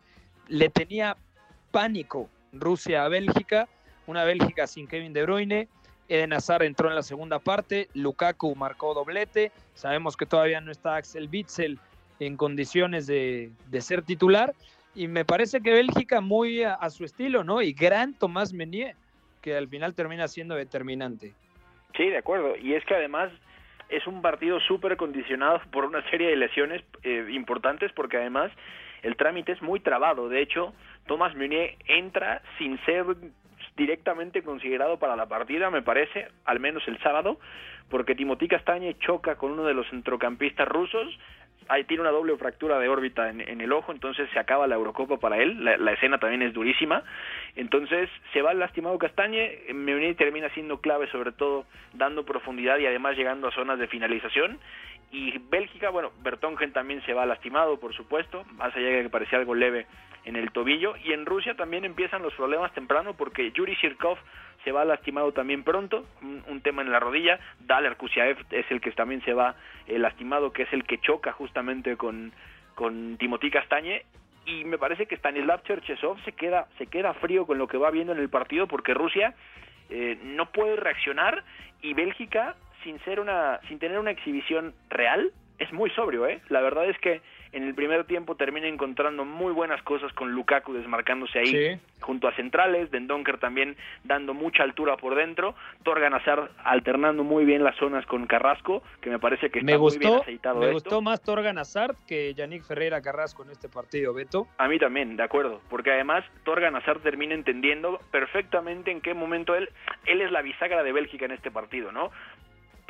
le 0.49 0.69
tenía 0.69 1.17
pánico 1.71 2.29
Rusia 2.53 3.05
a 3.05 3.09
Bélgica. 3.09 3.69
Una 4.07 4.25
Bélgica 4.25 4.67
sin 4.67 4.87
Kevin 4.87 5.13
De 5.13 5.23
Bruyne, 5.23 5.69
Eden 6.11 6.33
Hazard 6.33 6.65
entró 6.65 6.89
en 6.89 6.97
la 6.97 7.05
segunda 7.05 7.39
parte, 7.39 7.89
Lukaku 7.95 8.57
marcó 8.57 8.95
doblete, 8.95 9.53
sabemos 9.75 10.17
que 10.17 10.27
todavía 10.27 10.61
no 10.61 10.73
está 10.73 10.97
Axel 10.97 11.29
Witzel 11.33 11.79
en 12.19 12.37
condiciones 12.37 13.07
de, 13.07 13.53
ser 13.79 14.03
titular, 14.03 14.53
y 14.93 15.07
me 15.07 15.25
parece 15.25 15.61
que 15.61 15.73
Bélgica 15.73 16.21
muy 16.21 16.65
a, 16.65 16.91
su 16.91 17.05
estilo, 17.05 17.45
¿no? 17.45 17.63
Y 17.63 17.73
gran 17.73 18.13
Tomás 18.13 18.53
Menier, 18.53 18.97
que 19.41 19.57
al 19.57 19.69
final 19.69 19.95
termina 19.95 20.27
siendo 20.27 20.57
determinante. 20.57 21.33
Sí, 21.97 22.09
de 22.09 22.19
acuerdo, 22.19 22.57
y 22.57 22.75
es 22.75 22.85
que 22.85 22.95
además 22.95 23.31
es 23.89 24.07
un 24.07 24.23
partido 24.23 24.61
súper 24.61 24.97
condicionado 24.97 25.61
por 25.73 25.85
una 25.85 26.03
serie 26.11 26.29
de 26.29 26.37
lesiones 26.37 26.83
eh, 27.03 27.27
importantes, 27.31 27.93
porque 27.93 28.17
además 28.17 28.51
el 29.03 29.17
trámite 29.17 29.53
es 29.53 29.63
muy 29.63 29.81
trabado, 29.81 30.29
de 30.29 30.43
hecho, 30.43 30.75
Tomás 31.07 31.35
Meunier 31.35 31.77
entra 31.87 32.43
sin 32.59 32.79
ser 32.85 33.05
directamente 33.77 34.43
considerado 34.43 34.99
para 34.99 35.17
la 35.17 35.27
partida, 35.27 35.71
me 35.71 35.83
parece, 35.83 36.29
al 36.45 36.61
menos 36.61 36.87
el 36.87 36.99
sábado, 36.99 37.39
porque 37.89 38.15
Timothy 38.15 38.47
Castañe 38.47 38.97
choca 38.99 39.37
con 39.37 39.53
uno 39.53 39.65
de 39.65 39.75
los 39.75 39.89
centrocampistas 39.89 40.69
rusos, 40.69 41.19
ahí 41.71 41.85
tiene 41.85 42.01
una 42.01 42.11
doble 42.11 42.37
fractura 42.37 42.79
de 42.79 42.89
órbita 42.89 43.31
en, 43.31 43.61
el 43.61 43.73
ojo, 43.73 43.93
entonces 43.93 44.29
se 44.33 44.39
acaba 44.41 44.67
la 44.67 44.75
Eurocopa 44.75 45.19
para 45.19 45.39
él, 45.39 45.65
la, 45.65 45.93
escena 45.93 46.19
también 46.19 46.43
es 46.43 46.53
durísima, 46.53 47.05
entonces 47.55 48.11
se 48.33 48.43
va 48.43 48.53
lastimado 48.55 48.99
Castañe, 48.99 49.73
Meunier 49.73 50.17
termina 50.17 50.49
siendo 50.51 50.81
clave 50.81 51.07
sobre 51.13 51.31
todo 51.31 51.65
dando 51.93 52.25
profundidad 52.25 52.79
y 52.79 52.87
además 52.87 53.17
llegando 53.17 53.47
a 53.47 53.53
zonas 53.53 53.79
de 53.79 53.87
finalización, 53.87 54.59
y 55.13 55.39
Bélgica, 55.39 55.91
bueno, 55.91 56.11
Bertongen 56.23 56.73
también 56.73 57.03
se 57.05 57.15
va 57.15 57.27
lastimado, 57.27 57.79
por 57.79 57.95
supuesto, 57.95 58.45
más 58.57 58.75
allá 58.75 58.89
de 58.89 59.03
que 59.05 59.09
parecía 59.09 59.39
algo 59.39 59.55
leve 59.55 59.87
en 60.25 60.37
el 60.37 60.51
tobillo. 60.53 60.95
Y 61.05 61.13
en 61.13 61.27
Rusia 61.27 61.55
también 61.55 61.85
empiezan 61.85 62.23
los 62.23 62.35
problemas 62.35 62.73
temprano 62.73 63.15
porque 63.15 63.51
Yuri 63.53 63.75
Shirkov 63.75 64.19
se 64.65 64.73
va 64.73 64.85
lastimado 64.85 65.33
también 65.33 65.63
pronto, 65.63 66.07
un, 66.23 66.61
tema 66.61 66.83
en 66.83 66.91
la 66.91 67.01
rodilla. 67.01 67.39
Daler 67.61 67.97
Kusiaev 67.97 68.37
es 68.51 68.71
el 68.71 68.81
que 68.81 68.93
también 68.93 69.23
se 69.25 69.33
va 69.33 69.55
eh, 69.87 69.99
lastimado, 69.99 70.53
que 70.53 70.65
es 70.65 70.73
el 70.73 70.85
que 70.85 70.99
choca 70.99 71.33
justamente 71.33 71.97
con, 71.97 72.33
con 72.75 73.17
Timothy 73.17 73.51
Castañe. 73.51 74.05
Y 74.47 74.65
me 74.65 74.79
parece 74.79 75.07
que 75.07 75.17
Stanislav 75.17 75.63
Cherchesov 75.63 76.23
se 76.25 76.33
queda, 76.33 76.67
se 76.79 76.87
queda 76.87 77.15
frío 77.15 77.47
con 77.47 77.59
lo 77.59 77.69
que 77.69 77.79
va 77.79 77.91
viendo 77.91 78.13
en 78.13 78.19
el 78.19 78.29
partido 78.29 78.67
porque 78.67 78.95
Rusia 78.95 79.35
eh, 79.91 80.19
no 80.23 80.47
puede 80.47 80.77
reaccionar 80.77 81.45
y 81.83 81.95
Bélgica 81.95 82.57
sin 82.85 82.99
ser 83.01 83.21
una 83.21 83.61
sin 83.69 83.79
tener 83.79 83.99
una 83.99 84.11
exhibición 84.11 84.73
real 84.89 85.33
es 85.59 85.73
muy 85.73 85.91
sobrio 85.91 86.27
eh 86.27 86.41
la 86.49 86.61
verdad 86.61 86.89
es 86.89 86.97
que 86.99 87.21
en 87.53 87.65
el 87.65 87.75
primer 87.75 88.05
tiempo 88.05 88.37
termina 88.37 88.69
encontrando 88.69 89.25
muy 89.25 89.53
buenas 89.53 89.83
cosas 89.83 90.13
con 90.13 90.33
Lukaku 90.33 90.73
desmarcándose 90.73 91.39
ahí 91.39 91.81
junto 92.01 92.29
a 92.29 92.35
centrales, 92.35 92.91
Dendonker 92.91 93.39
también 93.39 93.77
dando 94.05 94.35
mucha 94.35 94.63
altura 94.63 94.97
por 94.97 95.15
dentro, 95.15 95.55
Torgan 95.83 96.15
Hazard 96.15 96.51
alternando 96.65 97.25
muy 97.25 97.45
bien 97.45 97.63
las 97.63 97.77
zonas 97.77 98.07
con 98.07 98.27
Carrasco, 98.27 98.83
que 99.01 99.11
me 99.11 99.19
parece 99.19 99.51
que 99.51 99.61
está 99.61 99.73
me 99.73 99.77
gustó, 99.77 99.99
muy 99.99 100.09
bien 100.09 100.23
aceitado. 100.23 100.61
Me 100.61 100.73
gustó 100.73 101.03
más 101.03 101.21
Torgan 101.23 101.59
Hazard 101.59 101.97
que 102.07 102.35
Yannick 102.35 102.65
Ferreira 102.65 103.01
Carrasco 103.03 103.43
en 103.45 103.51
este 103.51 103.69
partido, 103.69 104.15
Beto. 104.15 104.47
A 104.59 104.69
mí 104.69 104.79
también, 104.79 105.17
de 105.17 105.23
acuerdo, 105.23 105.61
porque 105.69 105.93
además 105.93 106.25
Torgan 106.45 106.75
Hazard 106.77 107.01
termina 107.01 107.35
entendiendo 107.35 108.01
perfectamente 108.11 108.91
en 108.91 109.01
qué 109.01 109.15
momento 109.15 109.55
él, 109.55 109.69
él 110.07 110.21
es 110.21 110.31
la 110.31 110.43
bisagra 110.43 110.83
de 110.83 110.93
Bélgica 110.93 111.27
en 111.27 111.33
este 111.33 111.51
partido, 111.51 111.93
¿no? 111.93 112.11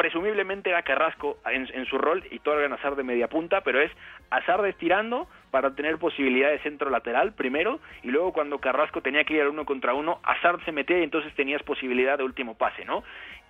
Presumiblemente 0.01 0.71
era 0.71 0.83
Carrasco 0.83 1.37
en, 1.45 1.85
su 1.85 1.99
rol 1.99 2.25
y 2.31 2.39
Torgan 2.39 2.73
Azar 2.73 2.97
de 2.97 3.03
media 3.03 3.29
punta, 3.29 3.61
pero 3.61 3.83
es 3.83 3.93
Azar 4.31 4.65
estirando 4.65 5.29
para 5.51 5.75
tener 5.75 5.99
posibilidad 5.99 6.49
de 6.49 6.59
centro 6.61 6.89
lateral 6.89 7.35
primero 7.35 7.81
y 8.03 8.09
luego 8.09 8.33
cuando 8.33 8.61
Carrasco 8.61 9.03
tenía 9.03 9.25
que 9.25 9.35
ir 9.35 9.43
al 9.43 9.49
uno 9.49 9.67
contra 9.67 9.93
uno, 9.93 10.19
Azar 10.23 10.57
se 10.65 10.73
metía 10.73 10.99
y 11.01 11.03
entonces 11.03 11.35
tenías 11.35 11.63
posibilidad 11.65 12.17
de 12.17 12.25
último 12.25 12.55
pase, 12.55 12.87
¿no? 12.87 13.05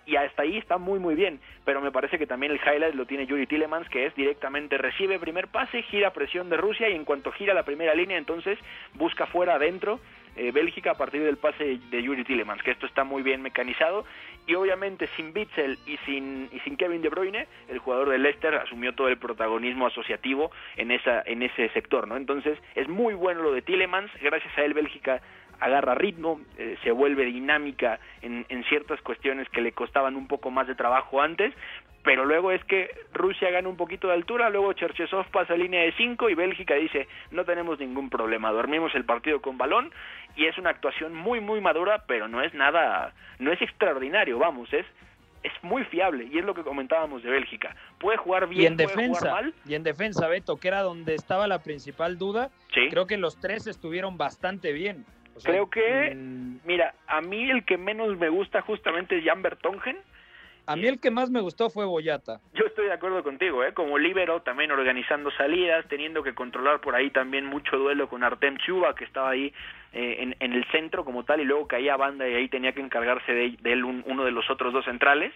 Y 0.07 0.17
hasta 0.17 0.43
ahí 0.43 0.59
está 0.59 0.77
muy 0.77 0.99
muy 0.99 1.15
bien, 1.15 1.39
pero 1.65 1.81
me 1.81 1.93
parece 1.93 2.19
que 2.19 2.27
también 2.27 2.51
el 2.51 2.59
highlight 2.59 2.97
lo 2.97 3.07
tiene 3.07 3.27
Yuri 3.27 3.47
Tillemans, 3.47 3.89
que 3.89 4.07
es 4.07 4.15
directamente 4.17 4.77
recibe 4.77 5.21
primer 5.21 5.47
pase, 5.47 5.83
gira 5.85 6.13
presión 6.13 6.51
de 6.51 6.57
Rusia 6.57 6.89
y 6.89 6.97
en 6.97 7.05
cuanto 7.05 7.31
gira 7.31 7.55
la 7.55 7.63
primera 7.63 7.95
línea 7.95 8.19
entonces 8.19 8.59
busca 8.95 9.27
fuera 9.27 9.55
adentro 9.55 10.01
eh, 10.37 10.53
Bélgica 10.53 10.93
a 10.93 10.97
partir 10.97 11.23
del 11.23 11.37
pase 11.37 11.79
de 11.91 12.03
Yuri 12.03 12.25
Tillemans, 12.25 12.63
que 12.63 12.71
esto 12.71 12.87
está 12.87 13.05
muy 13.05 13.23
bien 13.23 13.43
mecanizado 13.43 14.05
y 14.51 14.55
obviamente 14.57 15.07
sin 15.15 15.33
Bitzel 15.33 15.79
y 15.87 15.97
sin, 15.99 16.49
y 16.51 16.59
sin 16.61 16.77
Kevin 16.77 17.03
De 17.03 17.09
Bruyne, 17.09 17.47
el 17.69 17.79
jugador 17.79 18.09
de 18.09 18.19
Leicester 18.19 18.53
asumió 18.57 18.93
todo 18.97 19.07
el 19.07 19.17
protagonismo 19.17 19.87
asociativo 19.87 20.51
en, 20.77 20.91
esa, 20.91 21.23
en 21.25 21.45
ese 21.45 21.69
sector, 21.69 22.09
¿no? 22.09 22.17
Entonces 22.17 22.59
es 22.75 22.89
muy 22.89 23.15
bueno 23.15 23.43
lo 23.43 23.53
de 23.53 23.63
Tillemans, 23.63 24.11
gracias 24.21 24.59
a 24.59 24.63
él 24.63 24.75
Bélgica 24.75 25.23
agarra 25.61 25.95
ritmo, 25.95 26.41
eh, 26.59 26.77
se 26.83 26.91
vuelve 26.91 27.27
dinámica 27.27 28.01
en, 28.23 28.45
en 28.49 28.65
ciertas 28.65 29.01
cuestiones 29.03 29.49
que 29.51 29.61
le 29.61 29.71
costaban 29.71 30.17
un 30.17 30.27
poco 30.27 30.51
más 30.51 30.67
de 30.67 30.75
trabajo 30.75 31.23
antes, 31.23 31.55
pero 32.03 32.25
luego 32.25 32.51
es 32.53 32.65
que 32.65 32.91
Rusia 33.13 33.51
gana 33.51 33.69
un 33.69 33.77
poquito 33.77 34.09
de 34.09 34.15
altura, 34.15 34.49
luego 34.51 34.73
Cherchesov 34.73 35.27
pasa 35.31 35.55
línea 35.55 35.83
de 35.83 35.93
5 35.93 36.31
y 36.31 36.35
Bélgica 36.35 36.75
dice, 36.75 37.09
no 37.31 37.45
tenemos 37.45 37.79
ningún 37.79 38.09
problema, 38.11 38.51
dormimos 38.53 38.95
el 38.95 39.05
partido 39.05 39.41
con 39.41 39.59
balón 39.59 39.93
y 40.37 40.47
es 40.47 40.57
una 40.59 40.71
actuación 40.71 41.15
muy 41.15 41.41
muy 41.41 41.61
madura, 41.61 42.05
pero 42.07 42.29
no 42.29 42.43
es 42.43 42.55
nada, 42.55 43.13
no 43.39 43.53
es 43.53 43.61
extraordinario, 43.61 44.39
vamos, 44.39 44.73
es 44.73 44.87
es 45.43 45.53
muy 45.63 45.85
fiable 45.85 46.29
y 46.31 46.37
es 46.39 46.45
lo 46.45 46.53
que 46.53 46.63
comentábamos 46.63 47.23
de 47.23 47.31
Bélgica. 47.31 47.75
Puede 47.99 48.19
jugar 48.19 48.47
bien, 48.47 48.63
y 48.63 48.67
en 48.67 48.77
puede 48.77 48.89
defensa, 48.89 49.21
jugar 49.21 49.33
mal. 49.45 49.55
y 49.67 49.75
en 49.75 49.83
defensa, 49.83 50.29
Beto, 50.29 50.59
que 50.59 50.69
era 50.69 50.83
donde 50.83 51.15
estaba 51.15 51.47
la 51.49 51.63
principal 51.63 52.19
duda, 52.19 52.51
Sí. 52.75 52.89
creo 52.91 53.07
que 53.07 53.17
los 53.17 53.41
tres 53.41 53.67
estuvieron 53.67 54.19
bastante 54.19 54.73
bien. 54.75 55.07
O 55.35 55.41
sea, 55.41 55.51
Creo 55.53 55.71
que, 55.71 56.15
mm, 56.15 56.59
mira, 56.67 56.93
a 57.07 57.23
mí 57.23 57.51
el 57.51 57.65
que 57.65 57.79
menos 57.79 58.19
me 58.19 58.29
gusta 58.29 58.61
justamente 58.61 59.17
es 59.17 59.25
Jan 59.25 59.41
Bertongen. 59.41 59.97
A 60.73 60.77
mí 60.77 60.87
el 60.87 61.01
que 61.01 61.11
más 61.11 61.31
me 61.31 61.41
gustó 61.41 61.71
fue 61.71 61.85
Boyata. 61.85 62.41
Yo 62.55 62.65
estoy 62.67 62.87
de 62.87 62.93
acuerdo 62.93 63.23
contigo, 63.23 63.65
¿eh? 63.65 63.73
Como 63.75 63.99
líbero, 63.99 64.43
también 64.43 64.71
organizando 64.71 65.31
salidas, 65.33 65.87
teniendo 65.89 66.23
que 66.23 66.35
controlar 66.35 66.81
por 66.81 66.95
ahí 66.95 67.11
también 67.11 67.47
mucho 67.47 67.77
duelo 67.77 68.09
con 68.09 68.23
Artem 68.25 68.57
Chuba, 68.59 68.95
que 68.95 69.05
estaba 69.05 69.31
ahí 69.31 69.53
eh, 69.93 70.17
en, 70.21 70.37
en 70.39 70.53
el 70.53 70.65
centro 70.71 71.05
como 71.05 71.25
tal, 71.25 71.41
y 71.41 71.45
luego 71.45 71.67
caía 71.67 71.97
banda 71.97 72.29
y 72.29 72.35
ahí 72.35 72.49
tenía 72.49 72.73
que 72.73 72.81
encargarse 72.81 73.33
de, 73.33 73.57
de 73.61 73.73
él 73.73 73.85
un- 73.85 74.05
uno 74.07 74.25
de 74.25 74.31
los 74.31 74.49
otros 74.51 74.73
dos 74.73 74.85
centrales. 74.85 75.33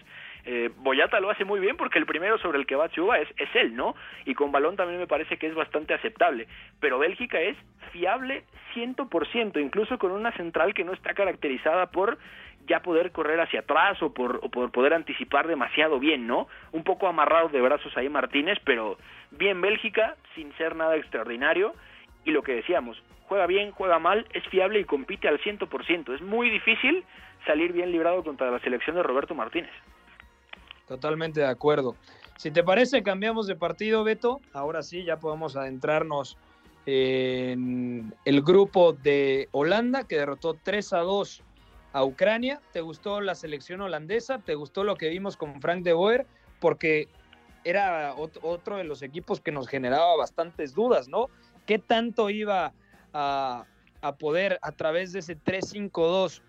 Eh, 0.46 0.70
Boyata 0.76 1.20
lo 1.20 1.30
hace 1.30 1.44
muy 1.44 1.58
bien 1.58 1.76
porque 1.76 1.98
el 1.98 2.04
primero 2.06 2.38
sobre 2.38 2.58
el 2.58 2.66
que 2.66 2.76
va 2.76 2.88
Chuba 2.90 3.18
es, 3.18 3.28
es 3.38 3.48
él, 3.54 3.74
¿no? 3.74 3.96
Y 4.26 4.34
con 4.34 4.52
balón 4.52 4.76
también 4.76 5.00
me 5.00 5.06
parece 5.06 5.38
que 5.38 5.46
es 5.46 5.54
bastante 5.54 5.94
aceptable. 5.94 6.46
Pero 6.80 6.98
Bélgica 6.98 7.40
es 7.40 7.56
fiable 7.92 8.44
100%, 8.74 9.60
incluso 9.60 9.98
con 9.98 10.12
una 10.12 10.32
central 10.36 10.74
que 10.74 10.84
no 10.84 10.92
está 10.92 11.14
caracterizada 11.14 11.86
por 11.90 12.18
ya 12.66 12.80
poder 12.80 13.12
correr 13.12 13.40
hacia 13.40 13.60
atrás 13.60 14.02
o 14.02 14.12
por, 14.12 14.40
poder 14.70 14.94
anticipar 14.94 15.46
demasiado 15.46 15.98
bien, 15.98 16.26
¿no? 16.26 16.48
Un 16.72 16.84
poco 16.84 17.06
amarrado 17.06 17.48
de 17.48 17.60
brazos 17.60 17.96
ahí 17.96 18.08
Martínez, 18.08 18.58
pero 18.64 18.96
bien 19.30 19.60
Bélgica, 19.60 20.16
sin 20.34 20.52
ser 20.56 20.74
nada 20.76 20.96
extraordinario. 20.96 21.74
Y 22.24 22.30
lo 22.30 22.42
que 22.42 22.54
decíamos, 22.54 23.02
juega 23.28 23.46
bien, 23.46 23.70
juega 23.72 23.98
mal, 23.98 24.26
es 24.32 24.44
fiable 24.48 24.80
y 24.80 24.84
compite 24.84 25.28
al 25.28 25.40
100%. 25.40 26.14
Es 26.14 26.22
muy 26.22 26.48
difícil 26.48 27.04
salir 27.46 27.72
bien 27.72 27.92
librado 27.92 28.24
contra 28.24 28.50
la 28.50 28.58
selección 28.60 28.96
de 28.96 29.02
Roberto 29.02 29.34
Martínez. 29.34 29.72
Totalmente 30.88 31.40
de 31.40 31.48
acuerdo. 31.48 31.96
Si 32.36 32.50
te 32.50 32.62
parece, 32.62 33.02
cambiamos 33.02 33.46
de 33.46 33.56
partido, 33.56 34.04
Beto. 34.04 34.40
Ahora 34.52 34.82
sí, 34.82 35.04
ya 35.04 35.18
podemos 35.18 35.56
adentrarnos 35.56 36.36
en 36.86 38.12
el 38.24 38.42
grupo 38.42 38.92
de 38.92 39.48
Holanda, 39.52 40.04
que 40.06 40.16
derrotó 40.16 40.54
3 40.62 40.92
a 40.94 40.98
2 40.98 41.42
a 41.94 42.04
Ucrania. 42.04 42.60
¿Te 42.72 42.82
gustó 42.82 43.22
la 43.22 43.34
selección 43.34 43.80
holandesa? 43.80 44.40
¿Te 44.40 44.54
gustó 44.56 44.84
lo 44.84 44.96
que 44.96 45.08
vimos 45.08 45.38
con 45.38 45.60
Frank 45.62 45.82
de 45.82 45.94
Boer? 45.94 46.26
Porque 46.60 47.08
era 47.62 48.14
ot- 48.16 48.38
otro 48.42 48.76
de 48.76 48.84
los 48.84 49.00
equipos 49.00 49.40
que 49.40 49.52
nos 49.52 49.68
generaba 49.68 50.14
bastantes 50.16 50.74
dudas, 50.74 51.08
¿no? 51.08 51.28
¿Qué 51.66 51.78
tanto 51.78 52.28
iba 52.28 52.74
a, 53.14 53.64
a 54.02 54.16
poder 54.16 54.58
a 54.60 54.72
través 54.72 55.12
de 55.12 55.20
ese 55.20 55.36
3-5-2 55.36 56.42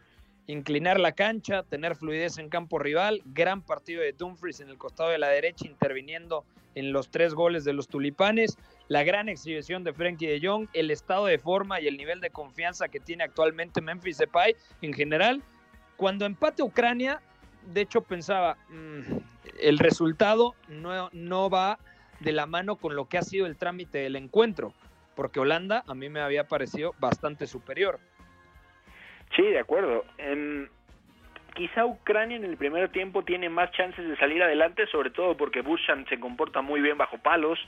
inclinar 0.48 1.00
la 1.00 1.14
cancha, 1.14 1.64
tener 1.64 1.96
fluidez 1.96 2.38
en 2.38 2.50
campo 2.50 2.80
rival, 2.80 3.22
gran 3.26 3.62
partido 3.62 4.02
de 4.02 4.14
Dumfries 4.14 4.60
en 4.60 4.70
el 4.70 4.78
costado 4.78 5.10
de 5.10 5.18
la 5.18 5.30
derecha 5.30 5.66
interviniendo 5.68 6.46
en 6.76 6.92
los 6.92 7.10
tres 7.10 7.34
goles 7.34 7.64
de 7.64 7.74
los 7.74 7.88
tulipanes, 7.88 8.58
la 8.88 9.04
gran 9.04 9.30
exhibición 9.30 9.84
de 9.84 9.94
Frenkie 9.94 10.28
de 10.28 10.46
Jong, 10.46 10.68
el 10.74 10.92
estado 10.92 11.26
de 11.26 11.40
forma 11.40 11.80
y 11.80 11.88
el 11.88 11.98
nivel 11.98 12.20
de 12.22 12.30
confianza 12.30 12.90
que 12.90 13.00
tiene 13.00 13.24
actualmente 13.24 13.82
Memphis 13.82 14.18
Depay 14.18 14.56
en 14.82 14.94
general. 14.94 15.42
Cuando 15.98 16.26
empate 16.26 16.62
Ucrania, 16.62 17.22
de 17.74 17.82
hecho 17.82 18.02
pensaba, 18.02 18.58
"Mm, 18.70 19.18
el 19.62 19.80
resultado 19.80 20.54
no, 20.68 21.10
no 21.14 21.50
va 21.50 21.80
de 22.20 22.34
la 22.34 22.46
mano 22.46 22.76
con 22.76 22.96
lo 22.96 23.08
que 23.08 23.18
ha 23.18 23.24
sido 23.24 23.46
el 23.46 23.58
trámite 23.58 24.00
del 24.00 24.16
encuentro, 24.16 24.74
porque 25.16 25.40
Holanda 25.40 25.84
a 25.88 25.96
mí 25.96 26.10
me 26.10 26.20
había 26.20 26.48
parecido 26.48 26.94
bastante 27.00 27.48
superior. 27.48 28.00
Sí, 29.36 29.44
de 29.44 29.60
acuerdo. 29.60 30.06
Em, 30.18 30.68
quizá 31.56 31.86
Ucrania 31.86 32.38
en 32.38 32.44
el 32.44 32.58
primer 32.58 32.90
tiempo 32.90 33.24
tiene 33.24 33.50
más 33.50 33.72
chances 33.72 34.08
de 34.08 34.16
salir 34.18 34.42
adelante, 34.44 34.88
sobre 34.88 35.10
todo 35.10 35.36
porque 35.38 35.62
Bushan 35.62 36.06
se 36.08 36.20
comporta 36.20 36.62
muy 36.62 36.82
bien 36.82 36.98
bajo 36.98 37.18
palos. 37.18 37.60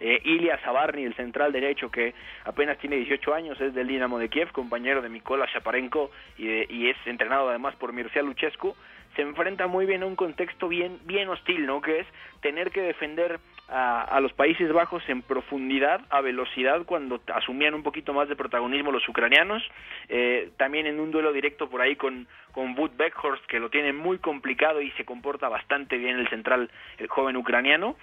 Eh, 0.00 0.20
Ilya 0.24 0.58
Zabarny, 0.58 1.04
el 1.04 1.14
central 1.14 1.52
derecho, 1.52 1.90
que 1.90 2.12
apenas 2.44 2.78
tiene 2.78 2.96
18 2.96 3.34
años, 3.34 3.60
es 3.60 3.72
del 3.74 3.86
Dinamo 3.86 4.18
de 4.18 4.28
Kiev, 4.28 4.50
compañero 4.50 5.00
de 5.00 5.08
Mikola 5.08 5.46
Shaparenko 5.52 6.10
y, 6.38 6.46
de- 6.46 6.66
y 6.68 6.88
es 6.88 6.96
entrenado 7.06 7.48
además 7.50 7.76
por 7.76 7.92
Mircea 7.92 8.22
Luchescu, 8.22 8.74
se 9.16 9.22
enfrenta 9.22 9.66
muy 9.66 9.86
bien 9.86 10.02
a 10.02 10.06
un 10.06 10.16
contexto 10.16 10.68
bien, 10.68 10.98
bien 11.04 11.28
hostil, 11.28 11.66
¿no? 11.66 11.80
Que 11.80 12.00
es 12.00 12.06
tener 12.40 12.70
que 12.70 12.80
defender 12.80 13.40
a, 13.68 14.02
a 14.02 14.20
los 14.20 14.32
Países 14.32 14.72
Bajos 14.72 15.02
en 15.08 15.22
profundidad, 15.22 16.00
a 16.10 16.20
velocidad, 16.20 16.84
cuando 16.84 17.20
asumían 17.34 17.74
un 17.74 17.82
poquito 17.82 18.12
más 18.12 18.28
de 18.28 18.36
protagonismo 18.36 18.92
los 18.92 19.08
ucranianos. 19.08 19.62
Eh, 20.08 20.50
también 20.56 20.86
en 20.86 21.00
un 21.00 21.10
duelo 21.10 21.32
directo 21.32 21.68
por 21.68 21.80
ahí 21.80 21.96
con, 21.96 22.26
con 22.52 22.78
Wood 22.78 22.92
Beckhorst, 22.96 23.44
que 23.46 23.60
lo 23.60 23.70
tiene 23.70 23.92
muy 23.92 24.18
complicado 24.18 24.80
y 24.80 24.90
se 24.92 25.04
comporta 25.04 25.48
bastante 25.48 25.96
bien 25.98 26.18
el 26.18 26.28
central, 26.28 26.70
el 26.98 27.08
joven 27.08 27.36
ucraniano. 27.36 27.96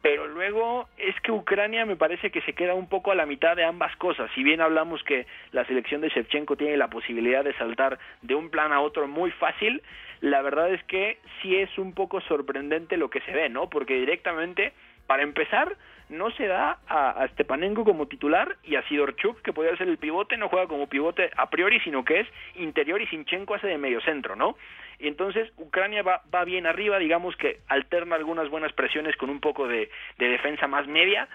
Pero 0.00 0.28
luego 0.28 0.88
es 0.96 1.20
que 1.22 1.32
Ucrania 1.32 1.84
me 1.84 1.96
parece 1.96 2.30
que 2.30 2.40
se 2.42 2.52
queda 2.52 2.74
un 2.74 2.88
poco 2.88 3.10
a 3.10 3.16
la 3.16 3.26
mitad 3.26 3.56
de 3.56 3.64
ambas 3.64 3.94
cosas. 3.96 4.30
Si 4.32 4.44
bien 4.44 4.60
hablamos 4.60 5.02
que 5.02 5.26
la 5.50 5.64
selección 5.64 6.00
de 6.00 6.08
Shevchenko 6.08 6.56
tiene 6.56 6.76
la 6.76 6.88
posibilidad 6.88 7.42
de 7.42 7.52
saltar 7.54 7.98
de 8.22 8.36
un 8.36 8.48
plan 8.48 8.72
a 8.72 8.80
otro 8.80 9.08
muy 9.08 9.32
fácil, 9.32 9.82
la 10.20 10.42
verdad 10.42 10.72
es 10.72 10.82
que 10.84 11.18
sí 11.40 11.56
es 11.56 11.76
un 11.78 11.92
poco 11.94 12.20
sorprendente 12.22 12.96
lo 12.96 13.10
que 13.10 13.20
se 13.20 13.32
ve, 13.32 13.48
¿no? 13.48 13.68
Porque 13.70 13.94
directamente, 13.94 14.72
para 15.06 15.22
empezar, 15.22 15.76
no 16.08 16.30
se 16.32 16.46
da 16.46 16.78
a, 16.88 17.26
Stepanenko 17.32 17.84
como 17.84 18.08
titular 18.08 18.56
y 18.64 18.76
a 18.76 18.82
Sidorchuk, 18.88 19.42
que 19.42 19.52
podría 19.52 19.76
ser 19.76 19.88
el 19.88 19.98
pivote, 19.98 20.36
no 20.36 20.48
juega 20.48 20.66
como 20.66 20.88
pivote 20.88 21.30
a 21.36 21.50
priori, 21.50 21.80
sino 21.80 22.04
que 22.04 22.20
es 22.20 22.28
interior 22.56 23.00
y 23.00 23.06
Sinchenko 23.06 23.54
hace 23.54 23.66
de 23.66 23.78
medio 23.78 24.00
centro, 24.00 24.34
¿no? 24.34 24.56
Y 24.98 25.06
entonces 25.06 25.52
Ucrania 25.56 26.02
va, 26.02 26.22
va 26.34 26.44
bien 26.44 26.66
arriba, 26.66 26.98
digamos 26.98 27.36
que 27.36 27.60
alterna 27.68 28.16
algunas 28.16 28.48
buenas 28.48 28.72
presiones 28.72 29.16
con 29.16 29.30
un 29.30 29.40
poco 29.40 29.68
de 29.68 29.88
defensa 30.16 30.66
más 30.66 30.86
media, 30.88 31.28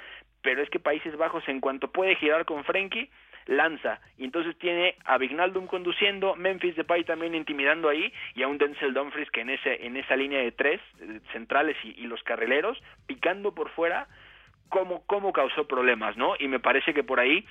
pero 0.44 0.62
es 0.62 0.70
que 0.70 0.80
Países 0.80 1.18
Bajos 1.18 1.44
en 1.48 1.60
cuanto 1.60 1.92
puede 1.92 2.16
girar 2.16 2.46
con 2.46 2.64
Frenkie, 2.64 3.10
lanza, 3.48 4.00
y 4.18 4.26
entonces 4.26 4.58
tiene 4.58 4.96
a 5.04 5.18
Vignaldum 5.18 5.68
conduciendo, 5.68 6.36
Memphis 6.36 6.76
Depay 6.76 7.04
también 7.04 7.34
intimidando 7.34 7.90
ahí, 7.90 8.14
y 8.36 8.44
a 8.44 8.48
un 8.48 8.58
Denzel 8.58 8.94
Dumfries 8.94 9.32
que 9.32 9.42
en 9.42 9.50
ese 9.50 9.86
en 9.86 9.98
esa 9.98 10.16
línea 10.16 10.40
de 10.40 10.52
tres 10.52 10.80
eh, 11.02 11.20
centrales 11.32 11.76
y, 11.84 11.90
y 12.02 12.08
los 12.08 12.22
carrileros, 12.24 12.82
picando 13.08 13.56
por 13.56 13.70
fuera, 13.72 14.08
cómo, 14.70 15.04
cómo 15.06 15.34
causó 15.34 15.68
problemas, 15.68 16.18
¿no? 16.18 16.36
Y 16.40 16.48
me 16.48 16.60
parece 16.60 16.94
que 16.94 17.04
por 17.04 17.20
ahí 17.20 17.46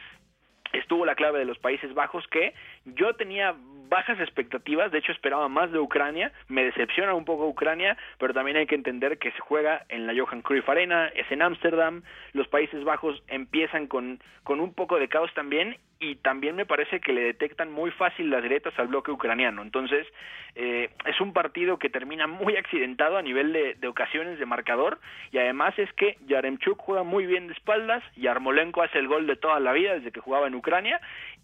estuvo 0.73 1.07
la 1.07 1.15
clave 1.15 1.39
de 1.39 1.45
los 1.45 1.59
Países 1.59 1.93
Bajos 1.95 2.27
que 2.29 2.55
yo 2.85 3.15
tenía 3.15 3.55
bajas 3.93 4.19
expectativas, 4.21 4.91
de 4.91 4.99
hecho 4.99 5.13
esperaba 5.13 5.51
más 5.51 5.71
de 5.71 5.79
Ucrania, 5.79 6.33
me 6.49 6.65
decepciona 6.65 7.13
un 7.13 7.27
poco 7.27 7.47
Ucrania, 7.47 7.99
pero 8.19 8.33
también 8.33 8.57
hay 8.57 8.67
que 8.67 8.75
entender 8.75 9.19
que 9.19 9.33
se 9.33 9.41
juega 9.41 9.85
en 9.91 10.07
la 10.07 10.15
Johan 10.17 10.41
Cruyff 10.41 10.67
Arena, 10.67 11.09
es 11.09 11.31
en 11.31 11.43
Ámsterdam, 11.43 12.03
los 12.33 12.49
Países 12.49 12.85
Bajos 12.85 13.23
empiezan 13.29 13.89
con, 13.89 14.19
con 14.45 14.61
un 14.61 14.73
poco 14.73 14.99
de 14.99 15.09
caos 15.09 15.31
también 15.35 15.77
y 16.01 16.17
también 16.17 16.57
me 16.57 16.65
parece 16.65 17.01
que 17.01 17.13
le 17.13 17.21
detectan 17.21 17.71
muy 17.71 17.91
fácil 17.91 18.31
las 18.31 18.43
grietas 18.43 18.73
al 18.79 18.89
bloque 18.89 19.11
ucraniano, 19.11 19.61
entonces 19.61 20.07
eh, 20.55 20.89
es 21.05 21.21
un 21.21 21.35
partido 21.35 21.79
que 21.79 21.91
termina 21.91 22.27
muy 22.27 22.57
accidentado 22.57 23.19
a 23.19 23.23
nivel 23.23 23.53
de, 23.53 23.75
de 23.75 23.89
ocasiones 23.89 24.39
de 24.39 24.47
marcador 24.47 25.01
y 25.33 25.39
además 25.39 25.79
es 25.79 25.93
que 25.93 26.17
Yaremchuk 26.27 26.79
juega 26.79 27.03
muy 27.03 27.27
bien 27.27 27.47
de 27.47 27.53
espaldas 27.53 28.03
y 28.17 28.27
Armolenko 28.27 28.83
hace 28.83 28.99
el 28.99 29.07
gol 29.07 29.27
de 29.27 29.37
toda 29.37 29.61
la 29.61 29.73
vida 29.73 29.95
desde 29.95 30.13
que 30.13 30.21
jugaba 30.21 30.47
en 30.47 30.55
Ucrania 30.55 30.99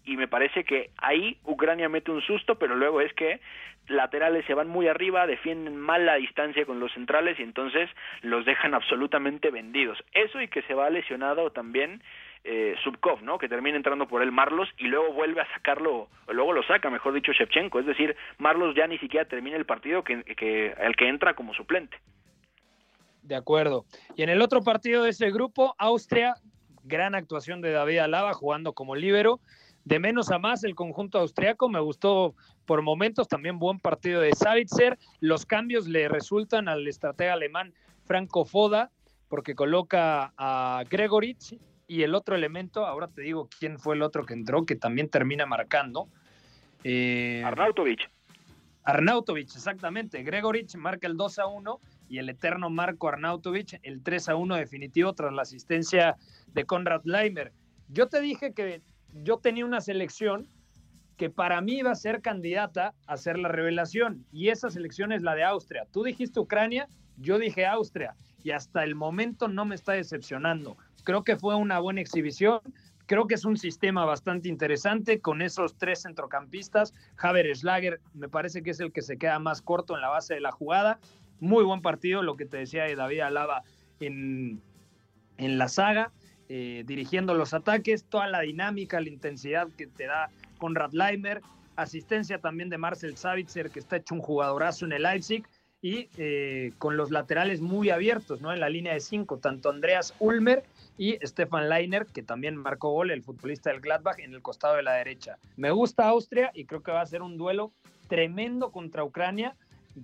y 0.05 0.17
me 0.17 0.27
parece 0.27 0.63
que 0.63 0.91
ahí 0.97 1.37
Ucrania 1.43 1.89
mete 1.89 2.11
un 2.11 2.21
susto, 2.21 2.55
pero 2.55 2.75
luego 2.75 3.01
es 3.01 3.13
que 3.13 3.39
laterales 3.87 4.45
se 4.45 4.53
van 4.53 4.67
muy 4.67 4.87
arriba, 4.87 5.27
defienden 5.27 5.77
mal 5.77 6.05
la 6.05 6.15
distancia 6.15 6.65
con 6.65 6.79
los 6.79 6.91
centrales 6.93 7.39
y 7.39 7.43
entonces 7.43 7.89
los 8.21 8.45
dejan 8.45 8.73
absolutamente 8.73 9.49
vendidos. 9.51 9.97
Eso 10.13 10.41
y 10.41 10.47
que 10.47 10.61
se 10.63 10.73
va 10.73 10.89
lesionado 10.89 11.51
también 11.51 12.01
eh, 12.43 12.75
Subkov, 12.83 13.21
¿no? 13.21 13.37
Que 13.37 13.49
termina 13.49 13.77
entrando 13.77 14.07
por 14.07 14.21
él 14.21 14.31
Marlos 14.31 14.69
y 14.77 14.85
luego 14.85 15.11
vuelve 15.13 15.41
a 15.41 15.53
sacarlo, 15.53 16.07
luego 16.27 16.53
lo 16.53 16.63
saca, 16.63 16.89
mejor 16.89 17.13
dicho, 17.13 17.33
Shevchenko. 17.33 17.79
Es 17.79 17.85
decir, 17.85 18.15
Marlos 18.37 18.75
ya 18.75 18.87
ni 18.87 18.97
siquiera 18.99 19.27
termina 19.27 19.57
el 19.57 19.65
partido 19.65 20.03
que, 20.03 20.23
que 20.23 20.73
el 20.79 20.95
que 20.95 21.09
entra 21.09 21.33
como 21.33 21.53
suplente. 21.53 21.97
De 23.23 23.35
acuerdo. 23.35 23.85
Y 24.15 24.23
en 24.23 24.29
el 24.29 24.41
otro 24.41 24.61
partido 24.61 25.03
de 25.03 25.09
ese 25.09 25.29
grupo, 25.31 25.75
Austria, 25.77 26.35
gran 26.83 27.13
actuación 27.13 27.61
de 27.61 27.71
David 27.71 27.99
Alaba 27.99 28.33
jugando 28.33 28.73
como 28.73 28.95
líbero. 28.95 29.39
De 29.89 29.97
menos 29.97 30.29
a 30.29 30.37
más 30.37 30.63
el 30.63 30.75
conjunto 30.75 31.17
austriaco, 31.17 31.67
me 31.67 31.79
gustó 31.79 32.35
por 32.67 32.83
momentos, 32.83 33.27
también 33.27 33.57
buen 33.57 33.79
partido 33.79 34.21
de 34.21 34.33
Savitzer. 34.33 34.99
Los 35.19 35.47
cambios 35.47 35.87
le 35.87 36.07
resultan 36.07 36.67
al 36.67 36.87
estratega 36.87 37.33
alemán 37.33 37.73
Franco 38.05 38.45
Foda, 38.45 38.91
porque 39.29 39.55
coloca 39.55 40.31
a 40.37 40.83
Gregoritz 40.87 41.55
y 41.87 42.03
el 42.03 42.13
otro 42.13 42.35
elemento, 42.35 42.85
ahora 42.85 43.07
te 43.07 43.23
digo 43.23 43.49
quién 43.57 43.79
fue 43.79 43.95
el 43.95 44.03
otro 44.03 44.27
que 44.27 44.35
entró, 44.35 44.63
que 44.63 44.75
también 44.75 45.09
termina 45.09 45.47
marcando. 45.47 46.07
Eh, 46.83 47.41
Arnautovic. 47.43 48.11
Arnautovic, 48.83 49.47
exactamente. 49.55 50.21
Gregorich 50.21 50.75
marca 50.75 51.07
el 51.07 51.17
2 51.17 51.39
a 51.39 51.47
1 51.47 51.79
y 52.09 52.19
el 52.19 52.29
eterno 52.29 52.69
Marco 52.69 53.07
Arnautovic 53.07 53.79
el 53.81 54.03
3 54.03 54.29
a 54.29 54.35
1 54.35 54.55
definitivo 54.55 55.13
tras 55.13 55.33
la 55.33 55.41
asistencia 55.41 56.15
de 56.53 56.65
Konrad 56.65 57.01
Leimer. 57.05 57.53
Yo 57.87 58.07
te 58.07 58.21
dije 58.21 58.53
que 58.53 58.83
yo 59.13 59.37
tenía 59.37 59.65
una 59.65 59.81
selección 59.81 60.47
que 61.17 61.29
para 61.29 61.59
mí 61.59 61.79
iba 61.79 61.91
a 61.91 61.95
ser 61.95 62.21
candidata 62.21 62.93
a 63.05 63.17
ser 63.17 63.37
la 63.37 63.49
revelación 63.49 64.25
y 64.31 64.49
esa 64.49 64.69
selección 64.69 65.11
es 65.11 65.21
la 65.21 65.35
de 65.35 65.43
Austria. 65.43 65.85
Tú 65.91 66.03
dijiste 66.03 66.39
Ucrania, 66.39 66.87
yo 67.17 67.37
dije 67.37 67.65
Austria 67.65 68.15
y 68.41 68.51
hasta 68.51 68.83
el 68.83 68.95
momento 68.95 69.49
no 69.49 69.65
me 69.65 69.75
está 69.75 69.91
decepcionando. 69.91 70.77
Creo 71.03 71.23
que 71.23 71.35
fue 71.35 71.55
una 71.55 71.79
buena 71.79 71.99
exhibición. 72.01 72.61
Creo 73.05 73.27
que 73.27 73.35
es 73.35 73.43
un 73.43 73.57
sistema 73.57 74.05
bastante 74.05 74.47
interesante 74.47 75.19
con 75.19 75.41
esos 75.41 75.75
tres 75.77 76.03
centrocampistas. 76.03 76.93
Javier 77.15 77.53
Schlager 77.55 77.99
me 78.13 78.29
parece 78.29 78.63
que 78.63 78.69
es 78.69 78.79
el 78.79 78.93
que 78.93 79.01
se 79.01 79.17
queda 79.17 79.39
más 79.39 79.61
corto 79.61 79.95
en 79.95 80.01
la 80.01 80.09
base 80.09 80.35
de 80.35 80.41
la 80.41 80.51
jugada. 80.51 80.99
Muy 81.41 81.63
buen 81.63 81.81
partido, 81.81 82.23
lo 82.23 82.37
que 82.37 82.45
te 82.45 82.57
decía 82.57 82.83
de 82.83 82.95
David 82.95 83.21
Alaba 83.21 83.63
en, 83.99 84.61
en 85.37 85.57
la 85.57 85.67
saga, 85.67 86.11
eh, 86.49 86.83
dirigiendo 86.85 87.33
los 87.33 87.53
ataques, 87.53 88.03
toda 88.03 88.27
la 88.27 88.41
dinámica, 88.41 88.99
la 88.99 89.09
intensidad 89.09 89.67
que 89.77 89.87
te 89.87 90.05
da 90.07 90.29
Conrad 90.57 90.91
Leimer, 90.91 91.41
asistencia 91.75 92.39
también 92.39 92.69
de 92.69 92.77
Marcel 92.77 93.15
Savitzer, 93.15 93.69
que 93.69 93.79
está 93.79 93.97
hecho 93.97 94.15
un 94.15 94.21
jugadorazo 94.21 94.85
en 94.85 94.93
el 94.93 95.03
Leipzig, 95.03 95.45
y 95.81 96.09
eh, 96.17 96.73
con 96.77 96.97
los 96.97 97.09
laterales 97.09 97.61
muy 97.61 97.89
abiertos, 97.89 98.41
¿no? 98.41 98.51
En 98.51 98.59
la 98.59 98.69
línea 98.69 98.93
de 98.93 98.99
cinco, 98.99 99.37
tanto 99.37 99.69
Andreas 99.69 100.13
Ulmer 100.19 100.63
y 100.97 101.17
Stefan 101.25 101.69
Leiner, 101.69 102.05
que 102.05 102.21
también 102.21 102.57
marcó 102.57 102.91
gol, 102.91 103.11
el 103.11 103.23
futbolista 103.23 103.69
del 103.69 103.79
Gladbach, 103.79 104.19
en 104.19 104.33
el 104.33 104.41
costado 104.41 104.75
de 104.75 104.83
la 104.83 104.93
derecha. 104.93 105.37
Me 105.55 105.71
gusta 105.71 106.09
Austria 106.09 106.51
y 106.53 106.65
creo 106.65 106.83
que 106.83 106.91
va 106.91 107.01
a 107.01 107.05
ser 107.05 107.21
un 107.21 107.37
duelo 107.37 107.71
tremendo 108.09 108.71
contra 108.71 109.03
Ucrania, 109.05 109.55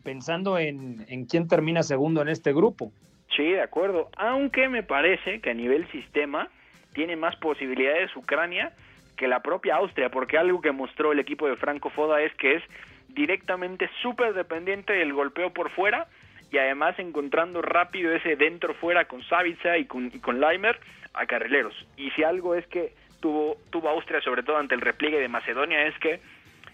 pensando 0.04 0.58
en, 0.58 1.06
en 1.10 1.26
quién 1.26 1.48
termina 1.48 1.84
segundo 1.84 2.22
en 2.22 2.30
este 2.30 2.54
grupo. 2.54 2.92
Sí, 3.36 3.52
de 3.52 3.62
acuerdo. 3.62 4.10
Aunque 4.18 4.70
me 4.70 4.84
parece 4.84 5.42
que 5.42 5.50
a 5.50 5.54
nivel 5.54 5.88
sistema 5.92 6.50
tiene 6.94 7.16
más 7.16 7.36
posibilidades 7.38 8.16
Ucrania 8.16 8.72
que 9.18 9.28
la 9.28 9.42
propia 9.42 9.76
Austria, 9.76 10.10
porque 10.10 10.38
algo 10.38 10.62
que 10.62 10.72
mostró 10.72 11.12
el 11.12 11.20
equipo 11.20 11.48
de 11.48 11.56
Franco 11.56 11.90
Foda 11.90 12.22
es 12.22 12.34
que 12.36 12.56
es 12.56 12.64
directamente 13.10 13.90
súper 14.02 14.34
dependiente 14.34 14.94
del 14.94 15.14
golpeo 15.14 15.54
por 15.54 15.70
fuera 15.72 16.08
y 16.52 16.58
además 16.58 16.98
encontrando 17.00 17.62
rápido 17.62 18.14
ese 18.14 18.36
dentro-fuera 18.36 19.06
con 19.06 19.24
Savica 19.24 19.78
y 19.78 19.86
con, 19.86 20.12
y 20.14 20.20
con 20.20 20.40
Leimer 20.40 20.80
a 21.14 21.26
carrileros. 21.26 21.74
Y 21.98 22.12
si 22.12 22.24
algo 22.24 22.56
es 22.56 22.68
que 22.68 22.94
tuvo, 23.22 23.58
tuvo 23.70 23.90
Austria, 23.90 24.22
sobre 24.22 24.44
todo 24.44 24.58
ante 24.58 24.76
el 24.76 24.82
repliegue 24.82 25.20
de 25.20 25.28
Macedonia, 25.28 25.88
es 25.88 25.98
que 26.00 26.20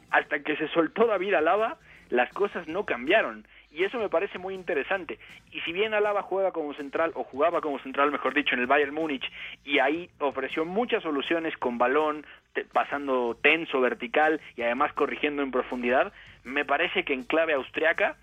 hasta 0.10 0.40
que 0.40 0.58
se 0.58 0.68
soltó 0.70 1.08
David 1.08 1.36
Alaba, 1.36 1.78
las 2.10 2.32
cosas 2.34 2.68
no 2.68 2.86
cambiaron. 2.86 3.46
Y 3.72 3.86
eso 3.86 4.00
me 4.00 4.10
parece 4.10 4.38
muy 4.38 4.54
interesante. 4.54 5.18
Y 5.52 5.62
si 5.62 5.72
bien 5.72 5.94
Alaba 5.94 6.22
juega 6.24 6.52
como 6.52 6.74
central, 6.74 7.12
o 7.16 7.24
jugaba 7.24 7.62
como 7.62 7.80
central, 7.80 8.12
mejor 8.12 8.34
dicho, 8.34 8.54
en 8.54 8.62
el 8.62 8.68
Bayern 8.68 8.94
Múnich, 8.94 9.32
y 9.64 9.80
ahí 9.80 10.10
ofreció 10.20 10.66
muchas 10.66 11.04
soluciones 11.04 11.56
con 11.58 11.78
balón, 11.78 12.26
pasando 12.74 13.38
tenso, 13.42 13.80
vertical, 13.80 14.42
y 14.58 14.64
además 14.64 14.92
corrigiendo 14.94 15.42
en 15.42 15.52
profundidad, 15.52 16.12
me 16.44 16.66
parece 16.66 17.06
que 17.06 17.14
en 17.14 17.24
clave 17.24 17.54
austriaca, 17.54 18.18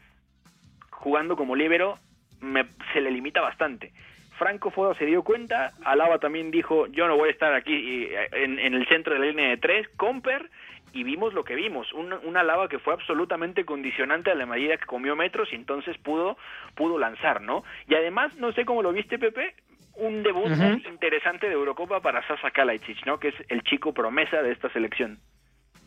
jugando 0.91 1.35
como 1.35 1.57
líbero, 1.57 1.99
me, 2.41 2.67
se 2.93 3.01
le 3.01 3.11
limita 3.11 3.41
bastante. 3.41 3.93
Franco 4.37 4.71
Foda 4.71 4.95
se 4.95 5.07
dio 5.07 5.23
cuenta, 5.23 5.73
Alaba 5.85 6.19
también 6.19 6.51
dijo, 6.51 6.87
yo 6.89 7.09
no 7.09 7.17
voy 7.17 7.31
a 7.31 7.33
estar 7.33 7.55
aquí 7.55 8.05
eh, 8.05 8.29
en, 8.33 8.59
en 8.59 8.75
el 8.75 8.87
centro 8.87 9.15
de 9.15 9.21
la 9.21 9.27
línea 9.27 9.49
de 9.49 9.57
tres, 9.57 9.89
Comper, 9.97 10.51
y 10.93 11.05
vimos 11.05 11.35
lo 11.35 11.45
que 11.45 11.55
vimos, 11.55 11.93
una, 11.93 12.19
una 12.19 12.43
lava 12.43 12.69
que 12.69 12.79
fue 12.79 12.95
absolutamente 12.95 13.65
condicionante 13.65 14.31
a 14.31 14.35
la 14.35 14.47
medida 14.47 14.77
que 14.77 14.87
comió 14.87 15.17
metros 15.17 15.49
y 15.53 15.57
entonces 15.57 15.97
pudo, 15.99 16.37
pudo 16.75 16.99
lanzar, 16.99 17.41
¿no? 17.41 17.63
Y 17.89 17.95
además, 17.95 18.35
no 18.37 18.53
sé 18.53 18.65
cómo 18.65 18.83
lo 18.83 18.93
viste, 18.93 19.19
Pepe, 19.19 19.55
un 19.95 20.23
debut 20.23 20.47
uh 20.47 20.55
-huh. 20.55 20.89
interesante 20.89 21.47
de 21.47 21.55
Eurocopa 21.55 22.01
para 22.01 22.27
Sasa 22.27 22.51
Kalajdzic, 22.51 23.05
¿no? 23.07 23.19
Que 23.19 23.29
es 23.29 23.35
el 23.49 23.63
chico 23.63 23.93
promesa 23.93 24.43
de 24.43 24.53
esta 24.53 24.73
selección. 24.73 25.19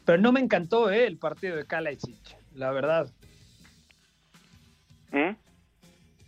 Pero 0.06 0.22
no 0.22 0.32
me 0.32 0.40
encantó 0.40 0.92
¿eh? 0.92 1.06
el 1.06 1.18
partido 1.18 1.56
de 1.56 1.66
Kalajdzic, 1.66 2.38
la 2.54 2.72
verdad. 2.72 3.08
¿Mm? 5.12 5.36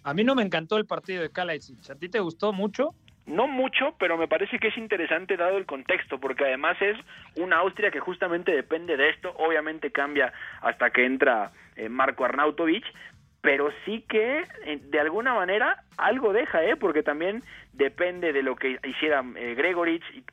A 0.03 0.13
mí 0.13 0.23
no 0.23 0.35
me 0.35 0.43
encantó 0.43 0.77
el 0.77 0.85
partido 0.85 1.21
de 1.21 1.31
Kalajdzic. 1.31 1.89
¿A 1.89 1.95
ti 1.95 2.09
te 2.09 2.19
gustó 2.19 2.53
mucho? 2.53 2.93
No 3.25 3.47
mucho, 3.47 3.95
pero 3.97 4.17
me 4.17 4.27
parece 4.27 4.59
que 4.59 4.67
es 4.67 4.77
interesante 4.77 5.37
dado 5.37 5.57
el 5.57 5.65
contexto, 5.65 6.19
porque 6.19 6.43
además 6.43 6.75
es 6.81 6.97
una 7.37 7.57
Austria 7.57 7.89
que 7.89 8.01
justamente 8.01 8.51
depende 8.51 8.97
de 8.97 9.09
esto. 9.09 9.33
Obviamente 9.37 9.91
cambia 9.91 10.33
hasta 10.61 10.89
que 10.89 11.05
entra 11.05 11.51
eh, 11.77 11.87
Marco 11.87 12.25
Arnautovic, 12.25 12.83
pero 13.43 13.71
sí 13.83 14.05
que 14.07 14.45
eh, 14.65 14.79
de 14.81 14.99
alguna 15.01 15.33
manera 15.33 15.83
algo 15.97 16.31
deja, 16.31 16.63
¿eh? 16.63 16.77
porque 16.77 17.03
también 17.03 17.43
depende 17.73 18.31
de 18.31 18.41
lo 18.41 18.55
que 18.55 18.79
hiciera 18.85 19.23
eh, 19.35 19.85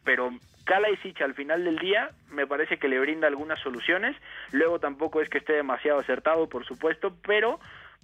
pero 0.05 0.31
Kalajdzic 0.65 1.21
al 1.21 1.35
final 1.35 1.65
del 1.65 1.79
día 1.79 2.11
me 2.31 2.47
parece 2.47 2.79
que 2.79 2.89
le 2.89 3.01
brinda 3.01 3.27
algunas 3.27 3.59
soluciones. 3.59 4.17
Luego 4.53 4.79
tampoco 4.79 5.21
es 5.21 5.29
que 5.29 5.39
esté 5.39 5.55
demasiado 5.55 5.99
acertado, 5.99 6.49
por 6.49 6.65
supuesto, 6.65 7.13
pero 7.27 7.59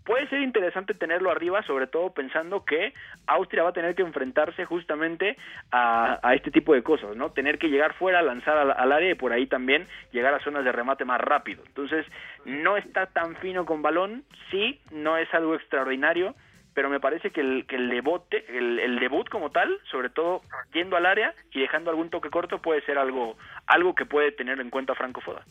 puede 0.07 0.29
ser 0.29 0.41
interesante 0.41 0.95
tenerlo 0.95 1.31
arriba, 1.31 1.63
sobre 1.65 1.89
todo 1.89 2.11
pensando 2.11 2.65
que 2.65 2.95
Austria 3.27 3.65
va 3.65 3.71
a 3.71 3.75
tener 3.75 3.95
que 3.95 4.03
enfrentarse 4.03 4.65
justamente 4.65 5.37
a, 5.73 6.21
este 6.35 6.51
tipo 6.51 6.73
de 6.73 6.83
cosas, 6.83 7.17
¿no? 7.17 7.33
Tener 7.33 7.59
que 7.59 7.69
llegar 7.69 7.93
fuera, 7.95 8.23
lanzar 8.23 8.57
al, 8.57 8.71
al, 8.71 8.93
área 8.93 9.11
y 9.11 9.15
por 9.15 9.33
ahí 9.33 9.47
también 9.47 9.87
llegar 10.13 10.33
a 10.33 10.41
zonas 10.41 10.65
de 10.65 10.73
remate 10.73 11.05
más 11.05 11.21
rápido. 11.21 11.63
Entonces, 11.67 12.07
no 12.45 12.77
está 12.77 13.07
tan 13.07 13.37
fino 13.37 13.67
con 13.67 13.83
balón, 13.83 14.25
sí, 14.51 14.81
no 14.93 15.19
es 15.19 15.33
algo 15.35 15.57
extraordinario, 15.57 16.35
pero 16.73 16.89
me 16.89 17.01
parece 17.01 17.31
que 17.31 17.41
el, 17.41 17.67
que 17.67 17.77
el, 17.77 17.89
debote, 17.89 18.45
el 18.57 18.99
debut 19.01 19.29
como 19.29 19.51
tal, 19.51 19.77
sobre 19.91 20.11
todo 20.11 20.43
yendo 20.73 20.97
al 20.97 21.07
área 21.07 21.35
y 21.53 21.61
dejando 21.61 21.91
algún 21.91 22.11
toque 22.11 22.31
corto, 22.31 22.63
puede 22.63 22.83
ser 22.83 22.99
algo, 22.99 23.37
algo 23.67 23.95
que 23.95 24.07
puede 24.07 24.31
tener 24.31 24.61
en 24.61 24.71
cuenta 24.71 24.95
Franco 24.95 25.21
Foda. 25.21 25.45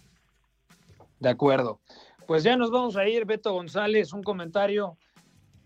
De 1.19 1.29
acuerdo. 1.29 1.79
Pues 2.27 2.43
ya 2.43 2.57
nos 2.57 2.71
vamos 2.71 2.97
a 2.97 3.07
ir, 3.07 3.25
Beto 3.25 3.53
González, 3.53 4.11
un 4.11 4.23
comentario 4.23 4.97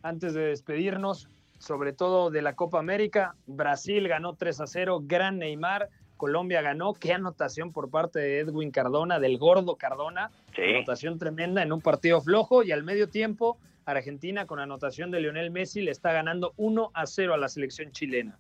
antes 0.04 0.34
de 0.34 0.48
despedirnos, 0.48 1.30
sobre 1.58 1.94
todo 1.94 2.30
de 2.30 2.42
la 2.42 2.56
Copa 2.56 2.80
América. 2.80 3.36
Brasil 3.48 4.08
ganó 4.08 4.36
3 4.36 4.62
a 4.62 4.68
0, 4.68 5.00
gran 5.04 5.40
Neymar. 5.40 5.90
Colombia 6.18 6.62
ganó, 6.62 6.94
qué 6.94 7.14
anotación 7.14 7.72
por 7.72 7.90
parte 7.90 8.20
de 8.20 8.40
Edwin 8.40 8.72
Cardona, 8.72 9.20
del 9.20 9.38
gordo 9.38 9.78
Cardona. 9.78 10.32
Sí. 10.54 10.64
Anotación 10.64 11.18
tremenda 11.18 11.64
en 11.64 11.72
un 11.72 11.80
partido 11.80 12.20
flojo 12.20 12.62
y 12.64 12.74
al 12.74 12.84
medio 12.84 13.08
tiempo 13.08 13.58
Argentina 13.86 14.46
con 14.46 14.60
anotación 14.60 15.12
de 15.12 15.22
Lionel 15.22 15.52
Messi 15.52 15.82
le 15.82 15.92
está 15.92 16.12
ganando 16.12 16.54
1 16.58 16.92
a 16.94 17.06
0 17.06 17.34
a 17.34 17.38
la 17.38 17.48
selección 17.48 17.92
chilena. 17.92 18.38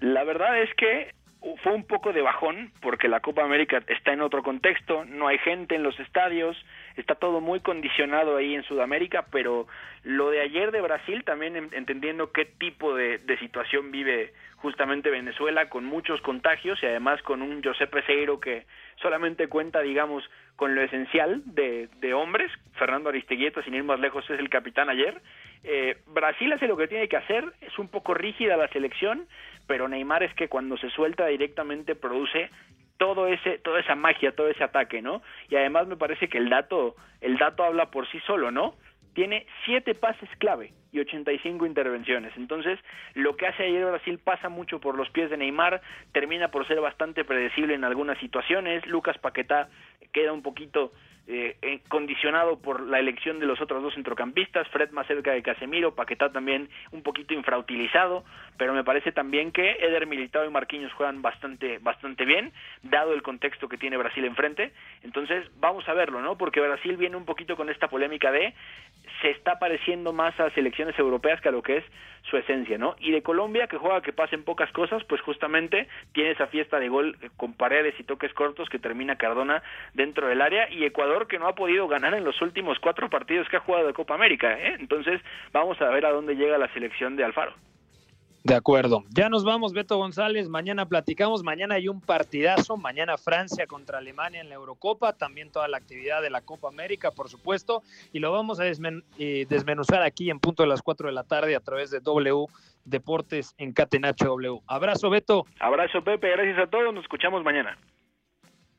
La 0.00 0.24
verdad 0.24 0.60
es 0.60 0.70
que 0.74 1.14
fue 1.62 1.72
un 1.72 1.84
poco 1.84 2.12
de 2.12 2.22
bajón 2.22 2.72
porque 2.80 3.08
la 3.08 3.20
Copa 3.20 3.44
América 3.44 3.82
está 3.88 4.12
en 4.12 4.22
otro 4.22 4.42
contexto, 4.42 5.04
no 5.04 5.28
hay 5.28 5.38
gente 5.38 5.74
en 5.74 5.82
los 5.82 5.98
estadios, 6.00 6.56
está 6.96 7.14
todo 7.14 7.40
muy 7.40 7.60
condicionado 7.60 8.36
ahí 8.36 8.54
en 8.54 8.64
Sudamérica, 8.64 9.26
pero 9.30 9.66
lo 10.04 10.30
de 10.30 10.40
ayer 10.40 10.70
de 10.72 10.80
Brasil 10.80 11.24
también 11.24 11.70
entendiendo 11.72 12.32
qué 12.32 12.44
tipo 12.44 12.94
de, 12.94 13.20
situación 13.40 13.90
vive 13.90 14.32
justamente 14.56 15.10
Venezuela 15.10 15.68
con 15.68 15.84
muchos 15.84 16.20
contagios 16.20 16.80
y 16.82 16.86
además 16.86 17.20
con 17.22 17.42
un 17.42 17.62
José 17.62 17.86
Peseiro 17.86 18.38
que 18.38 18.66
solamente 19.00 19.48
cuenta, 19.48 19.80
digamos, 19.80 20.22
con 20.54 20.74
lo 20.74 20.82
esencial 20.82 21.42
de, 21.46 21.88
de 22.00 22.14
hombres. 22.14 22.52
Fernando 22.74 23.08
Aristeguieta, 23.08 23.62
sin 23.64 23.74
ir 23.74 23.82
más 23.82 23.98
lejos, 23.98 24.28
es 24.30 24.38
el 24.38 24.48
capitán 24.48 24.88
ayer. 24.90 25.20
Eh, 25.64 25.96
Brasil 26.06 26.52
hace 26.52 26.66
lo 26.66 26.76
que 26.76 26.88
tiene 26.88 27.08
que 27.08 27.16
hacer, 27.16 27.44
es 27.60 27.78
un 27.78 27.88
poco 27.88 28.14
rígida 28.14 28.56
la 28.56 28.68
selección, 28.68 29.26
pero 29.66 29.88
Neymar 29.88 30.22
es 30.22 30.34
que 30.34 30.48
cuando 30.48 30.76
se 30.76 30.90
suelta 30.90 31.26
directamente 31.26 31.94
produce 31.94 32.50
todo 33.02 33.26
ese 33.26 33.58
toda 33.58 33.80
esa 33.80 33.96
magia, 33.96 34.30
todo 34.30 34.48
ese 34.48 34.62
ataque, 34.62 35.02
¿no? 35.02 35.22
Y 35.48 35.56
además 35.56 35.88
me 35.88 35.96
parece 35.96 36.28
que 36.28 36.38
el 36.38 36.48
dato 36.48 36.94
el 37.20 37.36
dato 37.36 37.64
habla 37.64 37.90
por 37.90 38.08
sí 38.08 38.20
solo, 38.20 38.52
¿no? 38.52 38.76
Tiene 39.12 39.44
siete 39.64 39.96
pases 39.96 40.28
clave 40.38 40.72
y 40.92 41.00
85 41.00 41.66
intervenciones. 41.66 42.32
Entonces, 42.36 42.78
lo 43.14 43.36
que 43.36 43.48
hace 43.48 43.64
ayer 43.64 43.84
Brasil 43.84 44.20
pasa 44.22 44.48
mucho 44.48 44.78
por 44.78 44.96
los 44.96 45.10
pies 45.10 45.30
de 45.30 45.36
Neymar, 45.36 45.82
termina 46.12 46.52
por 46.52 46.64
ser 46.68 46.80
bastante 46.80 47.24
predecible 47.24 47.74
en 47.74 47.82
algunas 47.82 48.18
situaciones. 48.18 48.86
Lucas 48.86 49.18
Paquetá 49.18 49.68
queda 50.12 50.32
un 50.32 50.42
poquito 50.42 50.92
eh, 51.26 51.80
condicionado 51.88 52.58
por 52.58 52.80
la 52.80 52.98
elección 52.98 53.38
de 53.38 53.46
los 53.46 53.60
otros 53.60 53.82
dos 53.82 53.94
centrocampistas, 53.94 54.68
Fred 54.68 54.90
más 54.90 55.06
cerca 55.06 55.32
de 55.32 55.42
Casemiro, 55.42 55.94
Paquetá 55.94 56.30
también 56.30 56.68
un 56.90 57.02
poquito 57.02 57.32
infrautilizado, 57.32 58.24
pero 58.62 58.74
me 58.74 58.84
parece 58.84 59.10
también 59.10 59.50
que 59.50 59.72
Eder 59.80 60.06
Militao 60.06 60.44
y 60.44 60.48
Marquinhos 60.48 60.92
juegan 60.92 61.20
bastante 61.20 61.78
bastante 61.78 62.24
bien, 62.24 62.52
dado 62.84 63.12
el 63.12 63.20
contexto 63.20 63.68
que 63.68 63.76
tiene 63.76 63.96
Brasil 63.96 64.24
enfrente. 64.24 64.70
Entonces, 65.02 65.50
vamos 65.58 65.88
a 65.88 65.94
verlo, 65.94 66.22
¿no? 66.22 66.38
Porque 66.38 66.60
Brasil 66.60 66.96
viene 66.96 67.16
un 67.16 67.24
poquito 67.24 67.56
con 67.56 67.70
esta 67.70 67.88
polémica 67.88 68.30
de 68.30 68.54
se 69.20 69.30
está 69.30 69.58
pareciendo 69.58 70.12
más 70.12 70.38
a 70.38 70.48
selecciones 70.50 70.96
europeas 70.96 71.40
que 71.40 71.48
a 71.48 71.50
lo 71.50 71.60
que 71.60 71.78
es 71.78 71.84
su 72.30 72.36
esencia, 72.36 72.78
¿no? 72.78 72.94
Y 73.00 73.10
de 73.10 73.24
Colombia, 73.24 73.66
que 73.66 73.78
juega 73.78 74.00
que 74.00 74.12
pasen 74.12 74.44
pocas 74.44 74.70
cosas, 74.70 75.02
pues 75.08 75.20
justamente 75.22 75.88
tiene 76.12 76.30
esa 76.30 76.46
fiesta 76.46 76.78
de 76.78 76.88
gol 76.88 77.16
con 77.36 77.54
paredes 77.54 77.98
y 77.98 78.04
toques 78.04 78.32
cortos 78.32 78.68
que 78.68 78.78
termina 78.78 79.16
Cardona 79.16 79.60
dentro 79.94 80.28
del 80.28 80.40
área, 80.40 80.70
y 80.70 80.84
Ecuador 80.84 81.26
que 81.26 81.40
no 81.40 81.48
ha 81.48 81.56
podido 81.56 81.88
ganar 81.88 82.14
en 82.14 82.22
los 82.22 82.40
últimos 82.40 82.78
cuatro 82.78 83.10
partidos 83.10 83.48
que 83.48 83.56
ha 83.56 83.66
jugado 83.66 83.88
de 83.88 83.92
Copa 83.92 84.14
América, 84.14 84.56
¿eh? 84.56 84.76
Entonces, 84.78 85.20
vamos 85.52 85.80
a 85.80 85.88
ver 85.88 86.06
a 86.06 86.12
dónde 86.12 86.36
llega 86.36 86.58
la 86.58 86.72
selección 86.72 87.16
de 87.16 87.24
Alfaro. 87.24 87.54
De 88.44 88.56
acuerdo. 88.56 89.04
Ya 89.10 89.28
nos 89.28 89.44
vamos, 89.44 89.72
Beto 89.72 89.96
González. 89.98 90.48
Mañana 90.48 90.86
platicamos. 90.86 91.44
Mañana 91.44 91.76
hay 91.76 91.86
un 91.86 92.00
partidazo. 92.00 92.76
Mañana 92.76 93.16
Francia 93.16 93.68
contra 93.68 93.98
Alemania 93.98 94.40
en 94.40 94.48
la 94.48 94.56
Eurocopa. 94.56 95.12
También 95.12 95.52
toda 95.52 95.68
la 95.68 95.76
actividad 95.76 96.20
de 96.22 96.30
la 96.30 96.40
Copa 96.40 96.66
América, 96.66 97.12
por 97.12 97.28
supuesto. 97.28 97.82
Y 98.12 98.18
lo 98.18 98.32
vamos 98.32 98.58
a 98.58 98.64
eh, 98.66 99.46
desmenuzar 99.48 100.02
aquí 100.02 100.28
en 100.28 100.40
punto 100.40 100.64
de 100.64 100.68
las 100.68 100.82
4 100.82 101.06
de 101.06 101.12
la 101.12 101.22
tarde 101.22 101.54
a 101.54 101.60
través 101.60 101.90
de 101.92 102.00
W 102.00 102.46
Deportes 102.84 103.54
en 103.58 103.72
Catenacho 103.72 104.24
W. 104.24 104.60
Abrazo, 104.66 105.08
Beto. 105.08 105.46
Abrazo, 105.60 106.02
Pepe. 106.02 106.30
Gracias 106.32 106.58
a 106.58 106.66
todos. 106.66 106.92
Nos 106.92 107.04
escuchamos 107.04 107.44
mañana. 107.44 107.78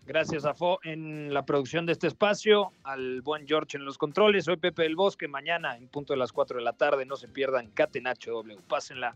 Gracias 0.06 0.44
a 0.44 0.54
Fo 0.54 0.80
en 0.84 1.34
la 1.34 1.46
producción 1.46 1.86
de 1.86 1.94
este 1.94 2.08
espacio, 2.08 2.74
al 2.84 3.22
buen 3.22 3.48
George 3.48 3.78
en 3.78 3.86
los 3.86 3.98
controles. 3.98 4.44
Soy 4.44 4.58
Pepe 4.58 4.84
del 4.84 4.98
Bosque. 4.98 5.30
Mañana 5.30 5.78
en 5.78 5.88
punto 5.88 6.12
de 6.12 6.20
las 6.20 6.34
4 6.34 6.58
de 6.58 6.64
la 6.64 6.74
tarde. 6.74 7.06
No 7.06 7.16
se 7.16 7.30
pierdan 7.30 7.68
Catenacho 7.68 8.32
W. 8.32 8.60
Pásenla 8.68 9.16